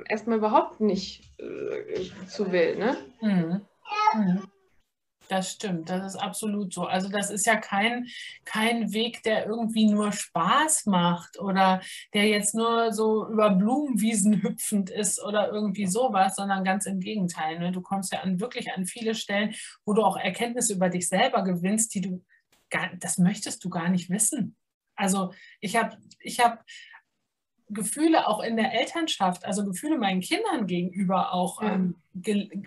erstmal 0.07 0.37
überhaupt 0.37 0.79
nicht 0.79 1.23
äh, 1.37 2.25
zu 2.27 2.51
will. 2.53 2.77
Ne? 2.77 2.97
Mhm. 3.21 3.61
Mhm. 4.15 4.41
Das 5.29 5.51
stimmt, 5.51 5.89
das 5.89 6.13
ist 6.13 6.21
absolut 6.21 6.73
so. 6.73 6.85
Also 6.85 7.09
das 7.09 7.29
ist 7.29 7.45
ja 7.45 7.57
kein, 7.57 8.07
kein 8.45 8.93
Weg, 8.93 9.23
der 9.23 9.45
irgendwie 9.45 9.85
nur 9.85 10.11
Spaß 10.11 10.85
macht 10.85 11.39
oder 11.39 11.81
der 12.13 12.27
jetzt 12.27 12.55
nur 12.55 12.93
so 12.93 13.27
über 13.27 13.49
Blumenwiesen 13.49 14.41
hüpfend 14.41 14.89
ist 14.89 15.21
oder 15.21 15.51
irgendwie 15.51 15.87
sowas, 15.87 16.35
sondern 16.35 16.63
ganz 16.63 16.85
im 16.85 16.99
Gegenteil. 16.99 17.59
Ne? 17.59 17.71
Du 17.71 17.81
kommst 17.81 18.13
ja 18.13 18.21
an 18.21 18.39
wirklich 18.39 18.71
an 18.71 18.85
viele 18.85 19.15
Stellen, 19.15 19.53
wo 19.85 19.93
du 19.93 20.03
auch 20.03 20.17
Erkenntnisse 20.17 20.73
über 20.73 20.89
dich 20.89 21.09
selber 21.09 21.43
gewinnst, 21.43 21.93
die 21.93 22.01
du 22.01 22.23
gar, 22.69 22.89
das 22.99 23.17
möchtest 23.17 23.63
du 23.63 23.69
gar 23.69 23.89
nicht 23.89 24.09
wissen. 24.09 24.55
Also 24.95 25.33
ich 25.59 25.75
habe 25.75 25.97
ich 26.19 26.39
hab 26.39 26.63
Gefühle 27.69 28.27
auch 28.27 28.41
in 28.41 28.55
der 28.55 28.73
Elternschaft, 28.73 29.45
also 29.45 29.65
Gefühle 29.65 29.97
meinen 29.97 30.21
Kindern 30.21 30.67
gegenüber 30.67 31.33
auch 31.33 31.61
ja. 31.61 31.73
ähm, 31.73 31.95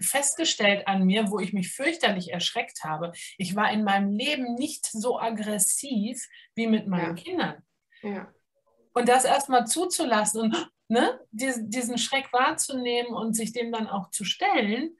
festgestellt 0.00 0.86
an 0.86 1.04
mir, 1.04 1.30
wo 1.30 1.38
ich 1.38 1.52
mich 1.52 1.72
fürchterlich 1.72 2.32
erschreckt 2.32 2.84
habe. 2.84 3.12
Ich 3.38 3.56
war 3.56 3.72
in 3.72 3.82
meinem 3.82 4.10
Leben 4.12 4.54
nicht 4.54 4.86
so 4.86 5.18
aggressiv 5.18 6.28
wie 6.54 6.66
mit 6.66 6.86
meinen 6.86 7.16
ja. 7.16 7.22
Kindern. 7.22 7.62
Ja. 8.02 8.34
Und 8.92 9.08
das 9.08 9.24
erstmal 9.24 9.66
zuzulassen 9.66 10.40
und 10.42 10.70
ne, 10.88 11.18
diesen, 11.30 11.70
diesen 11.70 11.96
Schreck 11.96 12.32
wahrzunehmen 12.32 13.14
und 13.14 13.34
sich 13.34 13.52
dem 13.52 13.72
dann 13.72 13.86
auch 13.86 14.10
zu 14.10 14.24
stellen. 14.24 14.96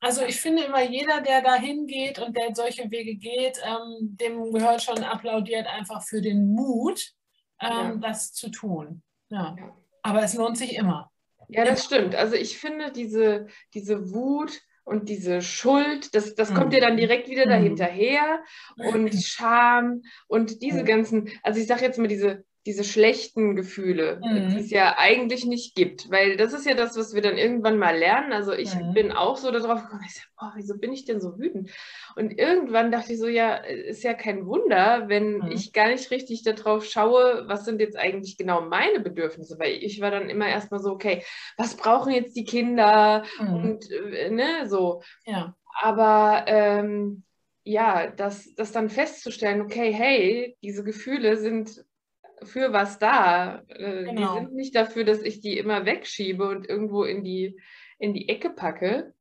Also 0.00 0.22
ich 0.22 0.40
finde 0.40 0.64
immer, 0.64 0.82
jeder, 0.82 1.20
der 1.20 1.42
da 1.42 1.54
hingeht 1.54 2.18
und 2.18 2.34
der 2.34 2.54
solche 2.54 2.90
Wege 2.90 3.16
geht, 3.16 3.60
ähm, 3.62 4.16
dem 4.16 4.50
gehört 4.50 4.82
schon 4.82 5.04
applaudiert 5.04 5.66
einfach 5.66 6.02
für 6.02 6.22
den 6.22 6.52
Mut, 6.54 7.12
ähm, 7.60 7.70
ja. 7.70 7.96
das 7.96 8.32
zu 8.32 8.50
tun. 8.50 9.02
Ja. 9.28 9.56
ja. 9.58 9.76
Aber 10.02 10.22
es 10.22 10.34
lohnt 10.34 10.56
sich 10.56 10.76
immer. 10.76 11.10
Ja, 11.48 11.64
das 11.64 11.84
stimmt. 11.84 12.14
Also 12.14 12.36
ich 12.36 12.58
finde 12.58 12.92
diese, 12.92 13.46
diese 13.74 14.12
Wut 14.12 14.60
und 14.84 15.08
diese 15.08 15.42
Schuld, 15.42 16.14
das, 16.14 16.34
das 16.34 16.50
mhm. 16.50 16.54
kommt 16.54 16.72
dir 16.72 16.80
dann 16.80 16.96
direkt 16.96 17.28
wieder 17.28 17.46
mhm. 17.46 17.50
dahinterher 17.50 18.42
und 18.76 19.14
Scham 19.24 20.02
und 20.28 20.62
diese 20.62 20.84
ganzen, 20.84 21.28
also 21.42 21.60
ich 21.60 21.66
sage 21.66 21.84
jetzt 21.84 21.98
mal 21.98 22.08
diese 22.08 22.44
diese 22.66 22.84
schlechten 22.84 23.56
Gefühle, 23.56 24.20
mhm. 24.22 24.50
die 24.50 24.60
es 24.60 24.70
ja 24.70 24.96
eigentlich 24.98 25.46
nicht 25.46 25.74
gibt. 25.74 26.10
Weil 26.10 26.36
das 26.36 26.52
ist 26.52 26.66
ja 26.66 26.74
das, 26.74 26.96
was 26.96 27.14
wir 27.14 27.22
dann 27.22 27.38
irgendwann 27.38 27.78
mal 27.78 27.96
lernen. 27.96 28.32
Also 28.32 28.52
ich 28.52 28.74
mhm. 28.74 28.92
bin 28.92 29.12
auch 29.12 29.38
so 29.38 29.50
darauf 29.50 29.82
gekommen, 29.82 30.02
ich 30.06 30.14
sag, 30.14 30.26
oh, 30.40 30.50
wieso 30.56 30.76
bin 30.76 30.92
ich 30.92 31.06
denn 31.06 31.20
so 31.20 31.38
wütend? 31.38 31.70
Und 32.16 32.38
irgendwann 32.38 32.92
dachte 32.92 33.14
ich 33.14 33.18
so, 33.18 33.28
ja, 33.28 33.54
ist 33.54 34.02
ja 34.02 34.12
kein 34.12 34.46
Wunder, 34.46 35.08
wenn 35.08 35.38
mhm. 35.38 35.52
ich 35.52 35.72
gar 35.72 35.88
nicht 35.88 36.10
richtig 36.10 36.42
darauf 36.42 36.84
schaue, 36.84 37.44
was 37.46 37.64
sind 37.64 37.80
jetzt 37.80 37.96
eigentlich 37.96 38.36
genau 38.36 38.60
meine 38.60 39.00
Bedürfnisse. 39.00 39.58
Weil 39.58 39.72
ich 39.82 40.00
war 40.02 40.10
dann 40.10 40.28
immer 40.28 40.48
erstmal 40.48 40.80
so, 40.80 40.90
okay, 40.90 41.24
was 41.56 41.76
brauchen 41.76 42.12
jetzt 42.12 42.36
die 42.36 42.44
Kinder? 42.44 43.24
Mhm. 43.40 43.54
Und 43.54 43.90
äh, 43.90 44.30
ne, 44.30 44.68
so. 44.68 45.02
Ja. 45.24 45.54
Aber 45.80 46.44
ähm, 46.46 47.22
ja, 47.64 48.08
das, 48.08 48.54
das 48.54 48.72
dann 48.72 48.90
festzustellen, 48.90 49.62
okay, 49.62 49.92
hey, 49.92 50.56
diese 50.62 50.84
Gefühle 50.84 51.38
sind 51.38 51.84
für 52.44 52.72
was 52.72 52.98
da. 52.98 53.62
Äh, 53.68 54.04
genau. 54.04 54.34
Die 54.34 54.40
sind 54.40 54.54
nicht 54.54 54.74
dafür, 54.74 55.04
dass 55.04 55.22
ich 55.22 55.40
die 55.40 55.58
immer 55.58 55.84
wegschiebe 55.84 56.48
und 56.48 56.68
irgendwo 56.68 57.04
in 57.04 57.24
die, 57.24 57.60
in 57.98 58.14
die 58.14 58.28
Ecke 58.28 58.50
packe. 58.50 59.14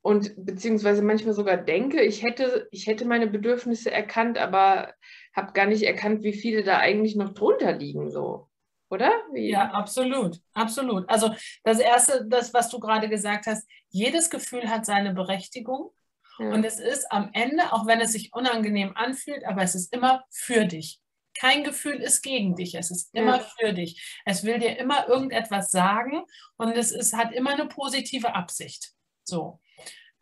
Und 0.00 0.32
beziehungsweise 0.36 1.00
manchmal 1.02 1.34
sogar 1.34 1.56
denke, 1.56 2.02
ich 2.02 2.22
hätte, 2.24 2.66
ich 2.72 2.88
hätte 2.88 3.04
meine 3.04 3.28
Bedürfnisse 3.28 3.92
erkannt, 3.92 4.36
aber 4.36 4.92
habe 5.34 5.52
gar 5.52 5.66
nicht 5.66 5.84
erkannt, 5.84 6.24
wie 6.24 6.32
viele 6.32 6.64
da 6.64 6.78
eigentlich 6.78 7.14
noch 7.14 7.34
drunter 7.34 7.72
liegen, 7.72 8.10
so. 8.10 8.48
Oder? 8.90 9.10
Wie? 9.32 9.50
Ja, 9.50 9.70
absolut, 9.70 10.38
absolut. 10.52 11.08
Also 11.08 11.32
das 11.64 11.78
Erste, 11.78 12.26
das, 12.28 12.52
was 12.52 12.68
du 12.68 12.78
gerade 12.78 13.08
gesagt 13.08 13.46
hast, 13.46 13.66
jedes 13.88 14.28
Gefühl 14.28 14.68
hat 14.68 14.84
seine 14.84 15.14
Berechtigung. 15.14 15.92
Ja. 16.38 16.50
Und 16.50 16.64
es 16.64 16.78
ist 16.78 17.10
am 17.10 17.30
Ende, 17.32 17.72
auch 17.72 17.86
wenn 17.86 18.00
es 18.00 18.12
sich 18.12 18.34
unangenehm 18.34 18.92
anfühlt, 18.94 19.46
aber 19.46 19.62
es 19.62 19.74
ist 19.74 19.94
immer 19.94 20.24
für 20.30 20.66
dich. 20.66 21.01
Kein 21.34 21.64
Gefühl 21.64 21.96
ist 21.96 22.22
gegen 22.22 22.54
dich, 22.54 22.74
es 22.74 22.90
ist 22.90 23.14
immer 23.14 23.38
ja. 23.38 23.46
für 23.58 23.72
dich. 23.72 24.20
Es 24.24 24.44
will 24.44 24.58
dir 24.58 24.78
immer 24.78 25.08
irgendetwas 25.08 25.70
sagen 25.70 26.22
und 26.56 26.72
es 26.72 26.92
ist, 26.92 27.16
hat 27.16 27.32
immer 27.32 27.50
eine 27.50 27.66
positive 27.66 28.34
Absicht. 28.34 28.92
So. 29.24 29.60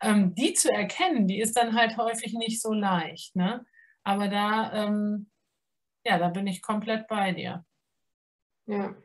Ähm, 0.01 0.33
die 0.35 0.53
zu 0.53 0.71
erkennen, 0.71 1.27
die 1.27 1.39
ist 1.39 1.55
dann 1.57 1.75
halt 1.75 1.97
häufig 1.97 2.33
nicht 2.33 2.61
so 2.61 2.73
leicht. 2.73 3.35
Ne? 3.35 3.65
Aber 4.03 4.27
da, 4.27 4.73
ähm, 4.73 5.29
ja, 6.05 6.17
da 6.17 6.29
bin 6.29 6.47
ich 6.47 6.61
komplett 6.61 7.07
bei 7.07 7.33
dir. 7.33 7.65
Ja. 8.65 8.95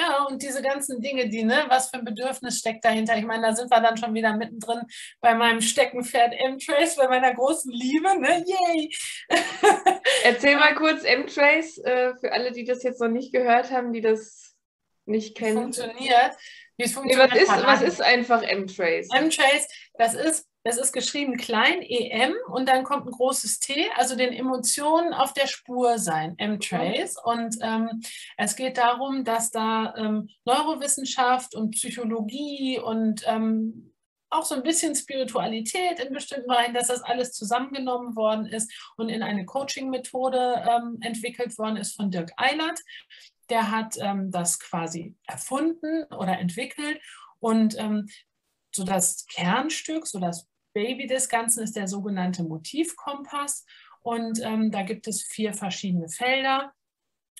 Ja, 0.00 0.24
und 0.24 0.42
diese 0.42 0.62
ganzen 0.62 1.02
Dinge, 1.02 1.28
die, 1.28 1.44
ne, 1.44 1.64
was 1.68 1.90
für 1.90 1.98
ein 1.98 2.04
Bedürfnis 2.04 2.58
steckt 2.58 2.84
dahinter? 2.84 3.18
Ich 3.18 3.26
meine, 3.26 3.48
da 3.48 3.54
sind 3.54 3.70
wir 3.70 3.80
dann 3.80 3.98
schon 3.98 4.14
wieder 4.14 4.34
mittendrin 4.34 4.80
bei 5.20 5.34
meinem 5.34 5.60
Steckenpferd 5.60 6.32
M-Trace, 6.38 6.96
bei 6.96 7.08
meiner 7.08 7.34
großen 7.34 7.70
Liebe, 7.70 8.18
ne? 8.18 8.42
Yay! 8.46 8.90
Erzähl 10.24 10.56
mal 10.56 10.74
kurz 10.74 11.04
M-Trace 11.04 11.78
äh, 11.78 12.14
für 12.18 12.32
alle, 12.32 12.52
die 12.52 12.64
das 12.64 12.82
jetzt 12.82 13.00
noch 13.00 13.08
nicht 13.08 13.32
gehört 13.32 13.70
haben, 13.70 13.92
die 13.92 14.00
das 14.00 14.54
nicht 15.04 15.36
kennen. 15.36 15.56
Wie 15.56 15.62
funktioniert. 15.62 16.36
Wie 16.78 16.84
es 16.84 16.92
funktioniert. 16.94 17.34
Nee, 17.34 17.40
was, 17.46 17.58
ist, 17.58 17.66
was 17.66 17.82
ist 17.82 18.02
einfach 18.02 18.42
M-Trace? 18.42 19.08
M-Trace, 19.14 19.68
das 19.98 20.14
ist 20.14 20.49
das 20.62 20.76
ist 20.76 20.92
geschrieben 20.92 21.36
klein 21.36 21.80
EM 21.82 22.34
und 22.48 22.68
dann 22.68 22.84
kommt 22.84 23.06
ein 23.06 23.12
großes 23.12 23.60
T, 23.60 23.88
also 23.96 24.14
den 24.14 24.32
Emotionen 24.32 25.14
auf 25.14 25.32
der 25.32 25.46
Spur 25.46 25.98
sein, 25.98 26.34
M-Trace. 26.36 27.16
Und 27.24 27.56
ähm, 27.62 28.02
es 28.36 28.56
geht 28.56 28.76
darum, 28.76 29.24
dass 29.24 29.50
da 29.50 29.94
ähm, 29.96 30.28
Neurowissenschaft 30.44 31.54
und 31.54 31.70
Psychologie 31.72 32.78
und 32.78 33.22
ähm, 33.26 33.94
auch 34.28 34.44
so 34.44 34.54
ein 34.54 34.62
bisschen 34.62 34.94
Spiritualität 34.94 35.98
in 35.98 36.12
bestimmten 36.12 36.46
Bereichen, 36.46 36.74
dass 36.74 36.88
das 36.88 37.02
alles 37.02 37.32
zusammengenommen 37.32 38.14
worden 38.14 38.46
ist 38.46 38.70
und 38.96 39.08
in 39.08 39.22
eine 39.22 39.44
Coaching-Methode 39.44 40.64
ähm, 40.68 40.98
entwickelt 41.00 41.56
worden 41.58 41.78
ist 41.78 41.96
von 41.96 42.10
Dirk 42.10 42.30
Eilert. 42.36 42.80
Der 43.48 43.70
hat 43.70 43.96
ähm, 43.98 44.30
das 44.30 44.60
quasi 44.60 45.16
erfunden 45.26 46.04
oder 46.12 46.38
entwickelt 46.38 47.00
und 47.40 47.76
ähm, 47.78 48.08
so 48.72 48.84
das 48.84 49.26
Kernstück, 49.26 50.06
so 50.06 50.20
das 50.20 50.46
Baby 50.72 51.06
des 51.06 51.28
Ganzen 51.28 51.62
ist 51.62 51.76
der 51.76 51.88
sogenannte 51.88 52.42
Motivkompass. 52.42 53.64
Und 54.02 54.40
ähm, 54.42 54.70
da 54.70 54.82
gibt 54.82 55.06
es 55.08 55.22
vier 55.22 55.52
verschiedene 55.52 56.08
Felder. 56.08 56.72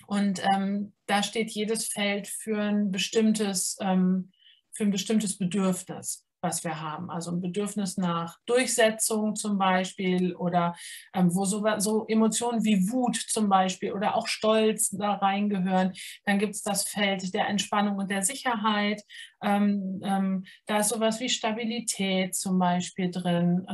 Und 0.07 0.43
ähm, 0.55 0.93
da 1.07 1.23
steht 1.23 1.51
jedes 1.51 1.87
Feld 1.87 2.29
für 2.29 2.61
ein 2.61 2.91
bestimmtes, 2.91 3.77
ähm, 3.81 4.31
für 4.73 4.85
ein 4.85 4.91
bestimmtes 4.91 5.39
Bedürfnis 5.39 6.27
was 6.43 6.65
wir 6.65 6.81
haben. 6.81 7.11
Also 7.11 7.31
ein 7.31 7.41
Bedürfnis 7.41 7.97
nach 7.97 8.39
Durchsetzung 8.47 9.37
zum 9.37 9.59
Beispiel 9.59 10.35
oder 10.35 10.75
ähm, 11.15 11.35
wo 11.35 11.45
so, 11.45 11.65
so, 11.79 12.07
Emotionen 12.07 12.65
wie 12.65 12.91
Wut 12.91 13.17
zum 13.17 13.49
Beispiel 13.49 13.93
oder 13.93 14.17
auch 14.17 14.27
Stolz 14.27 14.91
da 14.91 15.15
reingehören. 15.15 15.93
Dann 16.25 16.39
gibt 16.39 16.55
es 16.55 16.63
das 16.63 16.89
Feld 16.89 17.35
der 17.35 17.49
Entspannung 17.49 17.97
und 17.97 18.11
der 18.11 18.23
Sicherheit. 18.23 19.03
Ähm, 19.43 20.01
ähm, 20.05 20.45
da 20.67 20.79
ist 20.79 20.89
sowas 20.89 21.21
wie 21.21 21.29
Stabilität 21.29 22.35
zum 22.35 22.59
Beispiel 22.59 23.11
drin. 23.11 23.67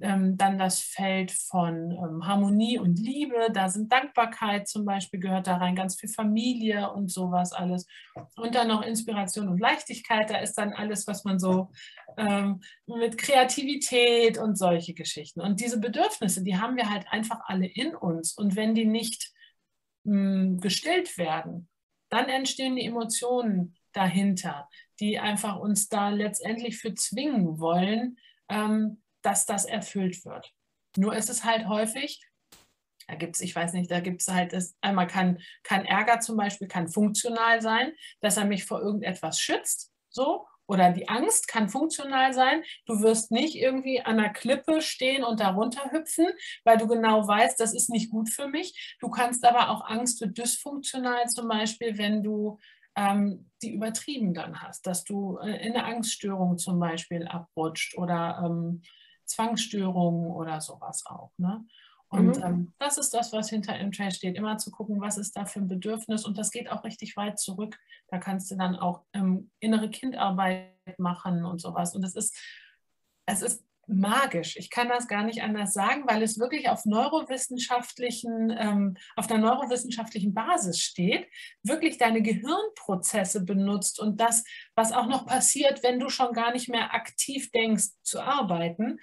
Ähm, 0.00 0.36
dann 0.36 0.58
das 0.58 0.78
Feld 0.78 1.32
von 1.32 1.90
ähm, 1.90 2.26
Harmonie 2.26 2.78
und 2.78 3.00
Liebe, 3.00 3.48
da 3.52 3.68
sind 3.68 3.90
Dankbarkeit 3.90 4.68
zum 4.68 4.84
Beispiel 4.84 5.18
gehört 5.18 5.48
da 5.48 5.56
rein, 5.56 5.74
ganz 5.74 5.98
viel 5.98 6.08
Familie 6.08 6.92
und 6.92 7.10
sowas 7.10 7.52
alles. 7.52 7.84
Und 8.36 8.54
dann 8.54 8.68
noch 8.68 8.82
Inspiration 8.82 9.48
und 9.48 9.58
Leichtigkeit, 9.58 10.30
da 10.30 10.38
ist 10.38 10.54
dann 10.54 10.72
alles, 10.72 11.08
was 11.08 11.24
man 11.24 11.40
so 11.40 11.72
ähm, 12.16 12.60
mit 12.86 13.18
Kreativität 13.18 14.38
und 14.38 14.56
solche 14.56 14.94
Geschichten. 14.94 15.40
Und 15.40 15.60
diese 15.60 15.80
Bedürfnisse, 15.80 16.44
die 16.44 16.56
haben 16.56 16.76
wir 16.76 16.90
halt 16.90 17.06
einfach 17.10 17.40
alle 17.46 17.66
in 17.66 17.96
uns. 17.96 18.34
Und 18.34 18.54
wenn 18.54 18.76
die 18.76 18.86
nicht 18.86 19.32
mh, 20.04 20.12
hm, 20.12 20.60
gestillt 20.60 21.18
werden, 21.18 21.68
dann 22.08 22.28
entstehen 22.28 22.76
die 22.76 22.86
Emotionen 22.86 23.76
dahinter, 23.92 24.68
die 25.00 25.18
einfach 25.18 25.58
uns 25.58 25.88
da 25.88 26.08
letztendlich 26.08 26.78
für 26.78 26.94
zwingen 26.94 27.58
wollen, 27.58 28.18
ähm, 28.48 29.02
dass 29.22 29.46
das 29.46 29.64
erfüllt 29.64 30.24
wird. 30.24 30.52
Nur 30.96 31.14
ist 31.14 31.30
es 31.30 31.44
halt 31.44 31.68
häufig, 31.68 32.20
da 33.06 33.14
gibt 33.14 33.36
es, 33.36 33.40
ich 33.40 33.56
weiß 33.56 33.72
nicht, 33.72 33.90
da 33.90 34.00
gibt 34.00 34.20
es 34.20 34.28
halt, 34.28 34.52
das, 34.52 34.76
einmal 34.80 35.06
kann, 35.06 35.38
kann 35.62 35.84
Ärger 35.84 36.20
zum 36.20 36.36
Beispiel, 36.36 36.68
kann 36.68 36.88
funktional 36.88 37.62
sein, 37.62 37.92
dass 38.20 38.36
er 38.36 38.44
mich 38.44 38.64
vor 38.64 38.80
irgendetwas 38.80 39.40
schützt, 39.40 39.92
so, 40.10 40.46
oder 40.68 40.92
die 40.92 41.08
Angst 41.08 41.48
kann 41.48 41.70
funktional 41.70 42.34
sein. 42.34 42.62
Du 42.84 43.00
wirst 43.00 43.30
nicht 43.30 43.56
irgendwie 43.56 44.02
an 44.02 44.18
einer 44.18 44.28
Klippe 44.28 44.82
stehen 44.82 45.24
und 45.24 45.40
darunter 45.40 45.90
hüpfen, 45.90 46.26
weil 46.64 46.76
du 46.76 46.86
genau 46.86 47.26
weißt, 47.26 47.58
das 47.58 47.74
ist 47.74 47.88
nicht 47.88 48.10
gut 48.10 48.28
für 48.28 48.48
mich. 48.48 48.96
Du 49.00 49.08
kannst 49.08 49.46
aber 49.46 49.70
auch 49.70 49.88
Angst 49.88 50.20
wird 50.20 50.36
dysfunktional 50.36 51.24
zum 51.28 51.48
Beispiel, 51.48 51.96
wenn 51.96 52.22
du 52.22 52.58
ähm, 52.96 53.50
die 53.62 53.72
übertrieben 53.72 54.34
dann 54.34 54.60
hast, 54.60 54.86
dass 54.86 55.04
du 55.04 55.38
äh, 55.38 55.66
in 55.66 55.74
eine 55.74 55.84
Angststörung 55.84 56.58
zum 56.58 56.78
Beispiel 56.78 57.26
abrutscht 57.26 57.96
oder 57.96 58.42
ähm, 58.44 58.82
Zwangsstörungen 59.28 60.30
oder 60.30 60.60
sowas 60.60 61.04
auch. 61.06 61.32
Ne? 61.36 61.64
Und 62.08 62.38
mhm. 62.38 62.42
ähm, 62.42 62.72
das 62.78 62.96
ist 62.96 63.12
das, 63.12 63.32
was 63.32 63.50
hinter 63.50 63.74
M-Trace 63.74 64.16
steht. 64.16 64.36
Immer 64.36 64.56
zu 64.56 64.70
gucken, 64.70 65.00
was 65.00 65.18
ist 65.18 65.36
da 65.36 65.44
für 65.44 65.60
ein 65.60 65.68
Bedürfnis. 65.68 66.24
Und 66.24 66.38
das 66.38 66.50
geht 66.50 66.70
auch 66.70 66.84
richtig 66.84 67.16
weit 67.16 67.38
zurück. 67.38 67.78
Da 68.08 68.18
kannst 68.18 68.50
du 68.50 68.56
dann 68.56 68.76
auch 68.76 69.04
ähm, 69.12 69.50
innere 69.60 69.90
Kindarbeit 69.90 70.72
machen 70.98 71.44
und 71.44 71.60
sowas. 71.60 71.94
Und 71.94 72.02
es 72.04 72.14
ist, 72.14 72.36
es 73.26 73.42
ist 73.42 73.67
magisch. 73.88 74.56
Ich 74.56 74.70
kann 74.70 74.88
das 74.88 75.08
gar 75.08 75.24
nicht 75.24 75.42
anders 75.42 75.72
sagen, 75.72 76.04
weil 76.06 76.22
es 76.22 76.38
wirklich 76.38 76.68
auf 76.68 76.84
neurowissenschaftlichen, 76.84 78.54
ähm, 78.56 78.96
auf 79.16 79.30
einer 79.30 79.40
neurowissenschaftlichen 79.40 80.34
Basis 80.34 80.80
steht, 80.80 81.26
wirklich 81.62 81.98
deine 81.98 82.22
Gehirnprozesse 82.22 83.44
benutzt 83.44 83.98
und 83.98 84.20
das, 84.20 84.44
was 84.74 84.92
auch 84.92 85.06
noch 85.06 85.26
passiert, 85.26 85.82
wenn 85.82 85.98
du 85.98 86.10
schon 86.10 86.32
gar 86.32 86.52
nicht 86.52 86.68
mehr 86.68 86.94
aktiv 86.94 87.50
denkst 87.50 87.88
zu 88.02 88.20
arbeiten. 88.20 88.98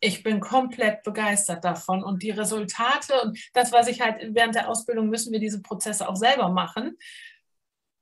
Ich 0.00 0.22
bin 0.22 0.40
komplett 0.40 1.02
begeistert 1.02 1.64
davon 1.64 2.02
und 2.02 2.22
die 2.22 2.30
Resultate 2.30 3.20
und 3.22 3.38
das, 3.54 3.72
was 3.72 3.86
ich 3.86 4.00
halt 4.00 4.34
während 4.34 4.54
der 4.54 4.68
Ausbildung 4.68 5.08
müssen 5.08 5.32
wir 5.32 5.40
diese 5.40 5.62
Prozesse 5.62 6.08
auch 6.08 6.16
selber 6.16 6.48
machen. 6.48 6.96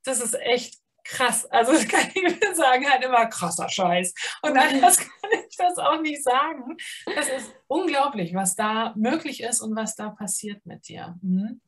Das 0.05 0.21
ist 0.21 0.35
echt 0.35 0.80
krass. 1.05 1.47
Also 1.47 1.73
das 1.73 1.89
kann 1.89 2.09
ich 2.15 2.39
sagen, 2.55 2.89
halt 2.89 3.05
immer 3.05 3.27
krasser 3.27 3.69
Scheiß. 3.69 4.15
Und 4.43 4.57
anders 4.57 4.99
kann 4.99 5.31
ich 5.49 5.57
das 5.57 5.79
auch 5.79 6.01
nicht 6.01 6.23
sagen. 6.23 6.77
Das 7.15 7.29
ist 7.29 7.53
unglaublich, 7.67 8.35
was 8.35 8.57
da 8.57 8.95
möglich 8.97 9.43
ist 9.43 9.61
und 9.61 9.77
was 9.77 9.97
da 9.97 10.11
passiert 10.11 10.65
mit 10.67 10.89
dir. 10.89 11.17
Mhm. 11.23 11.61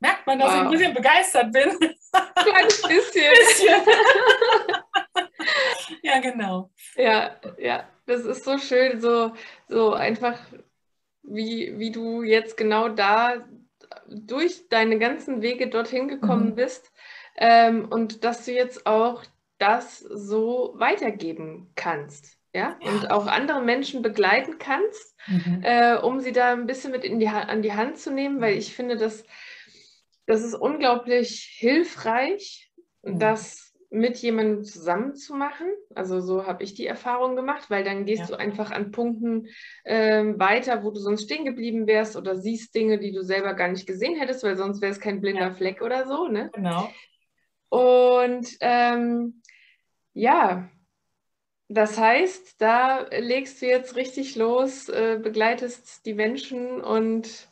Merkt 0.00 0.26
man, 0.26 0.38
dass 0.38 0.48
wow. 0.48 0.56
ich 0.56 0.62
ein 0.62 0.70
bisschen 0.70 0.94
begeistert 0.94 1.52
bin? 1.52 1.70
Ein 2.12 2.34
kleines 2.34 2.82
bisschen. 2.82 3.32
bisschen. 3.32 3.82
ja, 6.02 6.18
genau. 6.20 6.70
Ja, 6.96 7.36
ja, 7.58 7.88
das 8.06 8.24
ist 8.24 8.44
so 8.44 8.56
schön, 8.56 9.00
so, 9.00 9.32
so 9.68 9.92
einfach, 9.92 10.38
wie, 11.22 11.78
wie 11.78 11.92
du 11.92 12.22
jetzt 12.22 12.56
genau 12.56 12.88
da 12.88 13.46
durch 14.08 14.68
deine 14.68 14.98
ganzen 14.98 15.42
Wege 15.42 15.68
dorthin 15.68 16.08
gekommen 16.08 16.50
mhm. 16.50 16.54
bist 16.54 16.90
ähm, 17.36 17.86
und 17.88 18.24
dass 18.24 18.44
du 18.44 18.52
jetzt 18.52 18.86
auch 18.86 19.24
das 19.58 19.98
so 19.98 20.74
weitergeben 20.76 21.70
kannst. 21.74 22.38
Ja? 22.52 22.76
ja. 22.82 22.90
und 22.90 23.10
auch 23.12 23.26
andere 23.26 23.62
Menschen 23.62 24.02
begleiten 24.02 24.58
kannst, 24.58 25.16
mhm. 25.28 25.60
äh, 25.62 25.96
um 25.96 26.18
sie 26.18 26.32
da 26.32 26.52
ein 26.52 26.66
bisschen 26.66 26.90
mit 26.90 27.04
in 27.04 27.20
die, 27.20 27.28
an 27.28 27.62
die 27.62 27.74
Hand 27.74 27.98
zu 27.98 28.10
nehmen, 28.10 28.40
weil 28.40 28.58
ich 28.58 28.74
finde, 28.74 28.96
dass 28.96 29.24
das 30.26 30.42
ist 30.42 30.54
unglaublich 30.54 31.56
hilfreich, 31.58 32.70
mhm. 33.02 33.18
das 33.18 33.70
mit 33.90 34.18
jemandem 34.18 34.62
zusammen 34.62 35.16
zu 35.16 35.34
machen. 35.34 35.66
Also 35.94 36.20
so 36.20 36.46
habe 36.46 36.62
ich 36.62 36.74
die 36.74 36.86
Erfahrung 36.86 37.34
gemacht, 37.34 37.68
weil 37.70 37.82
dann 37.82 38.04
gehst 38.04 38.22
ja. 38.22 38.26
du 38.28 38.38
einfach 38.38 38.70
an 38.70 38.92
Punkten 38.92 39.48
äh, 39.82 40.24
weiter, 40.36 40.84
wo 40.84 40.92
du 40.92 41.00
sonst 41.00 41.24
stehen 41.24 41.44
geblieben 41.44 41.88
wärst 41.88 42.16
oder 42.16 42.36
siehst 42.36 42.74
Dinge, 42.74 42.98
die 43.00 43.12
du 43.12 43.24
selber 43.24 43.54
gar 43.54 43.66
nicht 43.66 43.88
gesehen 43.88 44.16
hättest, 44.16 44.44
weil 44.44 44.56
sonst 44.56 44.80
wäre 44.80 44.92
es 44.92 45.00
kein 45.00 45.20
blinder 45.20 45.48
ja. 45.48 45.54
Fleck 45.54 45.82
oder 45.82 46.06
so. 46.06 46.28
Ne? 46.28 46.50
Genau. 46.52 46.88
Und 47.70 48.56
ähm, 48.60 49.42
ja, 50.12 50.68
das 51.68 51.96
heißt, 51.98 52.60
da 52.60 53.06
legst 53.10 53.62
du 53.62 53.66
jetzt 53.66 53.94
richtig 53.94 54.34
los, 54.34 54.88
äh, 54.88 55.20
begleitest 55.22 56.04
die 56.04 56.14
Menschen 56.14 56.80
und 56.80 57.48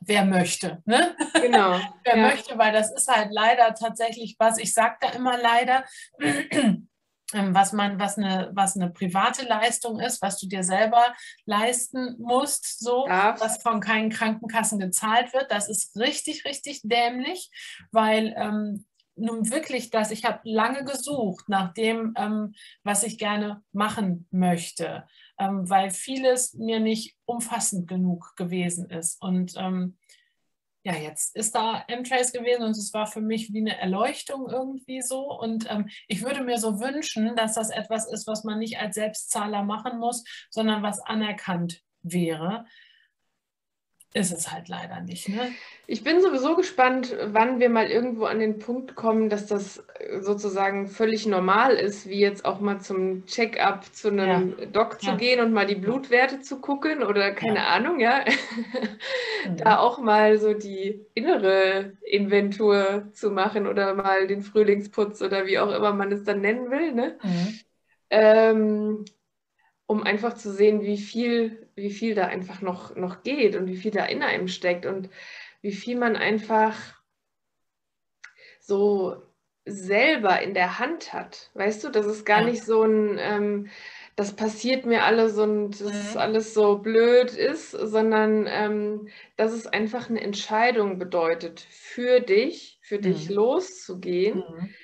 wer 0.00 0.26
möchte, 0.26 0.82
ne? 0.84 1.16
Genau. 1.40 1.80
wer 2.04 2.16
ja. 2.16 2.22
möchte, 2.28 2.58
weil 2.58 2.72
das 2.72 2.92
ist 2.92 3.08
halt 3.08 3.30
leider 3.32 3.74
tatsächlich 3.74 4.36
was, 4.38 4.58
ich 4.58 4.74
sage 4.74 4.96
da 5.00 5.10
immer 5.10 5.38
leider, 5.38 5.84
ähm, 6.20 6.84
was 7.32 7.72
man, 7.72 7.98
was 7.98 8.18
eine, 8.18 8.50
was 8.52 8.76
eine 8.76 8.90
private 8.90 9.46
Leistung 9.46 9.98
ist, 9.98 10.20
was 10.20 10.38
du 10.38 10.46
dir 10.46 10.62
selber 10.62 11.14
leisten 11.46 12.16
musst, 12.18 12.80
so, 12.80 13.06
Darf. 13.06 13.40
was 13.40 13.62
von 13.62 13.80
keinen 13.80 14.10
Krankenkassen 14.10 14.78
gezahlt 14.78 15.32
wird, 15.32 15.50
das 15.50 15.70
ist 15.70 15.96
richtig, 15.96 16.44
richtig 16.44 16.82
dämlich, 16.84 17.50
weil 17.92 18.34
ähm, 18.36 18.84
nun 19.20 19.50
wirklich 19.50 19.90
das, 19.90 20.10
ich 20.10 20.24
habe 20.24 20.40
lange 20.44 20.84
gesucht 20.84 21.48
nach 21.48 21.72
dem, 21.74 22.14
ähm, 22.16 22.54
was 22.82 23.02
ich 23.02 23.18
gerne 23.18 23.62
machen 23.72 24.26
möchte, 24.30 25.06
ähm, 25.38 25.68
weil 25.68 25.90
vieles 25.90 26.54
mir 26.54 26.80
nicht 26.80 27.16
umfassend 27.24 27.88
genug 27.88 28.34
gewesen 28.36 28.88
ist. 28.90 29.20
Und 29.22 29.54
ähm, 29.56 29.98
ja, 30.82 30.94
jetzt 30.94 31.36
ist 31.36 31.54
da 31.54 31.84
M-Trace 31.88 32.32
gewesen 32.32 32.62
und 32.62 32.70
es 32.70 32.94
war 32.94 33.06
für 33.06 33.20
mich 33.20 33.52
wie 33.52 33.60
eine 33.60 33.78
Erleuchtung 33.78 34.48
irgendwie 34.48 35.02
so. 35.02 35.38
Und 35.38 35.70
ähm, 35.70 35.88
ich 36.08 36.22
würde 36.22 36.42
mir 36.42 36.58
so 36.58 36.80
wünschen, 36.80 37.36
dass 37.36 37.54
das 37.54 37.70
etwas 37.70 38.10
ist, 38.10 38.26
was 38.26 38.44
man 38.44 38.58
nicht 38.58 38.78
als 38.78 38.94
Selbstzahler 38.94 39.62
machen 39.62 39.98
muss, 39.98 40.24
sondern 40.48 40.82
was 40.82 41.00
anerkannt 41.00 41.82
wäre 42.02 42.64
ist 44.12 44.32
es 44.32 44.50
halt 44.50 44.68
leider 44.68 45.00
nicht. 45.02 45.28
Ne? 45.28 45.52
Ich 45.86 46.02
bin 46.02 46.20
sowieso 46.20 46.56
gespannt, 46.56 47.16
wann 47.26 47.60
wir 47.60 47.68
mal 47.68 47.86
irgendwo 47.86 48.24
an 48.24 48.40
den 48.40 48.58
Punkt 48.58 48.96
kommen, 48.96 49.28
dass 49.28 49.46
das 49.46 49.84
äh, 49.98 50.20
sozusagen 50.20 50.88
völlig 50.88 51.26
normal 51.26 51.74
ist, 51.74 52.08
wie 52.08 52.18
jetzt 52.18 52.44
auch 52.44 52.58
mal 52.58 52.80
zum 52.80 53.24
Check-up 53.26 53.84
zu 53.94 54.08
einem 54.08 54.54
ja. 54.58 54.66
Doc 54.66 55.00
zu 55.00 55.10
ja. 55.10 55.16
gehen 55.16 55.40
und 55.40 55.52
mal 55.52 55.66
die 55.66 55.76
Blutwerte 55.76 56.40
zu 56.40 56.60
gucken 56.60 57.04
oder 57.04 57.30
keine 57.32 57.60
ja. 57.60 57.66
Ahnung, 57.68 58.00
ja. 58.00 58.24
Mhm. 59.46 59.56
da 59.58 59.78
auch 59.78 60.00
mal 60.00 60.38
so 60.38 60.54
die 60.54 61.06
innere 61.14 61.92
Inventur 62.02 63.08
zu 63.12 63.30
machen 63.30 63.68
oder 63.68 63.94
mal 63.94 64.26
den 64.26 64.42
Frühlingsputz 64.42 65.22
oder 65.22 65.46
wie 65.46 65.60
auch 65.60 65.70
immer 65.70 65.92
man 65.92 66.10
es 66.10 66.24
dann 66.24 66.40
nennen 66.40 66.70
will. 66.72 66.92
Ne? 66.92 67.16
Mhm. 67.22 67.60
Ähm, 68.10 69.04
um 69.90 70.04
einfach 70.04 70.34
zu 70.34 70.52
sehen, 70.52 70.82
wie 70.82 70.98
viel, 70.98 71.68
wie 71.80 71.90
viel 71.90 72.14
da 72.14 72.26
einfach 72.26 72.60
noch, 72.60 72.96
noch 72.96 73.22
geht 73.22 73.56
und 73.56 73.66
wie 73.66 73.76
viel 73.76 73.90
da 73.90 74.04
in 74.04 74.22
einem 74.22 74.48
steckt 74.48 74.86
und 74.86 75.10
wie 75.62 75.72
viel 75.72 75.96
man 75.96 76.16
einfach 76.16 76.76
so 78.60 79.22
selber 79.64 80.40
in 80.40 80.54
der 80.54 80.78
Hand 80.78 81.12
hat. 81.12 81.50
Weißt 81.54 81.84
du, 81.84 81.90
das 81.90 82.06
ist 82.06 82.24
gar 82.24 82.40
ja. 82.40 82.46
nicht 82.46 82.64
so 82.64 82.82
ein, 82.82 83.18
ähm, 83.18 83.70
das 84.16 84.34
passiert 84.34 84.86
mir 84.86 85.04
alles 85.04 85.38
und 85.38 85.80
das 85.80 86.14
mhm. 86.14 86.20
alles 86.20 86.54
so 86.54 86.78
blöd 86.78 87.32
ist, 87.32 87.70
sondern 87.70 88.46
ähm, 88.48 89.08
dass 89.36 89.52
es 89.52 89.66
einfach 89.66 90.10
eine 90.10 90.20
Entscheidung 90.20 90.98
bedeutet, 90.98 91.60
für 91.60 92.20
dich, 92.20 92.78
für 92.82 92.98
mhm. 92.98 93.02
dich 93.02 93.28
loszugehen 93.28 94.38
mhm. 94.38 94.74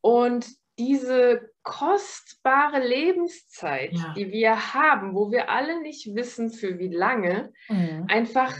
und 0.00 0.46
diese 0.78 1.50
kostbare 1.62 2.86
Lebenszeit, 2.86 3.92
ja. 3.92 4.14
die 4.14 4.30
wir 4.30 4.74
haben, 4.74 5.14
wo 5.14 5.30
wir 5.30 5.50
alle 5.50 5.80
nicht 5.80 6.14
wissen, 6.14 6.50
für 6.50 6.78
wie 6.78 6.94
lange, 6.94 7.52
mhm. 7.68 8.06
einfach 8.08 8.54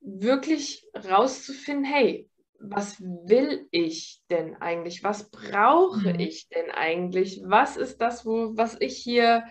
wirklich 0.00 0.86
rauszufinden, 0.94 1.84
hey, 1.84 2.28
was 2.60 3.00
will 3.00 3.66
ich 3.70 4.20
denn 4.30 4.56
eigentlich? 4.56 5.02
Was 5.02 5.30
brauche 5.30 6.12
mhm. 6.12 6.20
ich 6.20 6.48
denn 6.48 6.70
eigentlich? 6.70 7.40
Was 7.44 7.76
ist 7.76 8.00
das, 8.00 8.26
wo, 8.26 8.56
was 8.56 8.76
ich 8.80 8.98
hier 8.98 9.44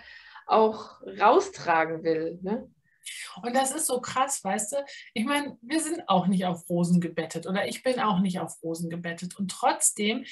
auch 0.45 1.01
raustragen 1.20 2.03
will? 2.03 2.39
Ne? 2.41 2.70
Und 3.41 3.55
das 3.55 3.72
ist 3.72 3.88
so 3.88 3.99
krass, 3.99 4.43
weißt 4.43 4.74
du? 4.74 4.78
Ich 5.13 5.26
meine, 5.26 5.57
wir 5.61 5.80
sind 5.80 6.07
auch 6.07 6.28
nicht 6.28 6.45
auf 6.45 6.70
Rosen 6.70 7.01
gebettet 7.01 7.47
oder 7.47 7.67
ich 7.67 7.84
bin 7.84 7.99
auch 7.99 8.20
nicht 8.20 8.39
auf 8.39 8.61
Rosen 8.61 8.89
gebettet. 8.89 9.38
Und 9.38 9.49
trotzdem, 9.51 10.26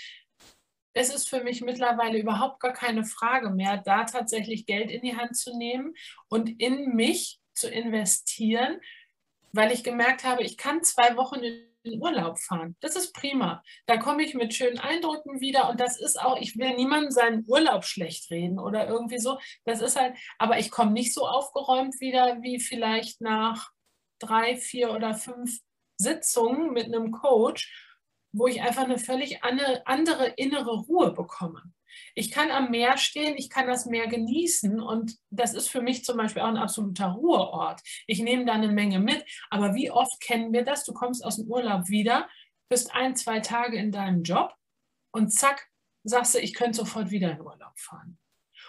es 0.98 1.14
ist 1.14 1.30
für 1.30 1.44
mich 1.44 1.62
mittlerweile 1.62 2.18
überhaupt 2.18 2.60
gar 2.60 2.74
keine 2.74 3.06
Frage 3.06 3.50
mehr, 3.52 3.78
da 3.78 4.04
tatsächlich 4.04 4.66
Geld 4.66 4.92
in 4.92 5.02
die 5.02 5.16
Hand 5.16 5.38
zu 5.38 5.58
nehmen 5.58 5.94
und 6.28 6.62
in 6.62 6.96
mich 6.96 7.40
zu 7.54 7.70
investieren, 7.70 8.80
weil 9.52 9.72
ich 9.72 9.84
gemerkt 9.84 10.24
habe, 10.24 10.44
ich 10.44 10.58
kann 10.58 10.84
zwei 10.84 11.16
Wochen 11.16 11.40
in 11.40 11.68
in 11.88 12.02
Urlaub 12.02 12.40
fahren. 12.40 12.76
Das 12.82 12.96
ist 12.96 13.14
prima. 13.14 13.64
Da 13.86 13.98
komme 13.98 14.24
ich 14.24 14.34
mit 14.34 14.54
schönen 14.54 14.80
Eindrücken 14.80 15.40
wieder 15.42 15.70
und 15.70 15.80
das 15.80 16.00
ist 16.00 16.20
auch, 16.20 16.40
ich 16.40 16.58
will 16.58 16.76
niemandem 16.76 17.12
seinen 17.12 17.46
Urlaub 17.48 17.86
schlecht 17.86 18.30
reden 18.30 18.60
oder 18.60 18.88
irgendwie 18.88 19.20
so. 19.20 19.40
Das 19.66 19.82
ist 19.82 19.96
halt, 19.96 20.16
aber 20.38 20.60
ich 20.60 20.72
komme 20.72 20.92
nicht 20.92 21.14
so 21.14 21.28
aufgeräumt 21.28 22.00
wieder 22.00 22.42
wie 22.42 22.60
vielleicht 22.60 23.22
nach 23.22 23.72
drei, 24.20 24.56
vier 24.56 24.92
oder 24.92 25.14
fünf 25.14 25.60
Sitzungen 25.98 26.74
mit 26.74 26.86
einem 26.86 27.12
Coach, 27.12 27.87
wo 28.38 28.48
ich 28.48 28.62
einfach 28.62 28.84
eine 28.84 28.98
völlig 28.98 29.44
andere 29.44 30.34
innere 30.36 30.78
Ruhe 30.82 31.12
bekomme 31.12 31.64
ich 32.16 32.32
kann 32.32 32.52
am 32.52 32.72
Meer 32.72 32.98
stehen, 32.98 33.36
ich 33.38 33.50
kann 33.50 33.68
das 33.68 33.86
Meer 33.86 34.08
genießen 34.08 34.82
und 34.82 35.18
das 35.30 35.54
ist 35.54 35.70
für 35.70 35.82
mich 35.82 36.04
zum 36.04 36.18
Beispiel 36.18 36.42
auch 36.42 36.48
ein 36.48 36.58
absoluter 36.58 37.08
Ruheort. 37.08 37.82
Ich 38.08 38.20
nehme 38.20 38.46
da 38.46 38.54
eine 38.54 38.70
Menge 38.70 39.00
mit, 39.00 39.24
aber 39.50 39.76
wie 39.76 39.92
oft 39.92 40.20
kennen 40.20 40.54
wir 40.54 40.64
das? 40.64 40.84
Du 40.84 40.94
kommst 40.94 41.24
aus 41.24 41.38
dem 41.38 41.48
Urlaub 41.48 41.90
wieder, 41.90 42.28
bist 42.70 42.94
ein, 42.94 43.16
zwei 43.16 43.40
Tage 43.40 43.78
in 43.78 43.92
deinem 43.92 44.24
Job 44.24 44.54
und 45.12 45.32
zack, 45.32 45.68
sagst 46.04 46.36
du, 46.36 46.40
ich 46.40 46.54
könnte 46.54 46.78
sofort 46.78 47.12
wieder 47.12 47.32
in 47.32 47.42
Urlaub 47.42 47.78
fahren. 47.78 48.18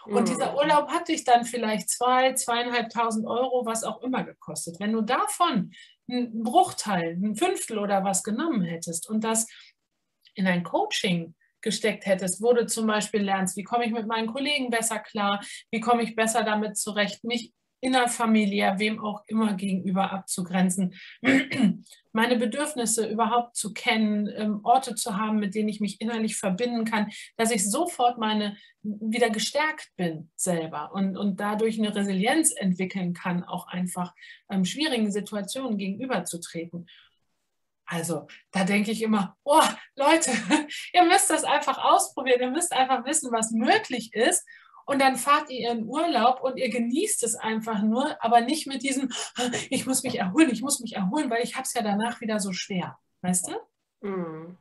Und 0.05 0.23
mhm. 0.23 0.27
dieser 0.27 0.55
Urlaub 0.55 0.91
hat 0.91 1.09
dich 1.09 1.25
dann 1.25 1.45
vielleicht 1.45 1.89
zwei, 1.89 2.35
zweieinhalbtausend 2.35 3.27
Euro, 3.27 3.66
was 3.66 3.83
auch 3.83 4.03
immer 4.03 4.25
gekostet. 4.25 4.79
Wenn 4.79 4.93
du 4.93 5.03
davon 5.03 5.73
einen 6.09 6.43
Bruchteil, 6.43 7.17
ein 7.23 7.37
Fünftel 7.37 7.79
oder 7.79 8.05
was 8.05 8.23
genommen 8.23 8.63
hättest 8.63 9.09
und 9.09 9.23
das 9.23 9.47
in 10.35 10.47
ein 10.47 10.63
Coaching 10.63 11.35
gesteckt 11.61 12.07
hättest, 12.07 12.41
wo 12.41 12.53
du 12.53 12.67
zum 12.67 12.87
Beispiel 12.87 13.23
lernst, 13.23 13.57
wie 13.57 13.65
komme 13.65 13.85
ich 13.85 13.93
mit 13.93 14.07
meinen 14.07 14.29
Kollegen 14.29 14.71
besser 14.71 15.01
klar, 15.01 15.43
wie 15.71 15.81
komme 15.81 16.03
ich 16.03 16.15
besser 16.15 16.45
damit 16.45 16.77
zurecht, 16.77 17.25
mich 17.25 17.53
in 17.81 17.93
der 17.93 18.09
Familie, 18.09 18.74
wem 18.79 19.01
auch 19.01 19.22
immer 19.26 19.55
gegenüber 19.55 20.12
abzugrenzen, 20.12 20.95
meine 22.12 22.37
Bedürfnisse 22.37 23.09
überhaupt 23.09 23.57
zu 23.57 23.72
kennen, 23.72 24.29
ähm, 24.35 24.61
Orte 24.64 24.95
zu 24.95 25.16
haben, 25.16 25.39
mit 25.39 25.55
denen 25.55 25.68
ich 25.68 25.81
mich 25.81 26.01
innerlich 26.01 26.37
verbinden 26.37 26.85
kann, 26.85 27.11
dass 27.37 27.51
ich 27.51 27.70
sofort 27.70 28.18
meine 28.18 28.57
wieder 28.83 29.31
gestärkt 29.31 29.91
bin 29.97 30.31
selber 30.37 30.93
und, 30.93 31.16
und 31.16 31.41
dadurch 31.41 31.79
eine 31.79 31.95
Resilienz 31.95 32.53
entwickeln 32.53 33.12
kann, 33.12 33.45
auch 33.45 33.68
einfach 33.68 34.14
ähm, 34.51 34.64
schwierigen 34.64 35.12
Situationen 35.12 35.79
gegenüberzutreten. 35.79 36.87
Also 37.85 38.26
da 38.51 38.64
denke 38.64 38.91
ich 38.91 39.03
immer, 39.03 39.37
oh 39.45 39.62
Leute, 39.97 40.31
ihr 40.93 41.05
müsst 41.05 41.31
das 41.31 41.45
einfach 41.45 41.79
ausprobieren, 41.79 42.41
ihr 42.41 42.51
müsst 42.51 42.72
einfach 42.72 43.05
wissen, 43.07 43.33
was 43.33 43.51
möglich 43.51 44.12
ist. 44.12 44.45
Und 44.89 45.03
dann 45.03 45.16
fahrt 45.18 45.51
ihr 45.51 45.70
in 45.70 45.84
Urlaub 45.84 46.41
und 46.41 46.57
ihr 46.57 46.70
genießt 46.70 47.22
es 47.22 47.34
einfach 47.34 47.82
nur, 47.82 48.16
aber 48.24 48.41
nicht 48.41 48.66
mit 48.66 48.82
diesem, 48.82 49.11
ich 49.68 49.84
muss 49.84 50.03
mich 50.03 50.18
erholen, 50.18 50.49
ich 50.51 50.62
muss 50.62 50.80
mich 50.80 50.97
erholen, 50.97 51.28
weil 51.28 51.45
ich 51.45 51.57
habe 51.57 51.64
es 51.64 51.74
ja 51.74 51.82
danach 51.82 52.22
wieder 52.22 52.41
so 52.41 52.55
schwer. 52.55 52.99
Weißt 53.20 53.49
du? 53.49 54.09
Mm. 54.09 54.57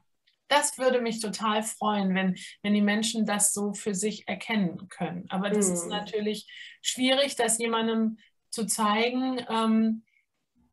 Das 0.49 0.77
würde 0.77 0.99
mich 0.99 1.21
total 1.21 1.63
freuen, 1.63 2.13
wenn, 2.13 2.35
wenn 2.61 2.73
die 2.73 2.81
Menschen 2.81 3.25
das 3.25 3.53
so 3.53 3.73
für 3.73 3.95
sich 3.95 4.27
erkennen 4.27 4.89
können. 4.89 5.27
Aber 5.29 5.49
das 5.49 5.69
mm. 5.69 5.73
ist 5.73 5.87
natürlich 5.87 6.45
schwierig, 6.81 7.37
das 7.37 7.57
jemandem 7.57 8.17
zu 8.49 8.65
zeigen, 8.65 9.39
ähm, 9.49 10.03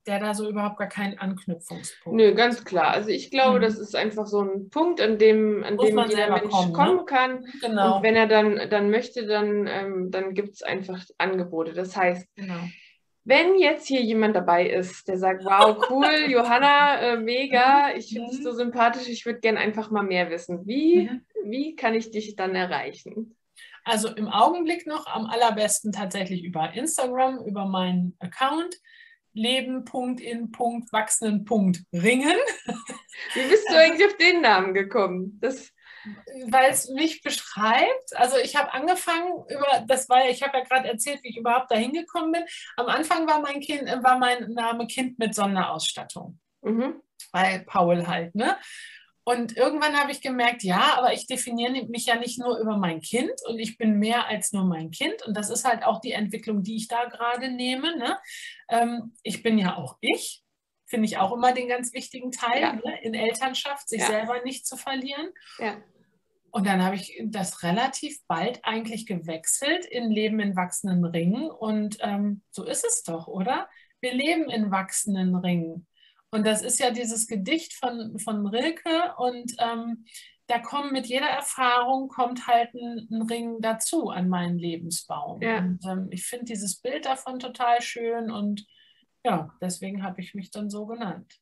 der 0.06 0.20
da 0.20 0.34
so 0.34 0.48
überhaupt 0.48 0.78
gar 0.78 0.88
keinen 0.88 1.18
Anknüpfungspunkt 1.18 2.16
Nö, 2.16 2.34
ganz 2.34 2.64
klar. 2.64 2.88
Also 2.88 3.08
ich 3.08 3.30
glaube, 3.30 3.58
mhm. 3.58 3.62
das 3.62 3.78
ist 3.78 3.96
einfach 3.96 4.26
so 4.26 4.42
ein 4.42 4.68
Punkt, 4.70 5.00
an 5.00 5.18
dem, 5.18 5.64
an 5.64 5.78
dem 5.78 5.98
jeder 6.08 6.30
Mensch 6.30 6.50
kommen, 6.50 6.72
ne? 6.72 6.76
kommen 6.76 7.06
kann. 7.06 7.46
Genau. 7.60 7.96
Und 7.96 8.02
wenn 8.02 8.16
er 8.16 8.26
dann, 8.26 8.68
dann 8.70 8.90
möchte, 8.90 9.26
dann, 9.26 9.66
ähm, 9.66 10.10
dann 10.10 10.34
gibt 10.34 10.54
es 10.54 10.62
einfach 10.62 11.02
Angebote. 11.18 11.72
Das 11.72 11.96
heißt, 11.96 12.28
genau. 12.36 12.60
wenn 13.24 13.58
jetzt 13.58 13.86
hier 13.86 14.02
jemand 14.02 14.36
dabei 14.36 14.68
ist, 14.68 15.08
der 15.08 15.16
sagt, 15.16 15.44
wow, 15.44 15.76
cool, 15.90 16.06
Johanna, 16.28 17.00
äh, 17.00 17.16
mega, 17.16 17.94
ich 17.96 18.12
finde 18.12 18.30
dich 18.30 18.40
mhm. 18.40 18.44
so 18.44 18.52
sympathisch, 18.52 19.08
ich 19.08 19.24
würde 19.24 19.40
gerne 19.40 19.58
einfach 19.58 19.90
mal 19.90 20.02
mehr 20.02 20.30
wissen. 20.30 20.66
Wie, 20.66 21.08
mhm. 21.08 21.22
wie 21.44 21.76
kann 21.76 21.94
ich 21.94 22.10
dich 22.10 22.36
dann 22.36 22.54
erreichen? 22.54 23.36
Also 23.84 24.08
im 24.08 24.28
Augenblick 24.28 24.86
noch 24.86 25.06
am 25.06 25.26
allerbesten 25.26 25.92
tatsächlich 25.92 26.42
über 26.42 26.72
Instagram, 26.72 27.44
über 27.44 27.66
meinen 27.66 28.16
Account 28.18 28.74
Leben, 29.34 29.84
Punkt 29.84 30.20
in 30.20 30.50
Punkt, 30.50 30.92
wachsenden 30.92 31.44
Punkt, 31.44 31.82
Ringen. 31.92 32.38
Wie 33.34 33.48
bist 33.48 33.68
du 33.68 33.78
eigentlich 33.78 34.06
auf 34.06 34.16
den 34.16 34.40
Namen 34.40 34.74
gekommen? 34.74 35.38
Das 35.40 35.74
weil 36.48 36.70
es 36.70 36.88
mich 36.90 37.22
beschreibt. 37.22 38.14
Also 38.14 38.36
ich 38.36 38.56
habe 38.56 38.72
angefangen 38.72 39.44
über, 39.48 39.84
das 39.86 40.08
war 40.08 40.24
ja, 40.24 40.30
ich 40.30 40.42
habe 40.42 40.58
ja 40.58 40.64
gerade 40.64 40.88
erzählt, 40.88 41.20
wie 41.22 41.30
ich 41.30 41.36
überhaupt 41.36 41.70
dahin 41.70 41.92
gekommen 41.92 42.32
bin. 42.32 42.44
Am 42.76 42.86
Anfang 42.86 43.26
war 43.26 43.40
mein 43.40 43.60
Kind, 43.60 43.88
war 44.02 44.18
mein 44.18 44.52
Name 44.52 44.86
Kind 44.86 45.18
mit 45.18 45.34
Sonderausstattung. 45.34 46.38
Mhm. 46.62 47.00
Weil 47.32 47.64
Paul 47.64 48.06
halt, 48.06 48.34
ne? 48.34 48.56
Und 49.26 49.56
irgendwann 49.56 49.98
habe 49.98 50.12
ich 50.12 50.20
gemerkt, 50.20 50.62
ja, 50.62 50.96
aber 50.98 51.14
ich 51.14 51.26
definiere 51.26 51.86
mich 51.86 52.06
ja 52.06 52.16
nicht 52.16 52.38
nur 52.38 52.58
über 52.58 52.76
mein 52.76 53.00
Kind 53.00 53.32
und 53.48 53.58
ich 53.58 53.78
bin 53.78 53.98
mehr 53.98 54.26
als 54.26 54.52
nur 54.52 54.64
mein 54.64 54.90
Kind. 54.90 55.22
Und 55.26 55.34
das 55.34 55.48
ist 55.48 55.64
halt 55.64 55.82
auch 55.82 56.00
die 56.00 56.12
Entwicklung, 56.12 56.62
die 56.62 56.76
ich 56.76 56.88
da 56.88 57.06
gerade 57.06 57.50
nehme. 57.50 57.96
Ne? 57.96 58.18
Ähm, 58.68 59.14
ich 59.22 59.42
bin 59.42 59.56
ja 59.56 59.76
auch 59.76 59.96
ich, 60.02 60.42
finde 60.84 61.06
ich 61.06 61.16
auch 61.16 61.32
immer 61.32 61.52
den 61.52 61.68
ganz 61.68 61.94
wichtigen 61.94 62.32
Teil 62.32 62.60
ja. 62.60 62.72
ne? 62.74 63.02
in 63.02 63.14
Elternschaft, 63.14 63.88
sich 63.88 64.00
ja. 64.00 64.08
selber 64.08 64.42
nicht 64.44 64.66
zu 64.66 64.76
verlieren. 64.76 65.30
Ja. 65.58 65.78
Und 66.50 66.66
dann 66.66 66.84
habe 66.84 66.96
ich 66.96 67.20
das 67.24 67.62
relativ 67.62 68.18
bald 68.28 68.60
eigentlich 68.62 69.06
gewechselt 69.06 69.86
in 69.86 70.10
Leben 70.10 70.38
in 70.38 70.54
wachsenden 70.54 71.04
Ringen. 71.04 71.50
Und 71.50 71.96
ähm, 72.00 72.42
so 72.50 72.64
ist 72.64 72.84
es 72.84 73.02
doch, 73.02 73.26
oder? 73.26 73.68
Wir 74.00 74.12
leben 74.12 74.50
in 74.50 74.70
wachsenden 74.70 75.34
Ringen. 75.34 75.86
Und 76.34 76.44
das 76.44 76.62
ist 76.62 76.80
ja 76.80 76.90
dieses 76.90 77.28
Gedicht 77.28 77.74
von, 77.74 78.18
von 78.18 78.44
Rilke 78.48 79.14
und 79.18 79.54
ähm, 79.60 80.04
da 80.48 80.58
kommt 80.58 80.90
mit 80.90 81.06
jeder 81.06 81.28
Erfahrung 81.28 82.08
kommt 82.08 82.48
halt 82.48 82.74
ein, 82.74 83.06
ein 83.08 83.22
Ring 83.22 83.60
dazu 83.60 84.10
an 84.10 84.28
meinen 84.28 84.58
Lebensbaum. 84.58 85.40
Ja. 85.40 85.58
Und 85.58 85.78
ähm, 85.86 86.08
ich 86.10 86.26
finde 86.26 86.46
dieses 86.46 86.80
Bild 86.80 87.06
davon 87.06 87.38
total 87.38 87.80
schön 87.82 88.32
und 88.32 88.66
ja, 89.24 89.56
deswegen 89.60 90.02
habe 90.02 90.20
ich 90.20 90.34
mich 90.34 90.50
dann 90.50 90.70
so 90.70 90.86
genannt. 90.86 91.40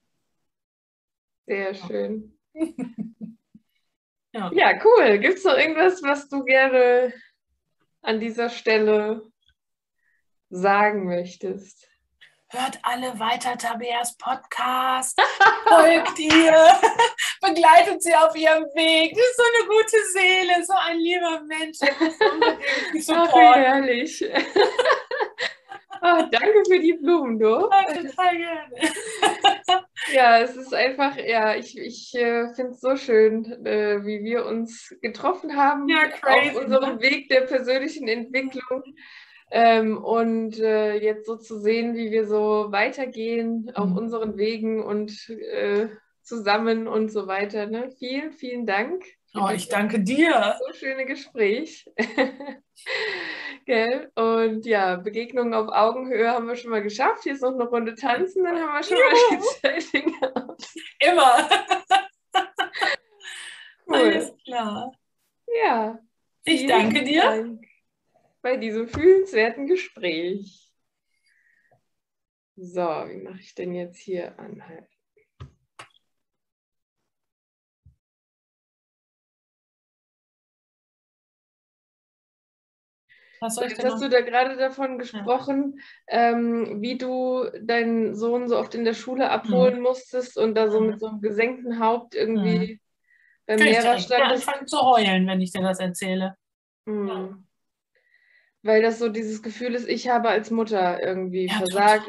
Sehr 1.46 1.72
schön. 1.72 2.38
ja. 4.34 4.52
ja, 4.52 4.78
cool. 4.84 5.18
Gibt 5.20 5.38
es 5.38 5.44
noch 5.44 5.56
irgendwas, 5.56 6.02
was 6.02 6.28
du 6.28 6.44
gerne 6.44 7.14
an 8.02 8.20
dieser 8.20 8.50
Stelle 8.50 9.22
sagen 10.50 11.06
möchtest? 11.06 11.88
Hört 12.52 12.78
alle 12.82 13.18
weiter 13.18 13.56
Tabeas 13.56 14.16
Podcast, 14.18 15.20
folgt 15.66 16.18
ihr, 16.18 16.54
begleitet 17.40 18.02
sie 18.02 18.14
auf 18.14 18.36
ihrem 18.36 18.64
Weg. 18.74 19.14
Das 19.14 19.24
ist 19.24 19.36
so 19.36 19.42
eine 19.42 19.68
gute 19.68 19.96
Seele, 20.12 20.64
so 20.64 20.74
ein 20.74 20.98
lieber 20.98 21.40
Mensch. 21.46 21.78
Ach, 21.80 23.34
wie 23.34 23.60
herrlich. 23.60 24.24
oh, 26.02 26.22
danke 26.30 26.62
für 26.68 26.78
die 26.78 26.92
Blumen, 26.92 27.38
du. 27.38 27.70
Ja, 27.70 27.84
total 27.84 28.36
gerne. 28.36 28.92
ja, 30.12 30.40
es 30.40 30.54
ist 30.54 30.74
einfach, 30.74 31.16
ja, 31.16 31.54
ich, 31.54 31.78
ich 31.78 32.14
äh, 32.14 32.52
finde 32.54 32.72
es 32.72 32.80
so 32.80 32.96
schön, 32.96 33.46
äh, 33.64 34.04
wie 34.04 34.22
wir 34.24 34.44
uns 34.44 34.94
getroffen 35.00 35.56
haben 35.56 35.88
ja, 35.88 36.06
crazy, 36.08 36.50
auf 36.50 36.64
unserem 36.64 36.96
ne? 36.96 37.00
Weg 37.00 37.30
der 37.30 37.42
persönlichen 37.42 38.08
Entwicklung. 38.08 38.82
Ähm, 39.54 40.02
und 40.02 40.58
äh, 40.58 40.94
jetzt 40.94 41.26
so 41.26 41.36
zu 41.36 41.58
sehen, 41.58 41.94
wie 41.94 42.10
wir 42.10 42.26
so 42.26 42.68
weitergehen 42.70 43.70
auf 43.74 43.90
mhm. 43.90 43.98
unseren 43.98 44.38
Wegen 44.38 44.82
und 44.82 45.28
äh, 45.28 45.88
zusammen 46.22 46.88
und 46.88 47.12
so 47.12 47.26
weiter. 47.26 47.66
Ne? 47.66 47.90
Vielen, 47.98 48.32
vielen 48.32 48.64
Dank. 48.64 49.04
Oh, 49.34 49.50
ich 49.54 49.68
danke 49.68 50.00
dir. 50.00 50.56
So 50.66 50.72
schöne 50.72 51.04
Gespräch. 51.04 51.86
Gell? 53.66 54.10
Und 54.14 54.64
ja, 54.64 54.96
Begegnungen 54.96 55.52
auf 55.52 55.68
Augenhöhe 55.68 56.30
haben 56.30 56.48
wir 56.48 56.56
schon 56.56 56.70
mal 56.70 56.82
geschafft. 56.82 57.24
Hier 57.24 57.34
ist 57.34 57.42
noch 57.42 57.52
eine 57.52 57.64
Runde 57.64 57.94
tanzen, 57.94 58.44
dann 58.44 58.58
haben 58.58 58.72
wir 58.72 58.82
schon 58.82 58.96
Juhu. 58.96 59.10
mal 59.30 59.36
die 59.36 59.90
Zeit 59.90 60.04
gehabt. 60.04 60.66
Immer. 60.98 61.48
cool. 63.86 63.96
Alles 63.96 64.32
klar. 64.46 64.92
Ja. 65.62 65.98
Ich 66.44 66.66
danke 66.66 67.04
dir. 67.04 67.20
Dank 67.20 67.71
bei 68.42 68.56
diesem 68.56 68.88
fühlenswerten 68.88 69.66
Gespräch. 69.66 70.70
So, 72.56 72.80
wie 72.80 73.22
mache 73.22 73.40
ich 73.40 73.54
denn 73.54 73.72
jetzt 73.72 73.98
hier 73.98 74.38
anhalten? 74.38 74.86
Was 83.40 83.56
soll 83.56 83.64
ich 83.64 83.72
Jetzt 83.72 83.84
hast 83.84 84.00
du 84.00 84.08
da 84.08 84.20
gerade 84.20 84.56
davon 84.56 84.98
gesprochen, 84.98 85.80
ja. 86.08 86.30
ähm, 86.30 86.80
wie 86.80 86.96
du 86.96 87.44
deinen 87.60 88.14
Sohn 88.14 88.48
so 88.48 88.56
oft 88.56 88.72
in 88.76 88.84
der 88.84 88.94
Schule 88.94 89.30
abholen 89.30 89.78
mhm. 89.78 89.82
musstest 89.82 90.38
und 90.38 90.54
da 90.54 90.70
so 90.70 90.80
mhm. 90.80 90.86
mit 90.90 91.00
so 91.00 91.06
einem 91.08 91.20
gesenkten 91.20 91.80
Haupt 91.80 92.14
irgendwie 92.14 92.74
mhm. 92.74 92.80
beim 93.46 93.58
Kann 93.58 93.66
Lehrer 93.66 93.98
stand. 93.98 94.24
Ich 94.26 94.46
anfangen 94.46 94.66
zu 94.68 94.80
heulen, 94.80 95.26
wenn 95.26 95.40
ich 95.40 95.50
dir 95.50 95.62
das 95.62 95.80
erzähle. 95.80 96.36
Mhm. 96.84 97.08
Ja. 97.08 97.38
Weil 98.62 98.82
das 98.82 98.98
so 98.98 99.08
dieses 99.08 99.42
Gefühl 99.42 99.74
ist, 99.74 99.88
ich 99.88 100.08
habe 100.08 100.28
als 100.28 100.50
Mutter 100.50 101.02
irgendwie 101.02 101.46
ja, 101.46 101.54
versagt. 101.54 102.06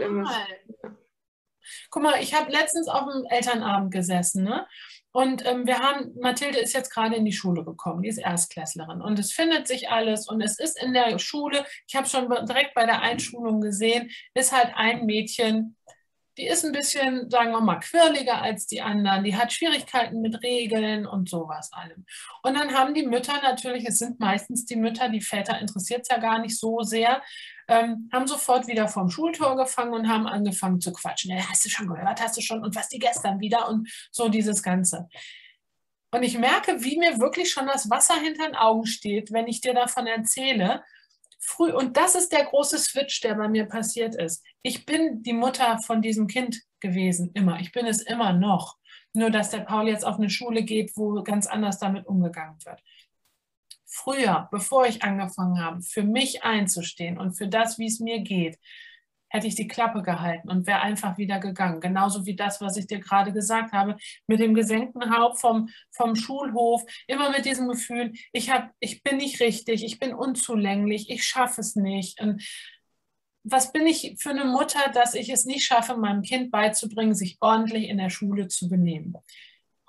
Guck 1.90 2.04
mal, 2.04 2.22
ich 2.22 2.34
habe 2.34 2.52
letztens 2.52 2.88
auf 2.88 3.06
dem 3.12 3.26
Elternabend 3.26 3.92
gesessen, 3.92 4.44
ne? 4.44 4.68
Und 5.16 5.46
ähm, 5.46 5.68
wir 5.68 5.78
haben, 5.78 6.12
Mathilde 6.20 6.58
ist 6.58 6.74
jetzt 6.74 6.90
gerade 6.90 7.16
in 7.16 7.24
die 7.24 7.32
Schule 7.32 7.64
gekommen, 7.64 8.02
die 8.02 8.10
ist 8.10 8.18
Erstklässlerin 8.18 9.00
und 9.00 9.20
es 9.20 9.32
findet 9.32 9.68
sich 9.68 9.92
alles 9.92 10.28
und 10.28 10.42
es 10.42 10.58
ist 10.58 10.82
in 10.82 10.92
der 10.92 11.20
Schule, 11.20 11.66
ich 11.88 11.96
habe 11.96 12.08
schon 12.08 12.28
direkt 12.48 12.74
bei 12.74 12.88
der 12.88 13.04
Einschulung 13.04 13.62
gesehen, 13.62 14.10
ist 14.34 14.52
halt 14.52 14.72
ein 14.76 15.06
Mädchen, 15.06 15.78
die 16.38 16.48
ist 16.48 16.66
ein 16.66 16.72
bisschen, 16.72 17.30
sagen 17.30 17.52
wir 17.52 17.62
mal, 17.62 17.80
quirliger 17.80 18.42
als 18.42 18.66
die 18.66 18.82
anderen, 18.82 19.24
die 19.24 19.36
hat 19.36 19.54
Schwierigkeiten 19.54 20.22
mit 20.22 20.42
Regeln 20.42 21.06
und 21.06 21.30
sowas 21.30 21.72
allem. 21.74 22.06
Und 22.42 22.58
dann 22.58 22.74
haben 22.74 22.94
die 22.94 23.06
Mütter 23.06 23.40
natürlich, 23.44 23.86
es 23.86 24.00
sind 24.00 24.20
meistens 24.20 24.66
die 24.66 24.76
Mütter, 24.76 25.10
die 25.10 25.22
Väter 25.22 25.60
interessiert 25.60 26.02
es 26.02 26.10
ja 26.10 26.18
gar 26.18 26.40
nicht 26.40 26.58
so 26.58 26.82
sehr, 26.82 27.22
ähm, 27.68 28.10
haben 28.12 28.28
sofort 28.28 28.68
wieder 28.68 28.88
vom 28.88 29.10
Schultor 29.10 29.56
gefangen 29.56 29.94
und 29.94 30.10
haben 30.10 30.28
angefangen 30.28 30.82
zu 30.82 30.92
quatschen. 30.92 31.32
Ja, 31.32 31.50
hast 31.50 31.66
du 31.66 31.70
schon 31.70 31.88
gehört, 31.88 32.22
hast 32.22 32.36
du 32.36 32.42
schon 32.42 32.64
und 32.64 32.76
was 32.76 32.90
die 32.90 33.00
gestern 33.00 33.40
wieder 33.40 33.70
und 33.70 33.90
so 34.12 34.28
dieses 34.28 34.64
Ganze. 34.64 35.08
Und 36.12 36.24
ich 36.24 36.38
merke, 36.38 36.84
wie 36.84 36.98
mir 36.98 37.20
wirklich 37.20 37.52
schon 37.52 37.66
das 37.68 37.90
Wasser 37.90 38.16
hinter 38.16 38.46
den 38.46 38.56
Augen 38.56 38.86
steht, 38.86 39.32
wenn 39.32 39.48
ich 39.48 39.62
dir 39.62 39.74
davon 39.74 40.06
erzähle. 40.06 40.84
Früh, 41.46 41.72
und 41.72 41.98
das 41.98 42.16
ist 42.16 42.32
der 42.32 42.46
große 42.46 42.78
Switch, 42.78 43.20
der 43.22 43.36
bei 43.36 43.50
mir 43.50 43.66
passiert 43.66 44.16
ist. 44.16 44.44
Ich 44.62 44.86
bin 44.86 45.24
die 45.24 45.34
Mutter 45.34 45.80
von 45.80 46.02
diesem 46.02 46.28
Kind 46.28 46.62
gewesen, 46.80 47.32
immer. 47.34 47.60
Ich 47.60 47.72
bin 47.72 47.86
es 47.86 48.02
immer 48.02 48.34
noch. 48.34 48.78
Nur, 49.14 49.30
dass 49.30 49.50
der 49.50 49.60
Paul 49.60 49.88
jetzt 49.88 50.06
auf 50.06 50.18
eine 50.18 50.30
Schule 50.30 50.64
geht, 50.64 50.96
wo 50.96 51.22
ganz 51.22 51.46
anders 51.46 51.80
damit 51.80 52.08
umgegangen 52.08 52.58
wird 52.66 52.82
früher, 53.94 54.48
bevor 54.52 54.88
ich 54.88 55.04
angefangen 55.04 55.64
habe, 55.64 55.82
für 55.82 56.04
mich 56.04 56.44
einzustehen 56.44 57.20
und 57.20 57.34
für 57.34 57.48
das, 57.48 57.78
wie 57.78 57.86
es 57.86 58.00
mir 58.00 58.22
geht, 58.22 58.58
hätte 59.34 59.48
ich 59.48 59.56
die 59.56 59.68
Klappe 59.68 60.04
gehalten 60.04 60.48
und 60.48 60.68
wäre 60.68 60.82
einfach 60.82 61.18
wieder 61.18 61.40
gegangen. 61.40 61.82
Genauso 61.82 62.26
wie 62.28 62.36
das, 62.36 62.62
was 62.62 62.78
ich 62.78 62.86
dir 62.86 63.00
gerade 63.00 63.34
gesagt 63.34 63.72
habe, 63.74 63.98
mit 64.28 64.40
dem 64.40 64.54
gesenkten 64.54 65.16
Haupt 65.16 65.40
vom, 65.40 65.70
vom 65.92 66.16
Schulhof, 66.16 66.84
immer 67.08 67.32
mit 67.32 67.46
diesem 67.46 67.68
Gefühl, 67.68 68.14
ich, 68.32 68.52
hab, 68.52 68.72
ich 68.80 69.02
bin 69.02 69.18
nicht 69.18 69.42
richtig, 69.42 69.84
ich 69.84 70.00
bin 70.00 70.14
unzulänglich, 70.14 71.10
ich 71.10 71.24
schaffe 71.24 71.62
es 71.62 71.76
nicht. 71.76 72.22
Und 72.22 72.44
was 73.44 73.72
bin 73.74 73.88
ich 73.88 74.16
für 74.20 74.30
eine 74.30 74.46
Mutter, 74.46 74.92
dass 74.94 75.16
ich 75.16 75.30
es 75.30 75.46
nicht 75.46 75.66
schaffe, 75.66 75.98
meinem 75.98 76.22
Kind 76.22 76.52
beizubringen, 76.52 77.16
sich 77.16 77.38
ordentlich 77.42 77.90
in 77.90 77.98
der 77.98 78.12
Schule 78.12 78.50
zu 78.50 78.70
benehmen? 78.70 79.16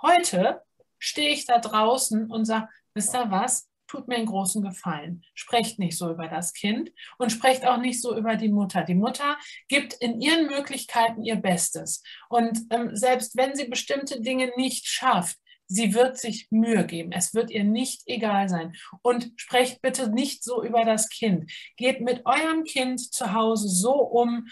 Heute 0.01 0.63
stehe 0.99 1.31
ich 1.31 1.45
da 1.45 1.59
draußen 1.59 2.31
und 2.31 2.47
sage, 2.47 2.69
wisst 2.95 3.15
ihr 3.15 3.31
was? 3.31 3.69
Tut 3.95 4.09
mir 4.09 4.17
einen 4.17 4.27
großen 4.27 4.63
Gefallen. 4.63 5.23
Sprecht 5.35 5.79
nicht 5.79 5.97
so 5.97 6.11
über 6.11 6.29
das 6.29 6.53
Kind 6.53 6.93
und 7.19 7.31
sprecht 7.31 7.67
auch 7.67 7.79
nicht 7.79 8.01
so 8.01 8.17
über 8.17 8.37
die 8.37 8.49
Mutter. 8.49 8.83
Die 8.83 8.95
Mutter 8.95 9.37
gibt 9.69 9.95
in 9.95 10.21
ihren 10.21 10.47
Möglichkeiten 10.47 11.23
ihr 11.23 11.37
Bestes. 11.37 12.03
Und 12.29 12.61
ähm, 12.71 12.97
selbst 12.97 13.37
wenn 13.37 13.55
sie 13.55 13.67
bestimmte 13.67 14.21
Dinge 14.21 14.51
nicht 14.57 14.87
schafft, 14.87 15.39
sie 15.67 15.95
wird 15.95 16.19
sich 16.19 16.49
Mühe 16.51 16.85
geben. 16.87 17.13
Es 17.13 17.35
wird 17.35 17.51
ihr 17.51 17.65
nicht 17.65 18.03
egal 18.07 18.49
sein. 18.49 18.75
Und 19.03 19.33
sprecht 19.37 19.81
bitte 19.81 20.11
nicht 20.11 20.43
so 20.43 20.63
über 20.65 20.85
das 20.85 21.09
Kind. 21.09 21.51
Geht 21.77 22.01
mit 22.01 22.27
eurem 22.27 22.65
Kind 22.65 23.01
zu 23.01 23.33
Hause 23.33 23.69
so 23.69 23.95
um, 23.95 24.49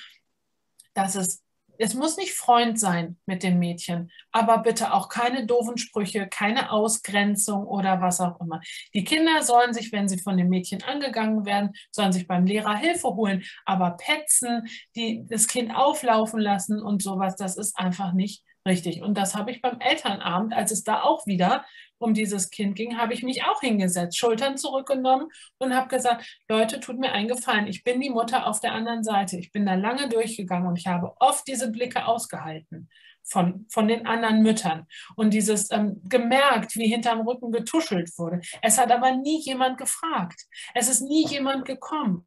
dass 0.95 1.15
es 1.15 1.42
es 1.79 1.95
muss 1.95 2.17
nicht 2.17 2.33
Freund 2.35 2.79
sein 2.79 3.19
mit 3.27 3.43
dem 3.43 3.59
Mädchen, 3.59 4.11
aber 4.31 4.59
bitte 4.59 4.93
auch 4.93 5.09
keine 5.09 5.47
doofen 5.47 5.79
Sprüche, 5.79 6.29
keine 6.29 6.71
Ausgrenzung 6.71 7.67
oder 7.67 8.01
was 8.01 8.21
auch 8.21 8.41
immer. 8.41 8.61
Die 8.95 9.05
Kinder 9.05 9.43
sollen 9.43 9.75
sich, 9.75 9.93
wenn 9.93 10.09
sie 10.09 10.19
von 10.19 10.37
dem 10.37 10.49
Mädchen 10.49 10.83
angegangen 10.83 11.45
werden, 11.45 11.73
sollen 11.91 12.13
sich 12.13 12.27
beim 12.27 12.47
Lehrer 12.47 12.77
Hilfe 12.77 13.09
holen, 13.09 13.45
aber 13.65 13.97
petzen, 13.97 14.69
die 14.97 15.25
das 15.29 15.47
Kind 15.47 15.75
auflaufen 15.75 16.41
lassen 16.41 16.83
und 16.83 17.03
sowas, 17.03 17.37
das 17.37 17.57
ist 17.57 17.79
einfach 17.79 18.13
nicht 18.13 18.43
richtig. 18.67 19.03
Und 19.03 19.15
das 19.17 19.35
habe 19.35 19.51
ich 19.51 19.63
beim 19.63 19.81
Elternabend, 19.81 20.55
als 20.55 20.71
es 20.71 20.85
da 20.85 21.03
auch 21.03 21.27
wieder 21.27 21.65
um 21.99 22.15
dieses 22.15 22.51
Kind 22.51 22.75
ging, 22.75 22.99
habe 22.99 23.15
ich 23.15 23.23
mich 23.23 23.45
auch 23.45 23.61
hingesetzt, 23.61 24.19
Schultern 24.19 24.57
zurückgenommen 24.57 25.29
und 25.59 25.75
habe 25.75 25.89
gesagt, 25.89 26.25
Leute, 26.49 26.81
tut 26.81 26.99
mir 26.99 27.13
einen 27.13 27.29
Gefallen, 27.29 27.69
ich 27.69 27.85
bin 27.85 28.01
die 28.01 28.11
Mutter 28.11 28.47
auf 28.47 28.61
der 28.61 28.73
anderen 28.73 29.05
Seite. 29.05 29.39
Ich 29.39 29.53
bin 29.53 29.65
da 29.65 29.75
lange 29.75 30.09
durchgegangen 30.09 30.67
und 30.67 30.77
ich 30.77 30.87
habe 30.87 31.15
oft 31.21 31.47
diese 31.47 31.71
Blicke 31.71 32.07
ausgehalten 32.07 32.89
von, 33.23 33.67
von 33.71 33.89
den 33.89 34.07
anderen 34.07 34.43
Müttern 34.43 34.87
und 35.17 35.33
dieses 35.33 35.71
ähm, 35.71 36.01
gemerkt, 36.09 36.77
wie 36.77 36.89
hinterm 36.89 37.21
Rücken 37.21 37.53
getuschelt 37.53 38.11
wurde. 38.19 38.41
Es 38.61 38.79
hat 38.79 38.91
aber 38.91 39.13
nie 39.13 39.41
jemand 39.41 39.79
gefragt. 39.79 40.43
Es 40.75 40.89
ist 40.89 41.03
nie 41.03 41.27
jemand 41.27 41.65
gekommen. 41.65 42.27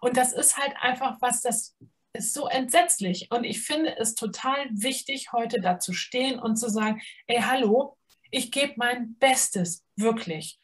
Und 0.00 0.16
das 0.16 0.32
ist 0.32 0.58
halt 0.58 0.74
einfach 0.80 1.16
was, 1.20 1.40
das 1.40 1.76
ist 2.12 2.34
so 2.34 2.46
entsetzlich. 2.46 3.28
Und 3.30 3.44
ich 3.44 3.62
finde 3.62 3.96
es 3.98 4.14
total 4.14 4.68
wichtig, 4.70 5.32
heute 5.32 5.60
da 5.60 5.78
zu 5.78 5.92
stehen 5.92 6.38
und 6.38 6.56
zu 6.56 6.68
sagen, 6.68 7.00
ey, 7.26 7.40
hallo, 7.40 7.96
ich 8.30 8.50
gebe 8.50 8.74
mein 8.76 9.16
Bestes, 9.18 9.84
wirklich. 9.96 10.58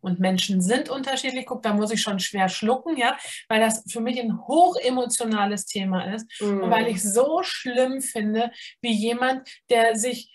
Und 0.00 0.18
Menschen 0.18 0.60
sind 0.60 0.88
unterschiedlich. 0.88 1.46
Guck, 1.46 1.62
da 1.62 1.72
muss 1.72 1.92
ich 1.92 2.02
schon 2.02 2.18
schwer 2.18 2.48
schlucken, 2.48 2.96
ja, 2.96 3.16
weil 3.48 3.60
das 3.60 3.84
für 3.88 4.00
mich 4.00 4.20
ein 4.20 4.46
hochemotionales 4.48 5.66
Thema 5.66 6.12
ist. 6.12 6.26
Mm. 6.40 6.62
Und 6.62 6.70
weil 6.70 6.88
ich 6.88 7.02
so 7.02 7.42
schlimm 7.44 8.00
finde, 8.00 8.50
wie 8.80 8.92
jemand, 8.92 9.48
der 9.70 9.96
sich 9.96 10.32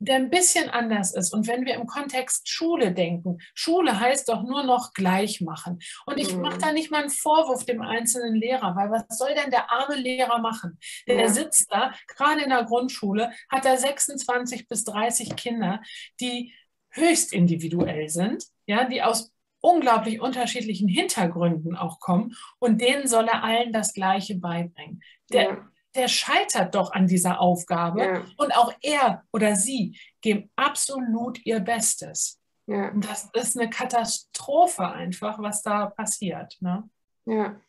der 0.00 0.16
ein 0.16 0.30
bisschen 0.30 0.70
anders 0.70 1.14
ist. 1.14 1.32
Und 1.32 1.46
wenn 1.46 1.64
wir 1.64 1.74
im 1.74 1.86
Kontext 1.86 2.48
Schule 2.48 2.92
denken, 2.92 3.38
Schule 3.54 4.00
heißt 4.00 4.28
doch 4.28 4.42
nur 4.42 4.64
noch 4.64 4.94
gleich 4.94 5.42
machen. 5.42 5.78
Und 6.06 6.18
ich 6.18 6.34
mhm. 6.34 6.40
mache 6.40 6.58
da 6.58 6.72
nicht 6.72 6.90
mal 6.90 7.02
einen 7.02 7.10
Vorwurf 7.10 7.66
dem 7.66 7.82
einzelnen 7.82 8.34
Lehrer, 8.34 8.74
weil 8.74 8.90
was 8.90 9.16
soll 9.16 9.34
denn 9.34 9.50
der 9.50 9.70
arme 9.70 9.96
Lehrer 9.96 10.38
machen? 10.38 10.78
Der 11.06 11.20
ja. 11.20 11.28
sitzt 11.28 11.70
da, 11.70 11.92
gerade 12.08 12.42
in 12.42 12.48
der 12.48 12.64
Grundschule, 12.64 13.30
hat 13.50 13.66
da 13.66 13.76
26 13.76 14.68
bis 14.68 14.84
30 14.84 15.36
Kinder, 15.36 15.82
die 16.18 16.54
höchst 16.90 17.32
individuell 17.32 18.08
sind, 18.08 18.44
ja, 18.66 18.84
die 18.84 19.02
aus 19.02 19.32
unglaublich 19.60 20.20
unterschiedlichen 20.20 20.88
Hintergründen 20.88 21.76
auch 21.76 22.00
kommen 22.00 22.34
und 22.58 22.80
denen 22.80 23.06
soll 23.06 23.28
er 23.28 23.44
allen 23.44 23.72
das 23.72 23.92
Gleiche 23.92 24.36
beibringen. 24.36 25.02
Der, 25.30 25.42
ja 25.42 25.69
der 25.94 26.08
scheitert 26.08 26.74
doch 26.74 26.92
an 26.92 27.06
dieser 27.06 27.40
Aufgabe 27.40 28.04
ja. 28.04 28.24
und 28.36 28.56
auch 28.56 28.72
er 28.80 29.24
oder 29.32 29.56
sie 29.56 29.98
geben 30.20 30.50
absolut 30.56 31.44
ihr 31.44 31.60
Bestes. 31.60 32.40
Ja. 32.66 32.88
Und 32.90 33.08
das 33.08 33.28
ist 33.32 33.58
eine 33.58 33.68
Katastrophe 33.68 34.86
einfach, 34.86 35.40
was 35.40 35.62
da 35.62 35.86
passiert. 35.86 36.56
Ne? 36.60 36.88
Ja. 37.26 37.60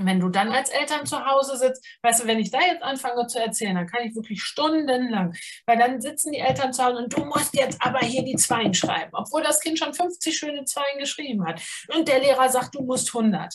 Wenn 0.00 0.20
du 0.20 0.28
dann 0.28 0.52
als 0.52 0.70
Eltern 0.70 1.06
zu 1.06 1.24
Hause 1.24 1.56
sitzt, 1.56 1.84
weißt 2.02 2.22
du, 2.22 2.26
wenn 2.26 2.38
ich 2.38 2.50
da 2.50 2.60
jetzt 2.60 2.82
anfange 2.82 3.26
zu 3.26 3.40
erzählen, 3.40 3.74
dann 3.74 3.86
kann 3.86 4.06
ich 4.06 4.14
wirklich 4.14 4.42
stundenlang, 4.42 5.34
weil 5.66 5.78
dann 5.78 6.00
sitzen 6.00 6.32
die 6.32 6.38
Eltern 6.38 6.72
zu 6.72 6.84
Hause 6.84 6.98
und 6.98 7.12
du 7.12 7.24
musst 7.24 7.54
jetzt 7.54 7.80
aber 7.82 8.00
hier 8.00 8.24
die 8.24 8.36
Zweien 8.36 8.74
schreiben, 8.74 9.10
obwohl 9.12 9.42
das 9.42 9.60
Kind 9.60 9.78
schon 9.78 9.94
50 9.94 10.36
schöne 10.36 10.64
Zweien 10.64 10.98
geschrieben 10.98 11.44
hat. 11.44 11.60
Und 11.94 12.06
der 12.06 12.20
Lehrer 12.20 12.48
sagt, 12.48 12.76
du 12.76 12.82
musst 12.82 13.08
100. 13.08 13.54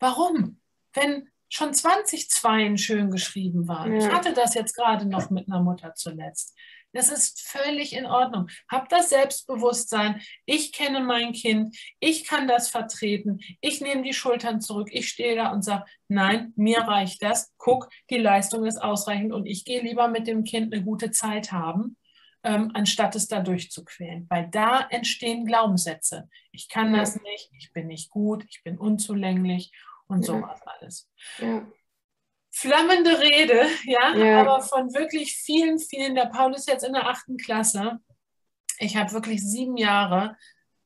Warum? 0.00 0.60
Wenn 0.94 1.28
schon 1.48 1.72
20 1.72 2.30
Zweien 2.30 2.78
schön 2.78 3.10
geschrieben 3.10 3.68
waren. 3.68 3.92
Ja. 3.92 4.06
Ich 4.06 4.12
hatte 4.12 4.32
das 4.32 4.54
jetzt 4.54 4.74
gerade 4.74 5.06
noch 5.06 5.30
mit 5.30 5.48
einer 5.48 5.62
Mutter 5.62 5.94
zuletzt. 5.94 6.54
Das 6.92 7.10
ist 7.10 7.42
völlig 7.42 7.94
in 7.94 8.06
Ordnung. 8.06 8.48
Hab 8.68 8.88
das 8.88 9.10
Selbstbewusstsein. 9.10 10.22
Ich 10.46 10.72
kenne 10.72 11.00
mein 11.00 11.32
Kind. 11.32 11.76
Ich 12.00 12.24
kann 12.26 12.48
das 12.48 12.70
vertreten. 12.70 13.40
Ich 13.60 13.80
nehme 13.80 14.02
die 14.02 14.14
Schultern 14.14 14.60
zurück. 14.60 14.88
Ich 14.90 15.08
stehe 15.08 15.36
da 15.36 15.52
und 15.52 15.62
sage, 15.62 15.84
nein, 16.08 16.52
mir 16.56 16.80
reicht 16.80 17.22
das. 17.22 17.52
Guck, 17.58 17.90
die 18.10 18.16
Leistung 18.16 18.64
ist 18.64 18.78
ausreichend 18.78 19.32
und 19.32 19.46
ich 19.46 19.64
gehe 19.64 19.82
lieber 19.82 20.08
mit 20.08 20.26
dem 20.26 20.44
Kind 20.44 20.72
eine 20.72 20.82
gute 20.82 21.10
Zeit 21.10 21.52
haben, 21.52 21.98
ähm, 22.42 22.70
anstatt 22.72 23.14
es 23.16 23.28
da 23.28 23.40
durchzuquälen. 23.40 24.26
Weil 24.30 24.48
da 24.50 24.86
entstehen 24.88 25.44
Glaubenssätze. 25.44 26.28
Ich 26.52 26.68
kann 26.70 26.94
das 26.94 27.20
nicht. 27.20 27.50
Ich 27.58 27.70
bin 27.72 27.88
nicht 27.88 28.08
gut. 28.10 28.46
Ich 28.48 28.62
bin 28.64 28.78
unzulänglich 28.78 29.72
und 30.08 30.26
ja. 30.26 30.32
sowas 30.32 30.60
alles. 30.64 31.08
Ja. 31.38 31.66
Flammende 32.50 33.20
Rede, 33.20 33.66
ja, 33.84 34.16
ja, 34.16 34.40
aber 34.40 34.62
von 34.62 34.92
wirklich 34.94 35.36
vielen, 35.36 35.78
vielen. 35.78 36.14
Der 36.14 36.26
Paul 36.26 36.54
ist 36.54 36.68
jetzt 36.68 36.84
in 36.84 36.92
der 36.92 37.08
achten 37.08 37.36
Klasse. 37.36 38.00
Ich 38.78 38.96
habe 38.96 39.12
wirklich 39.12 39.42
sieben 39.42 39.76
Jahre, 39.76 40.36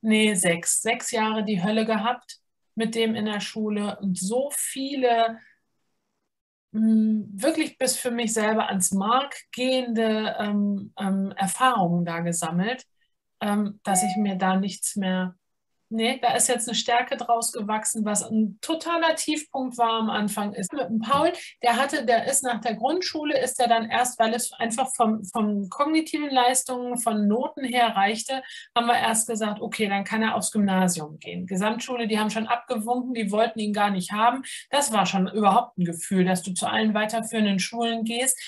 nee, 0.01 0.35
sechs, 0.35 0.81
sechs 0.81 1.11
Jahre 1.11 1.43
die 1.43 1.63
Hölle 1.63 1.85
gehabt 1.85 2.39
mit 2.75 2.95
dem 2.95 3.15
in 3.15 3.25
der 3.25 3.39
Schule 3.39 3.97
und 4.01 4.17
so 4.17 4.51
viele 4.53 5.39
mh, 6.73 7.25
wirklich 7.31 7.77
bis 7.77 7.97
für 7.97 8.11
mich 8.11 8.33
selber 8.33 8.67
ans 8.67 8.91
Mark 8.91 9.35
gehende 9.51 10.35
ähm, 10.39 10.93
ähm, 10.99 11.33
Erfahrungen 11.37 12.05
da 12.05 12.19
gesammelt, 12.19 12.85
ähm, 13.41 13.79
dass 13.83 14.03
ich 14.03 14.15
mir 14.17 14.35
da 14.35 14.57
nichts 14.57 14.95
mehr 14.95 15.35
nee, 15.89 16.19
da 16.21 16.35
ist 16.35 16.49
jetzt 16.49 16.67
eine 16.67 16.75
Stärke 16.75 17.17
draus 17.17 17.51
gewachsen, 17.51 18.05
was 18.05 18.23
ein 18.23 18.57
totaler 18.61 19.15
Tiefpunkt 19.15 19.77
war 19.77 19.93
am 19.93 20.09
Anfang 20.09 20.53
ist. 20.53 20.73
Mit 20.73 20.89
dem 20.89 20.99
Paul, 20.99 21.31
der 21.61 21.77
hatte, 21.77 22.05
der 22.05 22.25
ist 22.27 22.43
nach 22.43 22.61
der 22.61 22.75
Grundschule, 22.75 23.39
ist 23.39 23.59
er 23.59 23.67
dann 23.67 23.89
erst, 23.89 24.19
weil 24.19 24.33
es 24.33 24.51
einfach 24.53 24.89
vom, 24.95 25.23
vom 25.25 25.69
kognitiven 25.69 26.29
Leistungen, 26.29 26.97
von 26.97 27.27
Noten 27.27 27.63
her 27.63 27.95
reichte, 27.95 28.41
haben 28.75 28.87
wir 28.87 28.97
erst 28.97 29.27
gesagt, 29.27 29.61
okay, 29.61 29.87
dann 29.87 30.03
kann 30.03 30.23
er 30.23 30.35
aufs 30.35 30.51
Gymnasium 30.51 31.19
gehen. 31.19 31.45
Gesamtschule, 31.45 32.07
die 32.07 32.19
haben 32.19 32.29
schon 32.29 32.47
abgewunken, 32.47 33.13
die 33.13 33.31
wollten 33.31 33.59
ihn 33.59 33.73
gar 33.73 33.89
nicht 33.89 34.11
haben. 34.11 34.43
Das 34.69 34.91
war 34.91 35.05
schon 35.05 35.27
überhaupt 35.27 35.77
ein 35.77 35.85
Gefühl, 35.85 36.25
dass 36.25 36.41
du 36.41 36.53
zu 36.53 36.67
allen 36.67 36.93
weiterführenden 36.93 37.59
Schulen 37.59 38.03
gehst. 38.03 38.39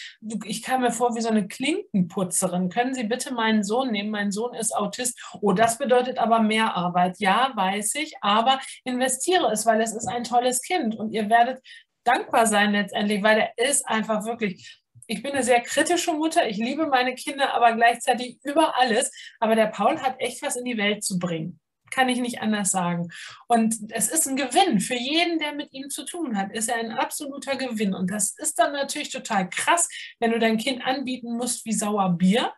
Ich 0.45 0.63
kam 0.63 0.81
mir 0.81 0.91
vor 0.91 1.15
wie 1.15 1.21
so 1.21 1.29
eine 1.29 1.47
Klinkenputzerin. 1.47 2.69
Können 2.69 2.93
Sie 2.93 3.03
bitte 3.03 3.33
meinen 3.33 3.63
Sohn 3.63 3.91
nehmen? 3.91 4.09
Mein 4.09 4.31
Sohn 4.31 4.53
ist 4.53 4.75
Autist. 4.75 5.19
Oh, 5.41 5.53
das 5.53 5.77
bedeutet 5.77 6.17
aber 6.17 6.39
mehr 6.39 6.75
Arbeit. 6.75 7.19
Ja, 7.19 7.34
weiß 7.55 7.95
ich, 7.95 8.13
aber 8.21 8.59
investiere 8.83 9.51
es, 9.51 9.65
weil 9.65 9.81
es 9.81 9.93
ist 9.93 10.07
ein 10.07 10.23
tolles 10.23 10.61
Kind 10.61 10.95
und 10.95 11.11
ihr 11.11 11.29
werdet 11.29 11.61
dankbar 12.03 12.47
sein 12.47 12.71
letztendlich, 12.71 13.23
weil 13.23 13.51
er 13.55 13.69
ist 13.69 13.87
einfach 13.87 14.25
wirklich. 14.25 14.81
Ich 15.07 15.21
bin 15.21 15.33
eine 15.33 15.43
sehr 15.43 15.61
kritische 15.61 16.13
Mutter, 16.13 16.47
ich 16.47 16.57
liebe 16.57 16.87
meine 16.87 17.13
Kinder, 17.13 17.53
aber 17.53 17.73
gleichzeitig 17.73 18.39
über 18.43 18.75
alles. 18.79 19.11
Aber 19.39 19.55
der 19.55 19.67
Paul 19.67 20.01
hat 20.01 20.15
echt 20.19 20.41
was 20.41 20.55
in 20.55 20.65
die 20.65 20.77
Welt 20.77 21.03
zu 21.03 21.19
bringen 21.19 21.59
kann 21.91 22.09
ich 22.09 22.19
nicht 22.19 22.41
anders 22.41 22.71
sagen. 22.71 23.09
Und 23.47 23.75
es 23.89 24.09
ist 24.09 24.27
ein 24.27 24.35
Gewinn 24.35 24.79
für 24.81 24.95
jeden, 24.95 25.39
der 25.39 25.53
mit 25.53 25.71
ihm 25.71 25.89
zu 25.89 26.05
tun 26.05 26.37
hat, 26.37 26.51
ist 26.51 26.67
er 26.67 26.75
ein 26.75 26.91
absoluter 26.91 27.55
Gewinn. 27.55 27.93
Und 27.93 28.11
das 28.11 28.37
ist 28.37 28.59
dann 28.59 28.73
natürlich 28.73 29.11
total 29.11 29.49
krass, 29.49 29.87
wenn 30.19 30.31
du 30.31 30.39
dein 30.39 30.57
Kind 30.57 30.85
anbieten 30.85 31.37
musst 31.37 31.65
wie 31.65 31.73
Sauerbier 31.73 32.51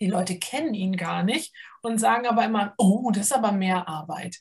die 0.00 0.08
Leute 0.08 0.38
kennen 0.38 0.74
ihn 0.74 0.96
gar 0.96 1.22
nicht 1.22 1.54
und 1.82 1.98
sagen 1.98 2.26
aber 2.26 2.44
immer, 2.44 2.74
oh, 2.78 3.10
das 3.10 3.26
ist 3.26 3.32
aber 3.32 3.52
mehr 3.52 3.88
Arbeit. 3.88 4.36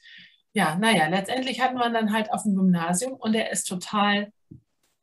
Ja, 0.53 0.75
naja, 0.75 1.07
letztendlich 1.07 1.61
hat 1.61 1.73
man 1.73 1.93
dann 1.93 2.13
halt 2.13 2.31
auf 2.31 2.43
dem 2.43 2.55
Gymnasium 2.55 3.13
und 3.13 3.33
er 3.33 3.51
ist 3.51 3.65
total 3.65 4.31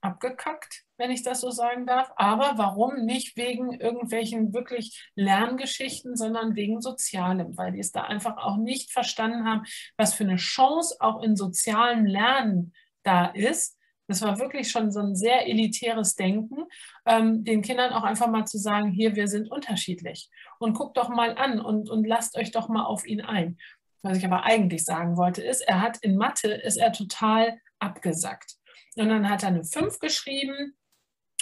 abgekackt, 0.00 0.84
wenn 0.96 1.10
ich 1.10 1.22
das 1.22 1.40
so 1.40 1.50
sagen 1.50 1.86
darf. 1.86 2.10
Aber 2.16 2.52
warum 2.56 3.04
nicht 3.04 3.36
wegen 3.36 3.72
irgendwelchen 3.72 4.54
wirklich 4.54 5.10
Lerngeschichten, 5.14 6.16
sondern 6.16 6.54
wegen 6.54 6.80
Sozialem, 6.80 7.56
weil 7.56 7.72
die 7.72 7.80
es 7.80 7.92
da 7.92 8.02
einfach 8.02 8.36
auch 8.38 8.56
nicht 8.56 8.92
verstanden 8.92 9.44
haben, 9.44 9.64
was 9.96 10.14
für 10.14 10.24
eine 10.24 10.36
Chance 10.36 10.96
auch 11.00 11.22
in 11.22 11.36
sozialem 11.36 12.06
Lernen 12.06 12.72
da 13.02 13.26
ist 13.26 13.79
das 14.10 14.22
war 14.22 14.38
wirklich 14.38 14.70
schon 14.70 14.90
so 14.90 15.00
ein 15.00 15.14
sehr 15.14 15.46
elitäres 15.48 16.16
Denken, 16.16 16.64
ähm, 17.06 17.44
den 17.44 17.62
Kindern 17.62 17.92
auch 17.92 18.02
einfach 18.02 18.28
mal 18.28 18.44
zu 18.44 18.58
sagen, 18.58 18.90
hier, 18.90 19.16
wir 19.16 19.28
sind 19.28 19.50
unterschiedlich 19.50 20.28
und 20.58 20.74
guckt 20.74 20.96
doch 20.96 21.08
mal 21.08 21.36
an 21.36 21.60
und, 21.60 21.88
und 21.88 22.06
lasst 22.06 22.36
euch 22.36 22.50
doch 22.50 22.68
mal 22.68 22.84
auf 22.84 23.06
ihn 23.06 23.20
ein. 23.20 23.56
Was 24.02 24.18
ich 24.18 24.24
aber 24.24 24.44
eigentlich 24.44 24.84
sagen 24.84 25.16
wollte, 25.16 25.42
ist, 25.42 25.60
er 25.60 25.80
hat 25.80 25.98
in 25.98 26.16
Mathe, 26.16 26.48
ist 26.52 26.76
er 26.76 26.92
total 26.92 27.58
abgesackt. 27.78 28.56
Und 28.96 29.08
dann 29.08 29.28
hat 29.28 29.42
er 29.42 29.50
eine 29.50 29.64
5 29.64 29.98
geschrieben 29.98 30.74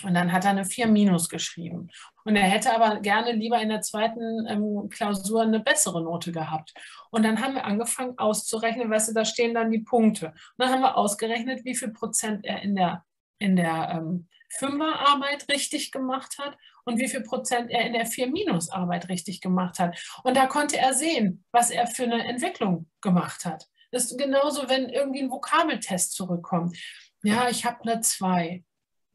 und 0.05 0.15
dann 0.15 0.33
hat 0.33 0.45
er 0.45 0.51
eine 0.51 0.65
4 0.65 0.87
minus 0.87 1.29
geschrieben. 1.29 1.91
Und 2.25 2.37
er 2.37 2.45
hätte 2.45 2.75
aber 2.75 3.01
gerne 3.01 3.33
lieber 3.33 3.61
in 3.61 3.69
der 3.69 3.81
zweiten 3.81 4.47
ähm, 4.47 4.89
Klausur 4.91 5.43
eine 5.43 5.61
bessere 5.61 6.03
Note 6.03 6.31
gehabt. 6.31 6.73
Und 7.11 7.25
dann 7.25 7.41
haben 7.41 7.55
wir 7.55 7.65
angefangen 7.65 8.19
auszurechnen, 8.19 8.91
weißt 8.91 9.09
du, 9.09 9.15
da 9.15 9.25
stehen 9.25 9.55
dann 9.55 9.71
die 9.71 9.81
Punkte. 9.81 10.27
Und 10.29 10.35
dann 10.59 10.71
haben 10.71 10.83
wir 10.83 10.97
ausgerechnet, 10.97 11.65
wie 11.65 11.75
viel 11.75 11.91
Prozent 11.91 12.45
er 12.45 12.63
in 12.63 12.77
der, 12.77 13.05
in 13.39 13.57
der 13.57 13.91
ähm, 13.91 14.29
Fünferarbeit 14.51 15.49
richtig 15.49 15.93
gemacht 15.93 16.37
hat 16.39 16.57
und 16.85 16.99
wie 16.99 17.09
viel 17.09 17.23
Prozent 17.23 17.71
er 17.71 17.85
in 17.87 17.93
der 17.93 18.07
Vier-Minus-Arbeit 18.07 19.09
richtig 19.09 19.41
gemacht 19.41 19.79
hat. 19.79 19.99
Und 20.25 20.37
da 20.37 20.47
konnte 20.47 20.79
er 20.79 20.95
sehen, 20.95 21.45
was 21.53 21.71
er 21.71 21.87
für 21.87 22.05
eine 22.05 22.27
Entwicklung 22.27 22.89
gemacht 23.01 23.45
hat. 23.45 23.67
Das 23.91 24.05
ist 24.05 24.19
genauso, 24.19 24.69
wenn 24.69 24.89
irgendwie 24.89 25.23
ein 25.23 25.31
Vokabeltest 25.31 26.13
zurückkommt. 26.13 26.77
Ja, 27.23 27.49
ich 27.49 27.65
habe 27.65 27.83
eine 27.83 28.01
2 28.01 28.65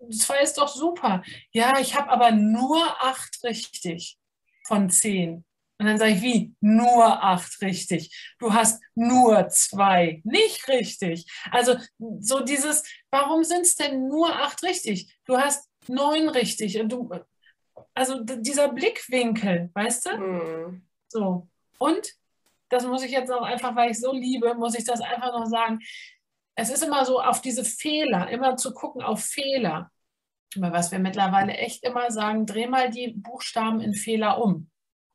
zwei 0.10 0.42
ist 0.42 0.58
doch 0.58 0.68
super. 0.68 1.24
Ja, 1.52 1.80
ich 1.80 1.98
habe 1.98 2.10
aber 2.10 2.32
nur 2.32 2.82
acht 3.02 3.44
richtig 3.44 4.18
von 4.66 4.90
zehn. 4.90 5.46
Und 5.80 5.88
dann 5.88 5.98
sage 5.98 6.14
ich, 6.14 6.22
wie? 6.22 6.56
Nur 6.62 7.04
acht 7.04 7.62
richtig. 7.62 8.34
Du 8.40 8.54
hast 8.54 8.82
nur 8.96 9.50
zwei 9.50 10.22
nicht 10.24 10.68
richtig. 10.68 11.26
Also 11.52 11.76
so 12.20 12.40
dieses, 12.42 12.84
warum 13.12 13.44
sind 13.44 13.62
es 13.62 13.76
denn 13.76 14.08
nur 14.08 14.34
acht 14.34 14.64
richtig? 14.64 15.14
Du 15.26 15.38
hast 15.38 15.68
neun 15.88 16.30
richtig. 16.30 16.80
Und 16.80 16.90
du, 16.90 17.10
also 17.94 18.24
dieser 18.24 18.70
Blickwinkel, 18.70 19.72
weißt 19.74 20.06
du? 20.06 20.18
Mhm. 20.18 20.88
So. 21.10 21.48
Und 21.80 22.14
das 22.70 22.86
muss 22.86 23.04
ich 23.04 23.12
jetzt 23.12 23.32
auch 23.32 23.44
einfach, 23.44 23.76
weil 23.76 23.92
ich 23.92 24.00
so 24.00 24.14
liebe, 24.14 24.54
muss 24.56 24.76
ich 24.76 24.86
das 24.86 25.02
einfach 25.02 25.32
noch 25.32 25.48
sagen. 25.48 25.80
Es 26.56 26.70
ist 26.70 26.84
immer 26.84 27.04
so 27.04 27.22
auf 27.22 27.42
diese 27.42 27.66
Fehler, 27.66 28.30
immer 28.30 28.58
zu 28.58 28.74
gucken 28.74 29.02
auf 29.02 29.24
Fehler. 29.24 29.92
Aber 30.58 30.72
was 30.72 30.92
wir 30.92 31.00
mittlerweile 31.00 31.54
echt 31.54 31.84
immer 31.84 32.12
sagen, 32.12 32.46
dreh 32.46 32.68
mal 32.68 32.90
die 32.90 33.14
Buchstaben 33.16 33.82
in 33.82 33.94
Fehler 33.94 34.42
um 34.42 34.70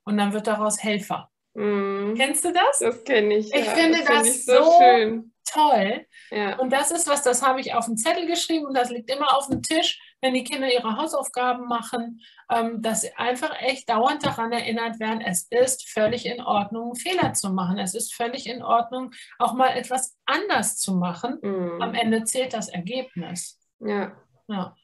und 0.05 0.17
dann 0.17 0.33
wird 0.33 0.47
daraus 0.47 0.83
Helfer. 0.83 1.31
Mm. 1.55 2.15
Kennst 2.15 2.45
du 2.45 2.53
das? 2.53 2.79
Das 2.81 3.05
kenne 3.05 3.37
ich. 3.37 3.53
Ich 3.53 3.67
ja. 3.67 3.73
finde 3.73 3.99
das, 3.99 4.07
das 4.07 4.27
ich 4.27 4.45
so, 4.45 4.65
so 4.65 4.79
schön. 4.81 5.33
toll. 5.45 6.07
Ja. 6.31 6.59
Und 6.59 6.73
das 6.73 6.91
ist 6.91 7.09
was, 7.09 7.23
das 7.23 7.43
habe 7.43 7.61
ich 7.61 7.75
auf 7.75 7.87
dem 7.87 7.97
Zettel 7.97 8.27
geschrieben 8.27 8.67
und 8.67 8.77
das 8.77 8.91
liegt 8.91 9.11
immer 9.11 9.37
auf 9.37 9.49
dem 9.49 9.63
Tisch, 9.63 10.01
wenn 10.21 10.35
die 10.35 10.45
Kinder 10.45 10.73
ihre 10.73 10.97
Hausaufgaben 10.97 11.67
machen, 11.67 12.21
ähm, 12.51 12.81
dass 12.83 13.03
sie 13.03 13.15
einfach 13.17 13.55
echt 13.61 13.89
dauernd 13.89 14.25
daran 14.25 14.53
erinnert 14.53 15.01
werden, 15.01 15.21
es 15.21 15.47
ist 15.51 15.89
völlig 15.89 16.27
in 16.27 16.41
Ordnung, 16.41 16.95
Fehler 16.95 17.33
zu 17.35 17.51
machen. 17.51 17.79
Es 17.79 17.95
ist 17.95 18.15
völlig 18.15 18.47
in 18.47 18.63
Ordnung, 18.63 19.13
auch 19.39 19.55
mal 19.55 19.77
etwas 19.77 20.17
anders 20.27 20.77
zu 20.77 20.95
machen. 20.95 21.39
Mm. 21.43 21.83
Am 21.83 21.95
Ende 21.95 22.25
zählt 22.25 22.53
das 22.53 22.69
Ergebnis. 22.69 23.59
Ja. 23.81 24.13
Ja. 24.49 24.75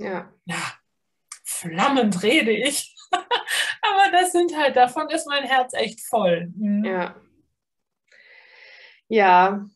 Ja. 0.00 0.32
Ja, 0.46 0.72
flammend 1.44 2.22
rede 2.22 2.52
ich. 2.52 2.96
Aber 3.12 4.12
das 4.12 4.32
sind 4.32 4.56
halt, 4.56 4.76
davon 4.76 5.10
ist 5.10 5.26
mein 5.26 5.44
Herz 5.44 5.74
echt 5.74 6.00
voll. 6.00 6.50
Mhm. 6.56 6.84
Ja. 6.84 7.20
Ja, 9.08 9.66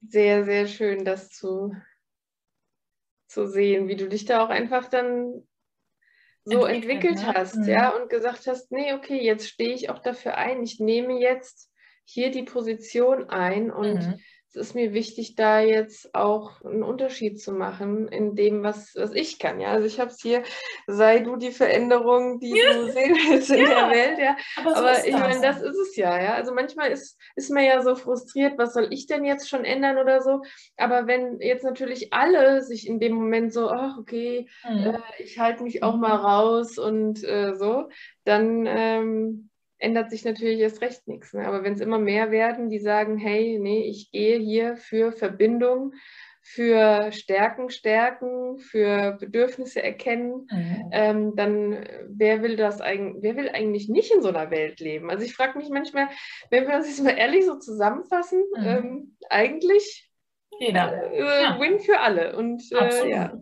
sehr, 0.00 0.44
sehr 0.44 0.66
schön, 0.66 1.04
das 1.04 1.30
zu, 1.30 1.74
zu 3.28 3.46
sehen, 3.46 3.88
wie 3.88 3.96
du 3.96 4.08
dich 4.08 4.24
da 4.24 4.44
auch 4.44 4.48
einfach 4.48 4.88
dann 4.88 5.46
so 6.44 6.64
entwickelt, 6.64 7.04
entwickelt 7.04 7.26
ne? 7.26 7.34
hast, 7.34 7.56
mhm. 7.56 7.68
ja, 7.68 7.90
und 7.90 8.10
gesagt 8.10 8.46
hast, 8.46 8.72
nee, 8.72 8.92
okay, 8.94 9.22
jetzt 9.22 9.48
stehe 9.48 9.74
ich 9.74 9.88
auch 9.88 9.98
dafür 9.98 10.36
ein, 10.36 10.62
ich 10.62 10.80
nehme 10.80 11.20
jetzt 11.20 11.70
hier 12.04 12.30
die 12.30 12.42
Position 12.42 13.28
ein 13.28 13.70
und 13.70 13.94
mhm 13.94 14.20
es 14.54 14.68
ist 14.68 14.74
mir 14.74 14.92
wichtig, 14.92 15.34
da 15.34 15.60
jetzt 15.60 16.14
auch 16.14 16.62
einen 16.64 16.84
Unterschied 16.84 17.40
zu 17.40 17.52
machen 17.52 18.06
in 18.06 18.36
dem, 18.36 18.62
was, 18.62 18.94
was 18.94 19.12
ich 19.12 19.40
kann. 19.40 19.60
Ja, 19.60 19.68
also 19.70 19.86
ich 19.86 19.98
habe 19.98 20.10
es 20.10 20.20
hier, 20.20 20.44
sei 20.86 21.18
du 21.18 21.36
die 21.36 21.50
Veränderung, 21.50 22.38
die 22.38 22.56
ja. 22.56 22.72
du 22.72 22.92
sehen 22.92 23.16
willst 23.28 23.50
in 23.50 23.66
ja. 23.66 23.88
der 23.88 23.90
Welt. 23.90 24.18
Ja, 24.18 24.36
aber, 24.56 24.70
so 24.70 24.76
aber 24.76 25.06
ich 25.06 25.12
meine, 25.12 25.40
das 25.40 25.60
ist 25.60 25.76
es 25.76 25.96
ja. 25.96 26.22
Ja, 26.22 26.34
also 26.34 26.54
manchmal 26.54 26.92
ist, 26.92 27.18
ist 27.34 27.50
man 27.50 27.64
ja 27.64 27.82
so 27.82 27.96
frustriert, 27.96 28.56
was 28.56 28.74
soll 28.74 28.86
ich 28.90 29.06
denn 29.06 29.24
jetzt 29.24 29.48
schon 29.48 29.64
ändern 29.64 29.98
oder 29.98 30.22
so. 30.22 30.42
Aber 30.76 31.08
wenn 31.08 31.40
jetzt 31.40 31.64
natürlich 31.64 32.12
alle 32.12 32.62
sich 32.62 32.86
in 32.86 33.00
dem 33.00 33.14
Moment 33.14 33.52
so, 33.52 33.68
ach, 33.70 33.98
okay, 33.98 34.48
mhm. 34.68 34.94
äh, 34.94 34.98
ich 35.18 35.38
halte 35.38 35.64
mich 35.64 35.82
auch 35.82 35.96
mal 35.96 36.14
raus 36.14 36.78
und 36.78 37.24
äh, 37.24 37.54
so, 37.56 37.88
dann 38.24 38.66
ähm, 38.66 39.50
ändert 39.84 40.10
sich 40.10 40.24
natürlich 40.24 40.58
erst 40.60 40.80
recht 40.80 41.06
nichts. 41.06 41.32
Ne? 41.34 41.46
Aber 41.46 41.62
wenn 41.62 41.74
es 41.74 41.80
immer 41.80 41.98
mehr 41.98 42.30
werden, 42.30 42.70
die 42.70 42.80
sagen, 42.80 43.18
hey, 43.18 43.58
nee, 43.60 43.84
ich 43.84 44.10
gehe 44.10 44.38
hier 44.38 44.76
für 44.76 45.12
Verbindung, 45.12 45.92
für 46.46 47.10
Stärken 47.12 47.70
stärken, 47.70 48.58
für 48.58 49.16
Bedürfnisse 49.18 49.82
erkennen, 49.82 50.46
mhm. 50.50 50.88
ähm, 50.92 51.36
dann 51.36 51.86
wer 52.08 52.42
will 52.42 52.56
das 52.56 52.80
eigentlich, 52.80 53.22
wer 53.22 53.36
will 53.36 53.48
eigentlich 53.48 53.88
nicht 53.88 54.12
in 54.12 54.20
so 54.20 54.28
einer 54.28 54.50
Welt 54.50 54.78
leben? 54.80 55.10
Also 55.10 55.24
ich 55.24 55.34
frage 55.34 55.56
mich 55.56 55.70
manchmal, 55.70 56.08
wenn 56.50 56.66
wir 56.66 56.72
das 56.72 56.86
jetzt 56.86 57.02
mal 57.02 57.16
ehrlich 57.16 57.46
so 57.46 57.58
zusammenfassen, 57.58 58.42
mhm. 58.56 58.66
ähm, 58.66 59.16
eigentlich 59.30 60.10
jeder 60.60 61.12
äh, 61.12 61.42
ja. 61.42 61.58
Win 61.58 61.80
für 61.80 62.00
alle. 62.00 62.36
Und 62.36 62.62
äh, 62.72 63.08
ja. 63.08 63.32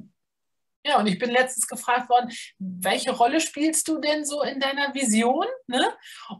Ja, 0.84 0.98
und 0.98 1.06
ich 1.06 1.18
bin 1.18 1.30
letztens 1.30 1.68
gefragt 1.68 2.08
worden, 2.08 2.30
welche 2.58 3.12
Rolle 3.12 3.40
spielst 3.40 3.86
du 3.86 4.00
denn 4.00 4.24
so 4.24 4.42
in 4.42 4.58
deiner 4.58 4.94
Vision? 4.94 5.46
Ne? 5.68 5.86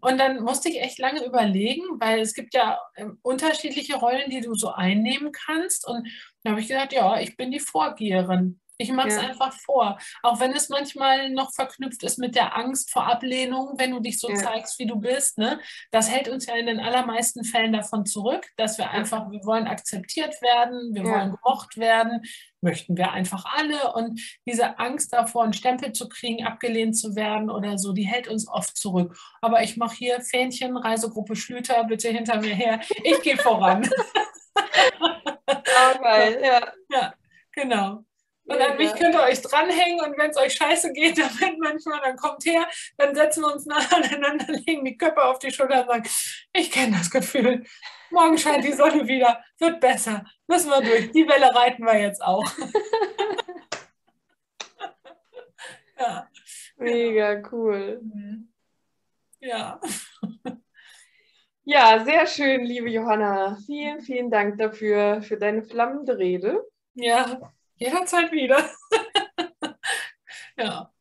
Und 0.00 0.18
dann 0.18 0.42
musste 0.42 0.68
ich 0.68 0.80
echt 0.80 0.98
lange 0.98 1.24
überlegen, 1.24 1.84
weil 2.00 2.20
es 2.20 2.34
gibt 2.34 2.54
ja 2.54 2.80
ähm, 2.96 3.18
unterschiedliche 3.22 3.96
Rollen, 3.96 4.30
die 4.30 4.40
du 4.40 4.54
so 4.54 4.70
einnehmen 4.72 5.30
kannst. 5.30 5.86
Und 5.86 6.08
da 6.42 6.50
habe 6.50 6.60
ich 6.60 6.68
gesagt, 6.68 6.92
ja, 6.92 7.20
ich 7.20 7.36
bin 7.36 7.52
die 7.52 7.60
Vorgeherin. 7.60 8.60
Ich 8.78 8.90
mache 8.90 9.08
es 9.08 9.16
ja. 9.16 9.22
einfach 9.22 9.52
vor. 9.52 9.98
Auch 10.22 10.40
wenn 10.40 10.52
es 10.52 10.68
manchmal 10.68 11.30
noch 11.30 11.52
verknüpft 11.52 12.02
ist 12.02 12.18
mit 12.18 12.34
der 12.34 12.56
Angst 12.56 12.90
vor 12.90 13.06
Ablehnung, 13.06 13.74
wenn 13.78 13.92
du 13.92 14.00
dich 14.00 14.18
so 14.18 14.28
ja. 14.28 14.36
zeigst, 14.36 14.78
wie 14.78 14.86
du 14.86 14.96
bist. 14.96 15.38
Ne? 15.38 15.60
Das 15.90 16.10
hält 16.10 16.28
uns 16.28 16.46
ja 16.46 16.54
in 16.56 16.66
den 16.66 16.80
allermeisten 16.80 17.44
Fällen 17.44 17.72
davon 17.72 18.06
zurück, 18.06 18.46
dass 18.56 18.78
wir 18.78 18.90
einfach, 18.90 19.30
wir 19.30 19.44
wollen 19.44 19.66
akzeptiert 19.66 20.40
werden, 20.42 20.94
wir 20.94 21.04
ja. 21.04 21.10
wollen 21.10 21.36
gemocht 21.36 21.76
werden, 21.76 22.22
möchten 22.60 22.96
wir 22.96 23.12
einfach 23.12 23.44
alle. 23.44 23.92
Und 23.92 24.20
diese 24.46 24.78
Angst 24.78 25.12
davor, 25.12 25.44
einen 25.44 25.52
Stempel 25.52 25.92
zu 25.92 26.08
kriegen, 26.08 26.44
abgelehnt 26.44 26.96
zu 26.96 27.14
werden 27.14 27.50
oder 27.50 27.78
so, 27.78 27.92
die 27.92 28.06
hält 28.06 28.28
uns 28.28 28.48
oft 28.48 28.76
zurück. 28.76 29.16
Aber 29.40 29.62
ich 29.62 29.76
mache 29.76 29.96
hier 29.96 30.20
Fähnchen, 30.20 30.76
Reisegruppe 30.76 31.36
Schlüter, 31.36 31.84
bitte 31.84 32.08
hinter 32.08 32.40
mir 32.40 32.54
her. 32.54 32.80
Ich 33.04 33.20
gehe 33.22 33.36
voran. 33.36 33.88
Oh, 35.48 36.02
geil, 36.02 36.40
ja. 36.42 36.72
Ja, 36.90 37.14
genau. 37.52 38.04
Und 38.44 38.60
an 38.60 38.76
mich 38.76 38.92
könnt 38.94 39.14
ihr 39.14 39.22
euch 39.22 39.40
dranhängen 39.40 40.04
und 40.04 40.18
wenn 40.18 40.30
es 40.30 40.36
euch 40.36 40.54
scheiße 40.54 40.92
geht, 40.92 41.16
dann 41.40 41.58
manchmal, 41.58 42.00
dann 42.00 42.16
kommt 42.16 42.44
her, 42.44 42.66
dann 42.96 43.14
setzen 43.14 43.42
wir 43.42 43.52
uns 43.52 43.66
nacheinander, 43.66 44.46
legen 44.48 44.84
die 44.84 44.96
Köpfe 44.96 45.24
auf 45.24 45.38
die 45.38 45.52
Schulter 45.52 45.82
und 45.82 45.88
sagen, 45.88 46.08
ich 46.52 46.70
kenne 46.70 46.96
das 46.98 47.10
Gefühl. 47.10 47.64
Morgen 48.10 48.36
scheint 48.36 48.64
die 48.64 48.72
Sonne 48.72 49.06
wieder, 49.06 49.42
wird 49.58 49.80
besser. 49.80 50.24
Müssen 50.46 50.70
wir 50.70 50.82
durch. 50.82 51.12
Die 51.12 51.26
Welle 51.26 51.54
reiten 51.54 51.84
wir 51.84 51.98
jetzt 51.98 52.22
auch. 52.22 52.44
ja. 55.98 56.28
Mega 56.76 57.42
cool. 57.52 58.00
Mhm. 58.02 58.52
Ja. 59.40 59.80
Ja, 61.64 62.04
sehr 62.04 62.26
schön, 62.26 62.64
liebe 62.64 62.90
Johanna. 62.90 63.56
Vielen, 63.66 64.00
vielen 64.00 64.30
Dank 64.30 64.58
dafür, 64.58 65.22
für 65.22 65.38
deine 65.38 65.62
flammende 65.62 66.18
Rede. 66.18 66.60
Ja, 66.94 67.40
jederzeit 67.76 68.32
wieder. 68.32 68.70
ja. 70.56 70.91